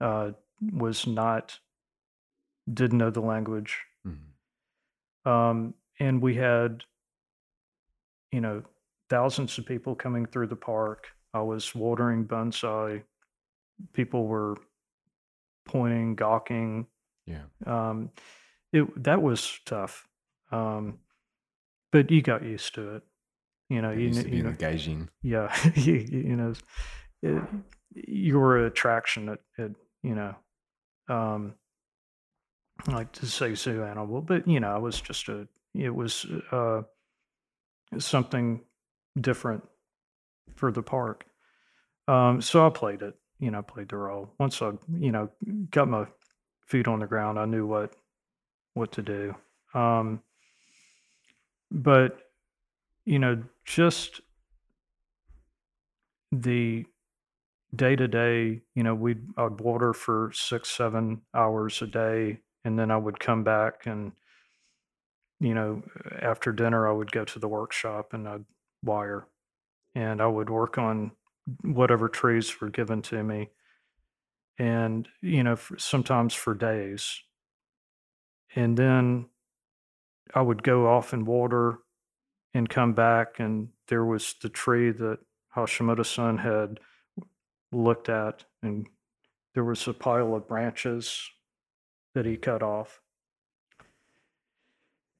uh, 0.00 0.32
was 0.72 1.06
not, 1.06 1.58
didn't 2.72 2.98
know 2.98 3.10
the 3.10 3.20
language. 3.20 3.78
Mm-hmm. 4.06 5.30
Um, 5.30 5.74
and 6.00 6.20
we 6.20 6.34
had, 6.34 6.84
you 8.32 8.40
know, 8.40 8.62
thousands 9.08 9.56
of 9.58 9.66
people 9.66 9.94
coming 9.94 10.26
through 10.26 10.48
the 10.48 10.56
park. 10.56 11.08
I 11.32 11.40
was 11.40 11.74
watering 11.74 12.26
bonsai. 12.26 13.02
People 13.92 14.26
were 14.26 14.56
pointing, 15.64 16.14
gawking. 16.14 16.86
Yeah. 17.26 17.44
Um, 17.66 18.10
it 18.72 19.04
that 19.04 19.22
was 19.22 19.60
tough, 19.64 20.06
um, 20.50 20.98
but 21.92 22.10
you 22.10 22.22
got 22.22 22.42
used 22.42 22.74
to 22.74 22.96
it. 22.96 23.02
You 23.68 23.82
know, 23.82 23.90
you, 23.90 24.12
kn- 24.12 24.28
you 24.32 24.42
know, 24.42 24.52
gaijin. 24.52 25.08
yeah, 25.22 25.54
you, 25.74 25.94
you 25.94 26.36
know, 26.36 26.54
it, 27.22 27.42
you 27.94 28.38
were 28.38 28.58
an 28.58 28.64
attraction 28.64 29.28
at, 29.28 29.40
at 29.58 29.72
you 30.02 30.14
know, 30.14 30.34
um, 31.08 31.54
like 32.86 33.12
to 33.12 33.26
say 33.26 33.54
zoo 33.54 33.82
animal, 33.82 34.22
but 34.22 34.46
you 34.48 34.60
know, 34.60 34.74
I 34.74 34.78
was 34.78 35.00
just 35.00 35.28
a, 35.28 35.46
it 35.74 35.94
was 35.94 36.26
uh, 36.50 36.82
something 37.98 38.60
different 39.20 39.66
for 40.54 40.72
the 40.72 40.82
park. 40.82 41.26
Um, 42.06 42.40
so 42.40 42.66
I 42.66 42.70
played 42.70 43.02
it, 43.02 43.14
you 43.38 43.50
know, 43.50 43.62
played 43.62 43.90
the 43.90 43.96
role. 43.96 44.32
Once 44.38 44.62
I, 44.62 44.72
you 44.98 45.12
know, 45.12 45.30
got 45.70 45.88
my 45.88 46.06
feet 46.66 46.88
on 46.88 47.00
the 47.00 47.06
ground, 47.06 47.38
I 47.38 47.44
knew 47.44 47.66
what 47.66 47.94
what 48.74 48.92
to 48.92 49.02
do. 49.02 49.34
Um, 49.74 50.22
but 51.70 52.27
you 53.08 53.18
know, 53.18 53.42
just 53.64 54.20
the 56.30 56.84
day 57.74 57.96
to 57.96 58.06
day, 58.06 58.60
you 58.74 58.82
know, 58.82 58.94
we'd 58.94 59.22
I'd 59.38 59.60
water 59.60 59.94
for 59.94 60.30
six, 60.34 60.70
seven 60.70 61.22
hours 61.34 61.80
a 61.80 61.86
day, 61.86 62.40
and 62.66 62.78
then 62.78 62.90
I 62.90 62.98
would 62.98 63.18
come 63.18 63.44
back 63.44 63.86
and, 63.86 64.12
you 65.40 65.54
know, 65.54 65.82
after 66.20 66.52
dinner 66.52 66.86
I 66.86 66.92
would 66.92 67.10
go 67.10 67.24
to 67.24 67.38
the 67.38 67.48
workshop 67.48 68.12
and 68.12 68.28
I'd 68.28 68.44
wire, 68.84 69.26
and 69.94 70.20
I 70.20 70.26
would 70.26 70.50
work 70.50 70.76
on 70.76 71.12
whatever 71.62 72.10
trees 72.10 72.60
were 72.60 72.68
given 72.68 73.00
to 73.00 73.22
me, 73.24 73.48
and 74.58 75.08
you 75.22 75.42
know, 75.42 75.56
for, 75.56 75.78
sometimes 75.78 76.34
for 76.34 76.52
days, 76.52 77.22
and 78.54 78.76
then 78.76 79.30
I 80.34 80.42
would 80.42 80.62
go 80.62 80.88
off 80.88 81.14
and 81.14 81.26
water 81.26 81.78
and 82.54 82.68
come 82.68 82.92
back, 82.92 83.38
and 83.38 83.68
there 83.88 84.04
was 84.04 84.34
the 84.40 84.48
tree 84.48 84.90
that 84.90 85.18
Hashimoto-san 85.54 86.38
had 86.38 86.80
looked 87.70 88.08
at, 88.08 88.44
and 88.62 88.86
there 89.54 89.64
was 89.64 89.86
a 89.86 89.92
pile 89.92 90.34
of 90.34 90.48
branches 90.48 91.30
that 92.14 92.26
he 92.26 92.36
cut 92.36 92.62
off. 92.62 93.00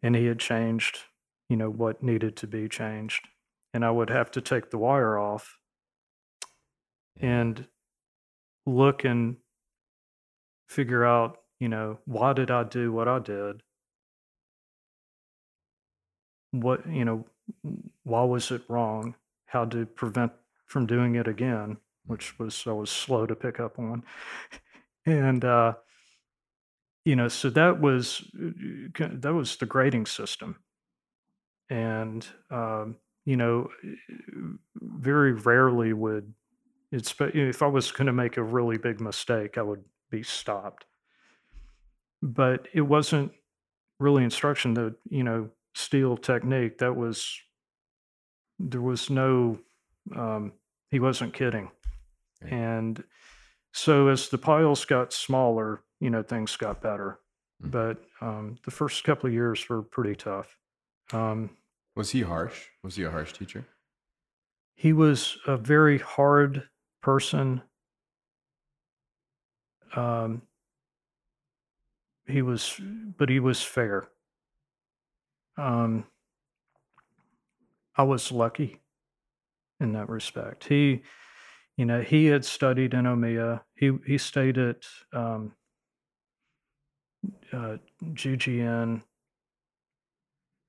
And 0.03 0.15
he 0.15 0.27
had 0.27 0.39
changed, 0.39 1.01
you 1.49 1.57
know, 1.57 1.71
what 1.71 2.03
needed 2.03 2.37
to 2.37 2.47
be 2.47 2.69
changed. 2.69 3.29
And 3.75 3.85
I 3.85 3.91
would 3.91 4.11
have 4.11 4.31
to 4.33 4.41
take 4.41 4.71
the 4.71 4.79
wire 4.79 5.19
off 5.19 5.59
and 7.21 7.67
look 8.65 9.05
and 9.05 9.37
figure 10.69 11.05
out, 11.05 11.39
you 11.59 11.69
know, 11.69 11.99
why 12.05 12.33
did 12.33 12.51
I 12.51 12.63
do 12.63 12.93
what 12.93 13.09
I 13.09 13.19
did? 13.19 13.63
What, 16.51 16.87
you 16.91 17.05
know, 17.05 17.27
why 18.05 18.25
was 18.25 18.51
it 18.51 18.63
wrong? 18.69 19.15
How 19.47 19.65
to 19.67 19.87
prevent 19.87 20.33
from 20.67 20.87
doing 20.87 21.15
it 21.15 21.27
again, 21.27 21.79
which 22.07 22.39
was 22.39 22.65
I 22.67 22.73
was 22.73 22.91
slow 22.91 23.27
to 23.27 23.35
pick 23.35 23.61
up 23.61 23.79
on. 23.79 24.03
And 25.07 25.45
uh, 25.45 25.75
you 27.05 27.17
know, 27.17 27.29
so 27.29 27.49
that 27.51 27.81
was 27.81 28.23
that 28.35 29.33
was 29.33 29.57
the 29.57 29.65
grading 29.65 30.07
system. 30.07 30.57
And 31.71 32.27
um, 32.51 32.97
you 33.25 33.37
know, 33.37 33.71
very 34.77 35.33
rarely 35.33 35.95
would 35.95 36.35
it's 36.91 37.15
if 37.19 37.63
I 37.63 37.67
was 37.67 37.91
going 37.91 38.07
to 38.07 38.13
make 38.13 38.37
a 38.37 38.43
really 38.43 38.79
big 38.79 39.01
mistake, 39.01 39.59
I 39.59 39.63
would 39.63 39.85
be 40.11 40.23
stopped. 40.23 40.85
But 42.23 42.69
it 42.73 42.81
wasn't 42.83 43.33
really 44.01 44.25
instruction 44.25 44.75
that 44.75 44.95
you 45.09 45.25
know 45.25 45.51
steel 45.79 46.17
technique. 46.17 46.79
That 46.79 46.97
was 46.97 47.39
there 48.59 48.83
was 48.83 49.09
no 49.09 49.59
um, 50.17 50.53
he 50.91 50.99
wasn't 50.99 51.33
kidding. 51.35 51.71
Right. 52.43 52.53
And 52.53 53.05
so 53.73 54.09
as 54.09 54.29
the 54.29 54.39
piles 54.39 54.85
got 54.85 55.13
smaller, 55.13 55.83
you 56.01 56.11
know, 56.11 56.23
things 56.23 56.57
got 56.57 56.81
better. 56.83 57.21
Mhm. 57.63 57.71
But 57.71 58.05
um, 58.21 58.57
the 58.65 58.71
first 58.71 59.05
couple 59.05 59.29
of 59.29 59.35
years 59.35 59.69
were 59.69 59.83
pretty 59.83 60.15
tough. 60.17 60.57
Um, 61.13 61.51
Was 61.97 62.11
he 62.11 62.23
harsh? 62.23 62.67
Was 62.83 62.97
he 62.97 63.05
a 63.05 63.11
harsh 63.11 63.33
teacher? 63.33 63.65
he 64.81 64.93
was 64.93 65.37
a 65.47 65.57
very 65.57 65.99
hard 65.99 66.69
person. 67.03 67.61
Um, 69.97 70.43
he 72.27 72.43
was, 72.43 72.81
but 73.17 73.29
he 73.29 73.41
was 73.41 73.61
fair. 73.61 74.09
Um, 75.59 76.05
I 77.97 78.05
was 78.05 78.31
lucky 78.31 78.81
in 79.81 79.93
that 79.93 80.09
respect. 80.09 80.65
He, 80.65 81.03
you 81.77 81.85
know, 81.85 82.01
he 82.01 82.27
had 82.27 82.45
studied 82.45 82.95
in 82.95 83.05
Omiya. 83.05 83.63
He 83.75 83.93
he 84.07 84.19
stayed 84.19 84.57
at 84.57 84.85
um, 85.13 85.53
uh, 87.53 87.77
GGN. 88.05 88.99
I 88.99 89.03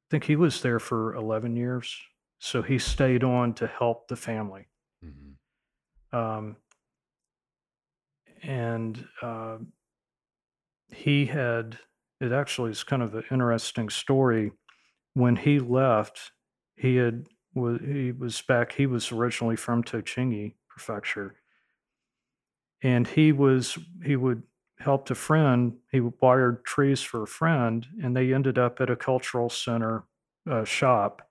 think 0.09 0.23
he 0.23 0.35
was 0.35 0.61
there 0.61 0.79
for 0.79 1.13
eleven 1.15 1.55
years, 1.55 1.95
so 2.39 2.63
he 2.63 2.79
stayed 2.79 3.23
on 3.23 3.53
to 3.55 3.67
help 3.67 4.07
the 4.07 4.15
family. 4.15 4.67
Mm-hmm. 5.05 6.17
Um, 6.17 6.55
and 8.41 9.05
uh, 9.21 9.57
he 10.91 11.25
had 11.27 11.77
it 12.19 12.31
actually 12.31 12.71
is 12.71 12.83
kind 12.83 13.01
of 13.01 13.15
an 13.15 13.23
interesting 13.31 13.89
story. 13.89 14.51
When 15.19 15.35
he 15.35 15.59
left, 15.59 16.31
he 16.77 16.95
had 16.95 17.27
was 17.53 17.81
he 17.81 18.13
was 18.13 18.41
back. 18.41 18.71
He 18.71 18.85
was 18.85 19.11
originally 19.11 19.57
from 19.57 19.83
Tochigi 19.83 20.55
Prefecture, 20.69 21.35
and 22.81 23.05
he 23.05 23.33
was 23.33 23.77
he 24.01 24.15
would 24.15 24.43
helped 24.77 25.11
a 25.11 25.15
friend. 25.15 25.73
He 25.91 25.99
wired 25.99 26.63
trees 26.63 27.01
for 27.01 27.23
a 27.23 27.27
friend, 27.27 27.85
and 28.01 28.15
they 28.15 28.33
ended 28.33 28.57
up 28.57 28.79
at 28.79 28.89
a 28.89 28.95
cultural 28.95 29.49
center 29.49 30.05
uh, 30.49 30.63
shop. 30.63 31.27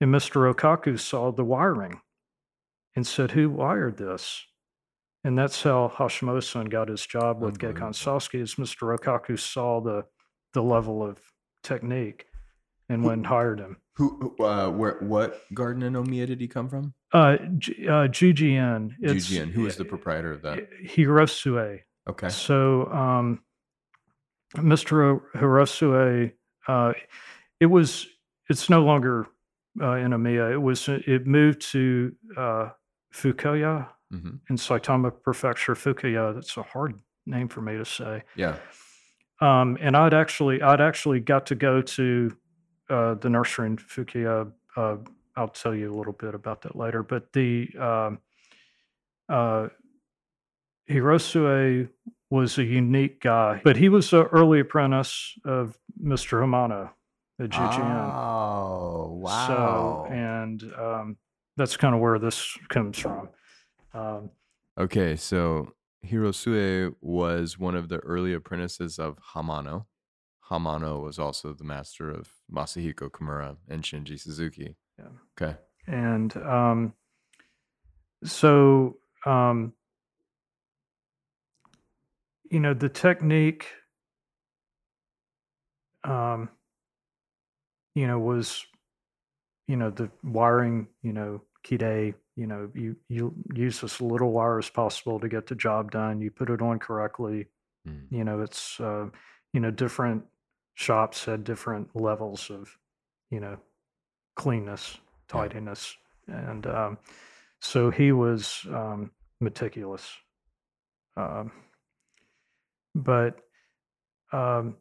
And 0.00 0.12
Mr. 0.12 0.52
Okaku 0.52 0.98
saw 0.98 1.30
the 1.30 1.44
wiring 1.44 2.00
and 2.96 3.06
said, 3.06 3.30
"Who 3.30 3.48
wired 3.48 3.96
this?" 3.96 4.44
And 5.22 5.38
that's 5.38 5.62
how 5.62 5.92
Hashimoto-san 5.94 6.64
got 6.64 6.88
his 6.88 7.06
job 7.06 7.40
with 7.40 7.60
Gekon 7.60 7.76
Unbelievable. 7.76 7.92
Satsuki. 7.92 8.40
Is 8.40 8.54
Mr. 8.56 8.98
Okaku 8.98 9.38
saw 9.38 9.80
the 9.80 10.06
the 10.52 10.64
level 10.64 11.00
of 11.00 11.20
technique 11.62 12.26
and 12.90 13.04
went 13.04 13.18
and 13.18 13.26
hired 13.26 13.60
him. 13.60 13.76
Who? 13.94 14.34
Uh, 14.38 14.70
where? 14.70 14.98
What 15.00 15.42
garden 15.54 15.82
in 15.82 15.94
Omiya 15.94 16.26
did 16.26 16.40
he 16.40 16.48
come 16.48 16.68
from? 16.68 16.92
Uh, 17.12 17.36
G, 17.58 17.86
uh, 17.86 18.08
GGN. 18.08 18.94
It's, 19.00 19.28
GGN. 19.28 19.52
Who 19.52 19.62
was 19.62 19.76
the 19.76 19.84
proprietor 19.84 20.32
of 20.32 20.42
that? 20.42 20.68
Hirosue. 20.84 21.80
Okay. 22.08 22.28
So, 22.28 22.86
um, 22.86 23.42
Mr. 24.56 25.20
Hirosue, 25.34 26.32
uh, 26.66 26.92
it 27.60 27.66
was, 27.66 28.06
it's 28.48 28.68
no 28.68 28.82
longer 28.84 29.26
uh, 29.80 29.92
in 29.92 30.10
Omiya. 30.10 30.52
It 30.52 30.58
was, 30.58 30.88
it 30.88 31.26
moved 31.26 31.60
to 31.72 32.12
uh, 32.36 32.68
Fukaya 33.14 33.88
hmm 34.10 34.30
in 34.48 34.56
Saitama 34.56 35.12
Prefecture. 35.22 35.74
Fukaya, 35.76 36.34
that's 36.34 36.56
a 36.56 36.64
hard 36.64 36.98
name 37.26 37.46
for 37.46 37.60
me 37.60 37.76
to 37.76 37.84
say. 37.84 38.24
Yeah. 38.34 38.56
Um, 39.40 39.78
and 39.80 39.96
I'd 39.96 40.14
actually, 40.14 40.60
I'd 40.60 40.80
actually 40.80 41.20
got 41.20 41.46
to 41.46 41.54
go 41.54 41.80
to 41.80 42.36
uh, 42.90 43.14
the 43.14 43.30
nursery 43.30 43.68
in 43.68 43.76
Fukaya. 43.76 44.50
Uh, 44.76 44.96
I'll 45.36 45.48
tell 45.48 45.74
you 45.74 45.92
a 45.92 45.96
little 45.96 46.12
bit 46.12 46.34
about 46.34 46.62
that 46.62 46.76
later. 46.76 47.02
But 47.02 47.32
the 47.32 47.68
um, 47.78 48.18
uh, 49.28 49.68
Hirosue 50.88 51.88
was 52.30 52.58
a 52.58 52.64
unique 52.64 53.20
guy, 53.20 53.60
but 53.64 53.76
he 53.76 53.88
was 53.88 54.12
an 54.12 54.26
early 54.32 54.60
apprentice 54.60 55.38
of 55.44 55.78
Mr. 56.02 56.40
Hamano 56.42 56.90
at 57.40 57.50
GGN. 57.50 58.14
Oh 58.14 59.12
wow. 59.20 59.46
So, 59.46 60.12
and 60.12 60.62
um, 60.76 61.16
that's 61.56 61.76
kind 61.76 61.94
of 61.94 62.00
where 62.00 62.18
this 62.18 62.56
comes 62.68 62.98
from. 62.98 63.28
Um, 63.94 64.30
Okay, 64.78 65.14
so 65.16 65.74
Hirosue 66.06 66.94
was 67.02 67.58
one 67.58 67.74
of 67.74 67.88
the 67.90 67.98
early 67.98 68.32
apprentices 68.32 68.98
of 68.98 69.18
Hamano. 69.34 69.84
Hamano 70.50 71.02
was 71.02 71.18
also 71.18 71.52
the 71.52 71.64
master 71.64 72.10
of 72.10 72.28
Masahiko 72.52 73.08
Kimura 73.10 73.56
and 73.68 73.82
Shinji 73.82 74.18
Suzuki. 74.18 74.76
Yeah. 74.98 75.06
Okay. 75.40 75.56
and 75.86 76.36
um, 76.38 76.92
so 78.24 78.96
um, 79.24 79.72
you 82.50 82.60
know 82.60 82.74
the 82.74 82.88
technique 82.88 83.66
um, 86.04 86.48
you 87.94 88.06
know 88.06 88.18
was 88.18 88.64
you 89.68 89.76
know 89.76 89.90
the 89.90 90.10
wiring 90.24 90.88
you 91.02 91.12
know 91.12 91.42
kide 91.64 92.14
you 92.36 92.46
know 92.46 92.70
you 92.74 92.96
you 93.08 93.34
use 93.54 93.82
as 93.84 94.00
little 94.00 94.32
wire 94.32 94.58
as 94.58 94.68
possible 94.70 95.20
to 95.20 95.28
get 95.28 95.46
the 95.46 95.54
job 95.54 95.90
done 95.90 96.20
you 96.20 96.30
put 96.30 96.50
it 96.50 96.60
on 96.62 96.78
correctly 96.78 97.46
Mm. 97.88 98.08
you 98.10 98.24
know 98.24 98.42
it's 98.42 98.78
uh, 98.78 99.06
you 99.54 99.60
know 99.60 99.70
different 99.70 100.22
shops 100.80 101.24
had 101.24 101.44
different 101.44 101.94
levels 101.94 102.50
of 102.50 102.76
you 103.30 103.40
know 103.40 103.56
cleanness 104.36 104.98
Yeah. 105.34 105.42
tidiness 105.42 105.96
and 106.26 106.66
um, 106.66 106.98
so 107.60 107.90
he 107.90 108.12
was 108.12 108.66
um, 108.70 109.10
meticulous 109.40 110.10
um, 111.16 111.52
but 112.94 113.40
um, 114.32 114.76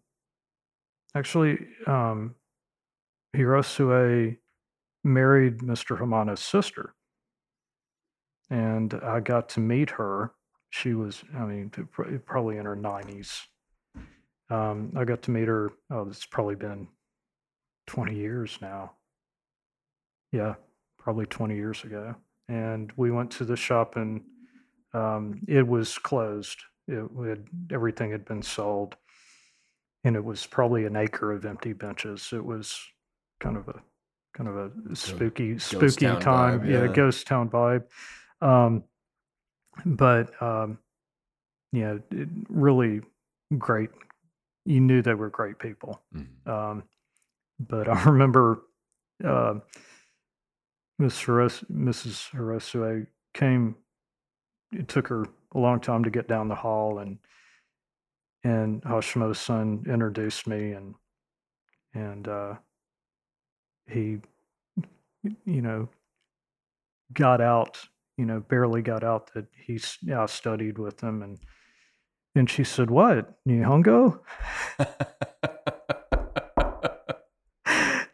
actually, 1.16 1.68
um, 1.88 2.36
Hirosue 3.36 4.38
married 5.04 5.60
Mr. 5.60 6.00
Hamada's 6.00 6.39
sister, 6.39 6.93
and 8.50 8.93
I 8.93 9.20
got 9.20 9.50
to 9.50 9.60
meet 9.60 9.91
her. 9.91 10.32
She 10.72 10.93
was, 10.93 11.24
I 11.36 11.45
mean, 11.45 11.72
probably 12.26 12.58
in 12.58 12.66
her 12.66 12.76
nineties. 12.76 13.47
Um, 14.50 14.93
I 14.95 15.04
got 15.04 15.22
to 15.24 15.32
meet 15.32 15.47
her. 15.47 15.72
Oh, 15.91 16.08
it's 16.08 16.26
probably 16.26 16.56
been 16.56 16.88
twenty 17.88 18.16
years 18.16 18.58
now. 18.62 18.93
Yeah, 20.32 20.56
probably 20.97 21.26
twenty 21.26 21.56
years 21.56 21.84
ago. 21.84 22.16
And 22.47 22.91
we 22.95 23.12
went 23.12 23.32
to 23.32 23.45
the 23.45 23.56
shop, 23.56 23.95
and 23.95 24.22
um, 24.93 25.41
it 25.47 25.68
was 25.68 25.97
closed. 25.97 26.58
It 26.88 27.04
had 27.28 27.45
everything 27.72 28.12
had 28.12 28.26
been 28.26 28.41
sold, 28.41 28.95
and 30.04 30.16
it 30.16 30.24
was 30.24 30.45
probably 30.45 30.86
an 30.86 30.95
acre 30.95 31.32
of 31.32 31.45
empty 31.45 31.74
benches. 31.74 32.30
It 32.34 32.43
was 32.43 32.80
kind 33.39 33.56
of 33.56 33.68
a 33.68 33.80
kind 34.36 34.50
of 34.50 34.72
a 34.91 34.95
spooky 34.95 35.60
spooky 35.60 36.06
town 36.06 36.22
time. 36.22 36.60
vibe, 36.62 36.70
yeah, 36.70 36.86
yeah. 36.86 36.93
ghost 36.93 37.28
town 37.28 37.50
vibe. 37.50 37.84
Um, 38.41 38.84
but 39.86 40.41
um, 40.41 40.80
yeah, 41.72 41.97
it, 42.12 42.30
really 42.50 43.02
great. 43.58 43.89
You 44.66 44.82
knew 44.82 45.01
they 45.01 45.14
were 45.14 45.30
great 45.30 45.60
people. 45.60 46.01
Mhm. 46.16 46.47
Um, 46.47 46.84
but 47.60 47.88
I 47.88 48.03
remember 48.10 48.62
uh, 49.24 49.55
Mrs. 51.01 52.32
Hirosue 52.32 53.07
came. 53.34 53.76
It 54.72 54.88
took 54.88 55.07
her 55.07 55.26
a 55.53 55.60
long 55.60 55.80
time 55.80 56.03
to 56.03 56.10
get 56.10 56.28
down 56.28 56.47
the 56.47 56.55
hall, 56.55 56.99
and 56.99 57.18
and 58.43 58.82
Hashimoto-san 58.84 59.84
introduced 59.88 60.47
me, 60.47 60.74
and 60.74 60.95
and 61.93 62.28
uh, 62.28 62.55
he, 63.88 64.20
you 65.45 65.62
know, 65.62 65.89
got 67.14 67.41
out. 67.41 67.80
You 68.18 68.26
know, 68.26 68.41
barely 68.41 68.82
got 68.82 69.03
out 69.03 69.34
that 69.34 69.45
he's 69.55 69.97
yeah 70.01 70.26
studied 70.26 70.78
with 70.78 70.97
them, 70.97 71.24
and 71.24 71.39
and 72.36 72.50
she 72.50 72.64
said, 72.64 72.90
"What 72.92 73.34
Nihongo?" 73.48 74.20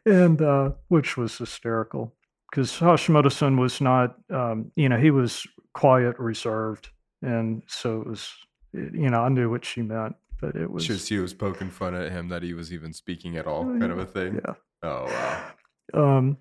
and 0.06 0.42
uh, 0.42 0.72
which 0.88 1.18
was 1.18 1.38
hysterical 1.38 2.14
because 2.52 2.72
Hashimoto-san 2.80 3.58
was 3.58 3.82
not, 3.82 4.16
um, 4.32 4.72
you 4.76 4.88
know, 4.88 4.98
he 4.98 5.12
was 5.12 5.46
quiet, 5.74 6.18
reserved, 6.20 6.90
and 7.22 7.64
so 7.68 8.02
it 8.02 8.08
was, 8.08 8.32
you 8.74 9.10
know, 9.10 9.22
I 9.22 9.30
knew 9.30 9.50
what 9.50 9.66
she 9.66 9.82
meant, 9.82 10.16
but 10.40 10.56
it 10.56 10.70
was, 10.72 10.86
She 10.86 10.94
was, 10.94 11.08
she 11.08 11.18
was 11.18 11.34
poking 11.34 11.70
fun 11.70 11.96
at 11.96 12.12
him 12.12 12.30
that 12.30 12.44
he 12.44 12.54
was 12.54 12.72
even 12.72 12.94
speaking 12.94 13.36
at 13.38 13.48
all, 13.48 13.66
kind 13.66 13.92
of 13.92 13.98
a 13.98 14.06
thing. 14.06 14.40
yeah. 14.46 14.54
Oh 14.84 15.06
wow. 15.06 16.18
Um, 16.18 16.38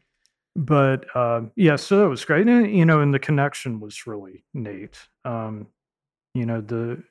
but 0.56 1.14
um, 1.16 1.50
yeah, 1.56 1.76
so 1.76 2.04
it 2.04 2.08
was 2.08 2.24
great, 2.24 2.46
and 2.46 2.70
you 2.70 2.84
know, 2.84 3.00
and 3.00 3.12
the 3.12 3.18
connection 3.18 3.80
was 3.80 4.06
really 4.06 4.44
neat. 4.52 4.98
Um, 5.24 5.68
you 6.34 6.46
know, 6.46 6.60
the 6.60 7.02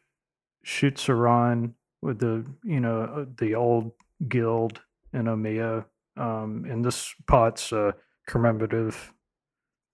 Shutsuran 0.65 1.73
with 2.01 2.19
the 2.19 2.45
you 2.63 2.79
know 2.79 3.01
uh, 3.03 3.25
the 3.37 3.55
old 3.55 3.91
guild 4.27 4.81
in 5.13 5.25
Omiya, 5.25 5.85
um, 6.17 6.65
and 6.69 6.83
this 6.83 7.13
pot's 7.27 7.71
a 7.71 7.93
commemorative 8.27 9.13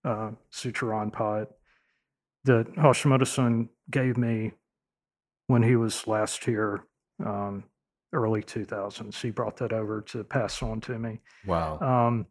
uh, 0.06 0.32
Suturan 0.52 1.12
pot 1.12 1.48
that 2.46 2.74
Hashimoto-san 2.76 3.70
gave 3.92 4.18
me 4.18 4.54
when 5.48 5.62
he 5.64 5.76
was 5.76 6.08
last 6.08 6.44
here, 6.46 6.84
um, 7.26 7.64
early 8.14 8.42
2000s. 8.42 9.20
He 9.22 9.32
brought 9.32 9.58
that 9.58 9.74
over 9.74 10.02
to 10.02 10.24
pass 10.24 10.62
on 10.62 10.80
to 10.82 10.98
me. 10.98 11.20
Wow. 11.46 11.80
Um, 11.80 12.28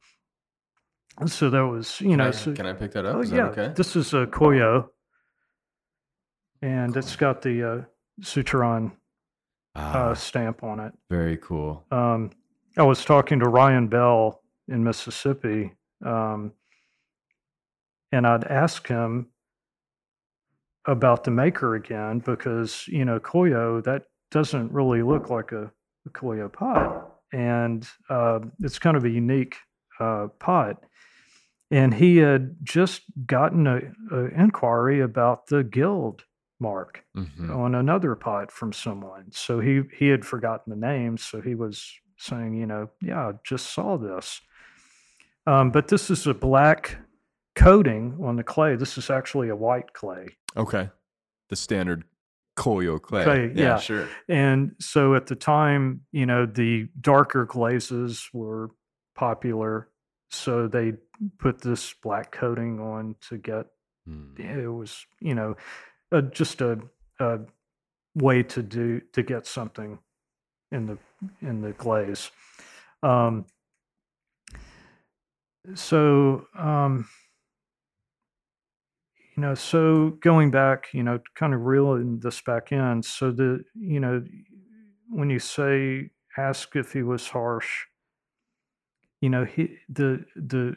so 1.28 1.50
that 1.50 1.66
was, 1.66 2.00
you 2.00 2.10
Can 2.10 2.18
know, 2.18 2.28
I, 2.28 2.30
so, 2.30 2.52
can 2.54 2.64
I 2.66 2.72
pick 2.72 2.92
that 2.92 3.04
up? 3.04 3.16
oh, 3.16 3.20
Is 3.20 3.30
yeah, 3.30 3.48
that 3.48 3.58
okay? 3.58 3.72
this 3.74 3.96
is 3.96 4.14
a 4.14 4.26
Koyo, 4.26 4.86
and 6.62 6.96
it's 6.96 7.16
got 7.16 7.42
the 7.42 7.70
uh, 7.70 7.82
Suturan 8.20 8.92
Ah, 9.74 10.08
uh, 10.10 10.14
stamp 10.14 10.64
on 10.64 10.80
it. 10.80 10.92
very 11.08 11.36
cool. 11.36 11.84
Um, 11.92 12.30
I 12.76 12.82
was 12.82 13.04
talking 13.04 13.38
to 13.40 13.48
Ryan 13.48 13.86
Bell 13.86 14.42
in 14.66 14.82
Mississippi, 14.82 15.72
um, 16.04 16.52
and 18.10 18.26
I'd 18.26 18.44
ask 18.44 18.88
him 18.88 19.28
about 20.86 21.22
the 21.24 21.30
maker 21.30 21.74
again 21.76 22.18
because 22.20 22.88
you 22.88 23.04
know 23.04 23.20
Koyo 23.20 23.82
that 23.84 24.04
doesn't 24.30 24.72
really 24.72 25.02
look 25.02 25.30
like 25.30 25.52
a, 25.52 25.70
a 26.06 26.10
Koyo 26.10 26.52
pot, 26.52 27.12
and 27.32 27.86
uh, 28.10 28.40
it's 28.60 28.78
kind 28.78 28.96
of 28.96 29.04
a 29.04 29.10
unique 29.10 29.56
uh, 30.00 30.28
pot. 30.40 30.82
And 31.70 31.92
he 31.92 32.16
had 32.16 32.56
just 32.62 33.02
gotten 33.26 33.66
a, 33.66 33.80
a 34.10 34.24
inquiry 34.28 35.00
about 35.00 35.48
the 35.48 35.62
guild 35.62 36.24
mark 36.60 37.04
Mhm. 37.16 37.54
on 37.56 37.74
another 37.74 38.14
pot 38.14 38.50
from 38.50 38.72
someone. 38.72 39.30
So 39.32 39.60
he 39.60 39.82
he 39.96 40.08
had 40.08 40.24
forgotten 40.24 40.70
the 40.70 40.86
name, 40.86 41.16
so 41.16 41.40
he 41.40 41.54
was 41.54 41.92
saying, 42.16 42.54
you 42.54 42.66
know, 42.66 42.90
yeah, 43.00 43.28
I 43.28 43.32
just 43.44 43.72
saw 43.72 43.96
this. 43.96 44.40
Um, 45.46 45.70
but 45.70 45.88
this 45.88 46.10
is 46.10 46.26
a 46.26 46.34
black 46.34 46.98
coating 47.54 48.18
on 48.22 48.36
the 48.36 48.42
clay. 48.44 48.76
This 48.76 48.98
is 48.98 49.08
actually 49.10 49.48
a 49.48 49.56
white 49.56 49.92
clay. 49.92 50.36
Okay. 50.56 50.90
The 51.48 51.56
standard 51.56 52.04
Koyo 52.56 53.00
clay. 53.00 53.22
Clay, 53.24 53.52
yeah. 53.54 53.78
sure. 53.78 54.08
And 54.28 54.74
so 54.80 55.14
at 55.14 55.26
the 55.26 55.36
time, 55.36 56.02
you 56.10 56.26
know, 56.26 56.44
the 56.44 56.88
darker 57.00 57.46
glazes 57.46 58.28
were 58.32 58.70
popular. 59.14 59.88
So 60.30 60.66
they 60.68 60.94
put 61.38 61.60
this 61.60 61.94
black 61.94 62.32
coating 62.32 62.80
on 62.80 63.14
to 63.28 63.38
get 63.38 63.66
Mm. 64.08 64.38
it 64.40 64.68
was 64.70 65.04
you 65.20 65.34
know 65.34 65.54
just 66.30 66.60
a, 66.60 66.78
a 67.20 67.40
way 68.14 68.42
to 68.42 68.62
do 68.62 69.00
to 69.12 69.22
get 69.22 69.46
something 69.46 69.98
in 70.72 70.86
the 70.86 70.98
in 71.40 71.60
the 71.60 71.72
glaze. 71.72 72.30
Um 73.02 73.46
so 75.74 76.46
um 76.58 77.08
you 79.36 79.42
know 79.42 79.54
so 79.54 80.10
going 80.20 80.50
back 80.50 80.88
you 80.92 81.02
know 81.02 81.20
kind 81.34 81.54
of 81.54 81.64
reeling 81.66 82.18
this 82.20 82.40
back 82.40 82.72
in 82.72 83.02
so 83.02 83.30
the 83.30 83.62
you 83.74 84.00
know 84.00 84.24
when 85.10 85.30
you 85.30 85.38
say 85.38 86.10
ask 86.36 86.74
if 86.74 86.92
he 86.92 87.02
was 87.02 87.28
harsh 87.28 87.84
you 89.20 89.28
know 89.28 89.44
he 89.44 89.76
the 89.88 90.24
the 90.36 90.74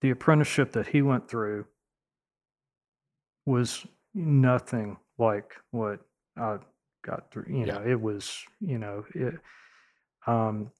the 0.00 0.10
apprenticeship 0.10 0.72
that 0.72 0.88
he 0.88 1.00
went 1.00 1.28
through 1.28 1.64
was 3.46 3.86
nothing 4.14 4.96
like 5.18 5.54
what 5.70 6.00
I 6.36 6.58
got 7.02 7.30
through. 7.30 7.46
You 7.48 7.66
Yeah. 7.66 7.74
know, 7.74 7.86
it 7.86 8.00
was, 8.00 8.44
you 8.60 8.78
know, 8.78 9.04
it, 9.14 9.34
um, 10.26 10.70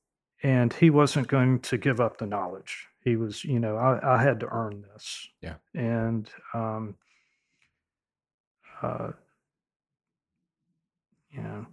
and 0.42 0.72
he 0.72 0.90
wasn't 0.90 1.28
going 1.28 1.60
to 1.60 1.78
give 1.78 2.00
up 2.00 2.18
the 2.18 2.26
knowledge. 2.26 2.86
He 3.02 3.16
was, 3.16 3.44
you 3.44 3.60
know, 3.60 3.76
I, 3.76 4.16
I 4.16 4.22
had 4.22 4.40
to 4.40 4.46
earn 4.46 4.82
this. 4.92 5.28
Yeah. 5.40 5.54
And, 5.74 6.30
um, 6.52 6.96
uh, 8.82 9.12
you 11.30 11.42
know, 11.42 11.66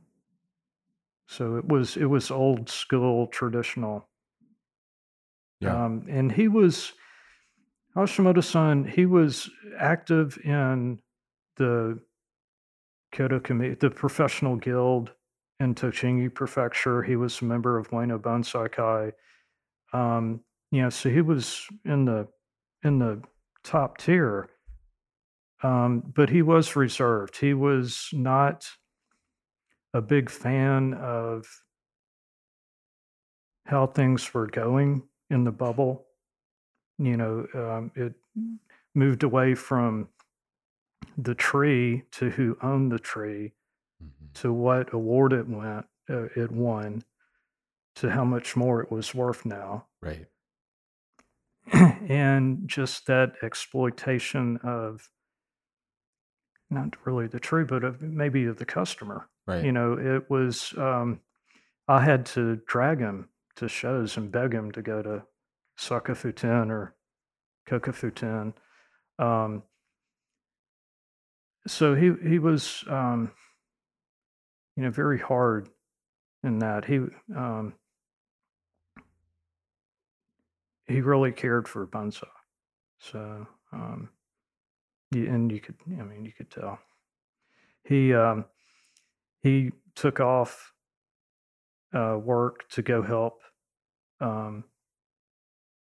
so 1.27 1.55
it 1.55 1.65
was, 1.65 1.95
it 1.97 2.05
was 2.05 2.31
old 2.31 2.69
school 2.69 3.27
traditional. 3.27 4.07
Yeah. 5.59 5.85
Um, 5.85 6.05
and 6.09 6.31
he 6.31 6.47
was, 6.47 6.93
Hashimoto-san, 7.95 8.85
he 8.85 9.05
was 9.05 9.49
active 9.77 10.37
in 10.43 10.99
the 11.57 11.99
Kyoto 13.11 13.39
committee, 13.39 13.75
the 13.75 13.89
professional 13.89 14.55
guild 14.55 15.11
in 15.59 15.75
Tochigi 15.75 16.33
Prefecture. 16.33 17.03
He 17.03 17.15
was 17.15 17.41
a 17.41 17.45
member 17.45 17.77
of 17.77 17.89
Ueno 17.89 18.19
Bonsai 18.19 18.71
Kai. 18.71 19.11
Um, 19.93 20.41
you 20.71 20.81
know, 20.83 20.89
so 20.89 21.09
he 21.09 21.21
was 21.21 21.67
in 21.83 22.05
the 22.05 22.27
in 22.83 22.99
the 22.99 23.21
top 23.63 23.97
tier. 23.97 24.49
Um, 25.63 26.01
but 26.15 26.29
he 26.29 26.41
was 26.41 26.75
reserved. 26.75 27.37
He 27.37 27.53
was 27.53 28.07
not 28.13 28.67
a 29.93 30.01
big 30.01 30.29
fan 30.29 30.93
of 30.95 31.45
how 33.65 33.85
things 33.85 34.33
were 34.33 34.47
going 34.47 35.03
in 35.29 35.43
the 35.43 35.51
bubble 35.51 36.07
you 37.05 37.17
know, 37.17 37.47
um, 37.53 37.91
it 37.95 38.13
moved 38.93 39.23
away 39.23 39.55
from 39.55 40.09
the 41.17 41.35
tree 41.35 42.03
to 42.11 42.29
who 42.29 42.57
owned 42.61 42.91
the 42.91 42.99
tree 42.99 43.53
Mhm. 44.03 44.33
to 44.33 44.51
what 44.53 44.93
award 44.93 45.33
it 45.33 45.47
went, 45.47 45.85
uh, 46.09 46.27
it 46.35 46.51
won, 46.51 47.03
to 47.95 48.09
how 48.11 48.23
much 48.25 48.55
more 48.55 48.81
it 48.81 48.91
was 48.91 49.13
worth 49.13 49.45
now, 49.45 49.87
Right. 50.01 50.27
and 51.73 52.67
just 52.67 53.05
that 53.07 53.35
exploitation 53.43 54.57
of 54.57 55.09
not 56.69 56.95
really 57.05 57.27
the 57.27 57.39
tree, 57.39 57.63
but 57.65 57.83
of 57.83 58.01
maybe 58.01 58.45
of 58.45 58.57
the 58.57 58.65
customer. 58.65 59.29
Right. 59.45 59.63
You 59.65 59.71
know, 59.71 59.93
it 59.97 60.29
was 60.29 60.75
um, 60.77 61.21
I 61.87 62.01
had 62.01 62.25
to 62.27 62.57
drag 62.67 62.99
him 62.99 63.29
to 63.55 63.67
shows 63.67 64.15
and 64.17 64.31
beg 64.31 64.53
him 64.53 64.71
to 64.71 64.81
go 64.81 65.01
to 65.01 65.25
Sakufuten 65.81 66.69
or 66.69 66.95
Kokufuten. 67.67 68.53
Um, 69.17 69.63
so 71.67 71.95
he 71.95 72.11
he 72.27 72.39
was 72.39 72.83
um, 72.89 73.31
you 74.75 74.83
know 74.83 74.91
very 74.91 75.19
hard 75.19 75.69
in 76.43 76.59
that 76.59 76.85
he 76.85 76.99
um, 77.35 77.73
he 80.87 81.01
really 81.01 81.31
cared 81.31 81.67
for 81.67 81.87
bonsai. 81.87 82.27
So 82.99 83.47
um, 83.73 84.09
and 85.11 85.51
you 85.51 85.59
could 85.59 85.75
I 85.87 86.03
mean 86.03 86.25
you 86.25 86.31
could 86.31 86.51
tell 86.51 86.79
he 87.83 88.13
um, 88.13 88.45
he 89.41 89.71
took 89.95 90.19
off 90.19 90.73
uh, 91.93 92.17
work 92.21 92.69
to 92.69 92.81
go 92.81 93.01
help 93.01 93.41
um, 94.19 94.63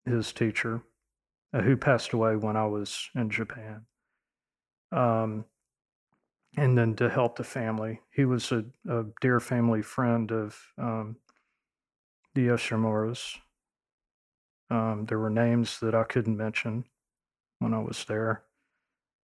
his 0.07 0.33
teacher, 0.33 0.83
uh, 1.53 1.61
who 1.61 1.77
passed 1.77 2.13
away 2.13 2.37
when 2.37 2.57
I 2.57 2.67
was 2.67 3.11
in 3.15 3.31
Japan. 3.31 3.87
Um, 4.93 5.45
and 6.57 6.77
then 6.77 6.95
to 6.97 7.11
help 7.11 7.37
the 7.37 7.45
family. 7.45 8.01
He 8.15 8.25
was 8.25 8.51
a, 8.53 8.65
a 8.89 9.05
dear 9.21 9.41
family 9.41 9.83
friend 9.83 10.31
of 10.33 10.59
um, 10.79 11.17
the 12.35 12.47
Yoshimuras. 12.47 13.37
Um, 14.71 15.05
there 15.07 15.19
were 15.19 15.31
names 15.31 15.79
that 15.81 15.95
I 15.95 16.05
couldn't 16.05 16.37
mention 16.37 16.85
when 17.59 17.75
I 17.75 17.79
was 17.79 18.05
there. 18.07 18.43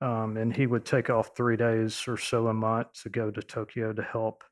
Um, 0.02 0.36
and 0.38 0.56
he 0.56 0.66
would 0.66 0.84
take 0.84 1.10
off 1.10 1.36
three 1.36 1.58
days 1.58 2.04
or 2.08 2.18
so 2.18 2.48
a 2.48 2.54
month 2.54 3.04
to 3.04 3.10
go 3.10 3.32
to 3.32 3.42
Tokyo 3.42 3.94
to 3.94 4.02
help 4.02 4.44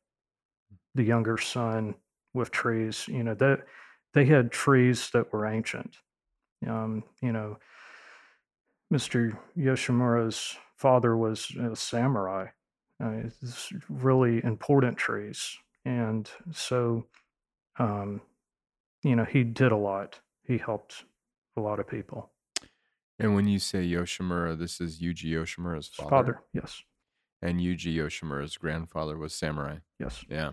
the 0.96 1.04
younger 1.04 1.38
son 1.38 1.96
with 2.34 2.52
trees. 2.52 3.08
You 3.08 3.24
know, 3.24 3.34
that 3.36 3.66
they 4.14 4.26
had 4.26 4.52
trees 4.52 5.10
that 5.12 5.34
were 5.34 5.48
ancient. 5.48 5.98
Um, 6.68 7.04
you 7.22 7.32
know, 7.32 7.58
Mr. 8.94 9.38
Yoshimura's 9.58 10.58
father 10.76 11.16
was 11.16 11.52
a 11.60 11.76
samurai. 11.76 12.48
Uh, 13.02 13.12
it's 13.42 13.72
really 13.88 14.44
important 14.44 14.98
trees, 14.98 15.58
and 15.86 16.30
so, 16.52 17.06
um, 17.78 18.20
you 19.04 19.16
know, 19.16 19.24
he 19.24 19.44
did 19.44 19.72
a 19.72 19.78
lot. 19.78 20.20
He 20.44 20.58
helped 20.58 21.06
a 21.56 21.62
lot 21.62 21.80
of 21.80 21.88
people. 21.88 22.32
And 23.18 23.36
when 23.36 23.48
you 23.48 23.60
say 23.60 23.86
Yoshimura, 23.86 24.58
this 24.58 24.82
is 24.82 25.00
Yuji 25.02 25.26
Yoshimura's 25.32 25.88
father. 25.90 26.10
father, 26.10 26.40
yes, 26.54 26.82
And 27.42 27.60
Yuji 27.60 27.96
Yoshimura's 27.96 28.58
grandfather 28.58 29.18
was 29.18 29.34
samurai. 29.34 29.78
yes. 30.00 30.26
Yeah. 30.30 30.52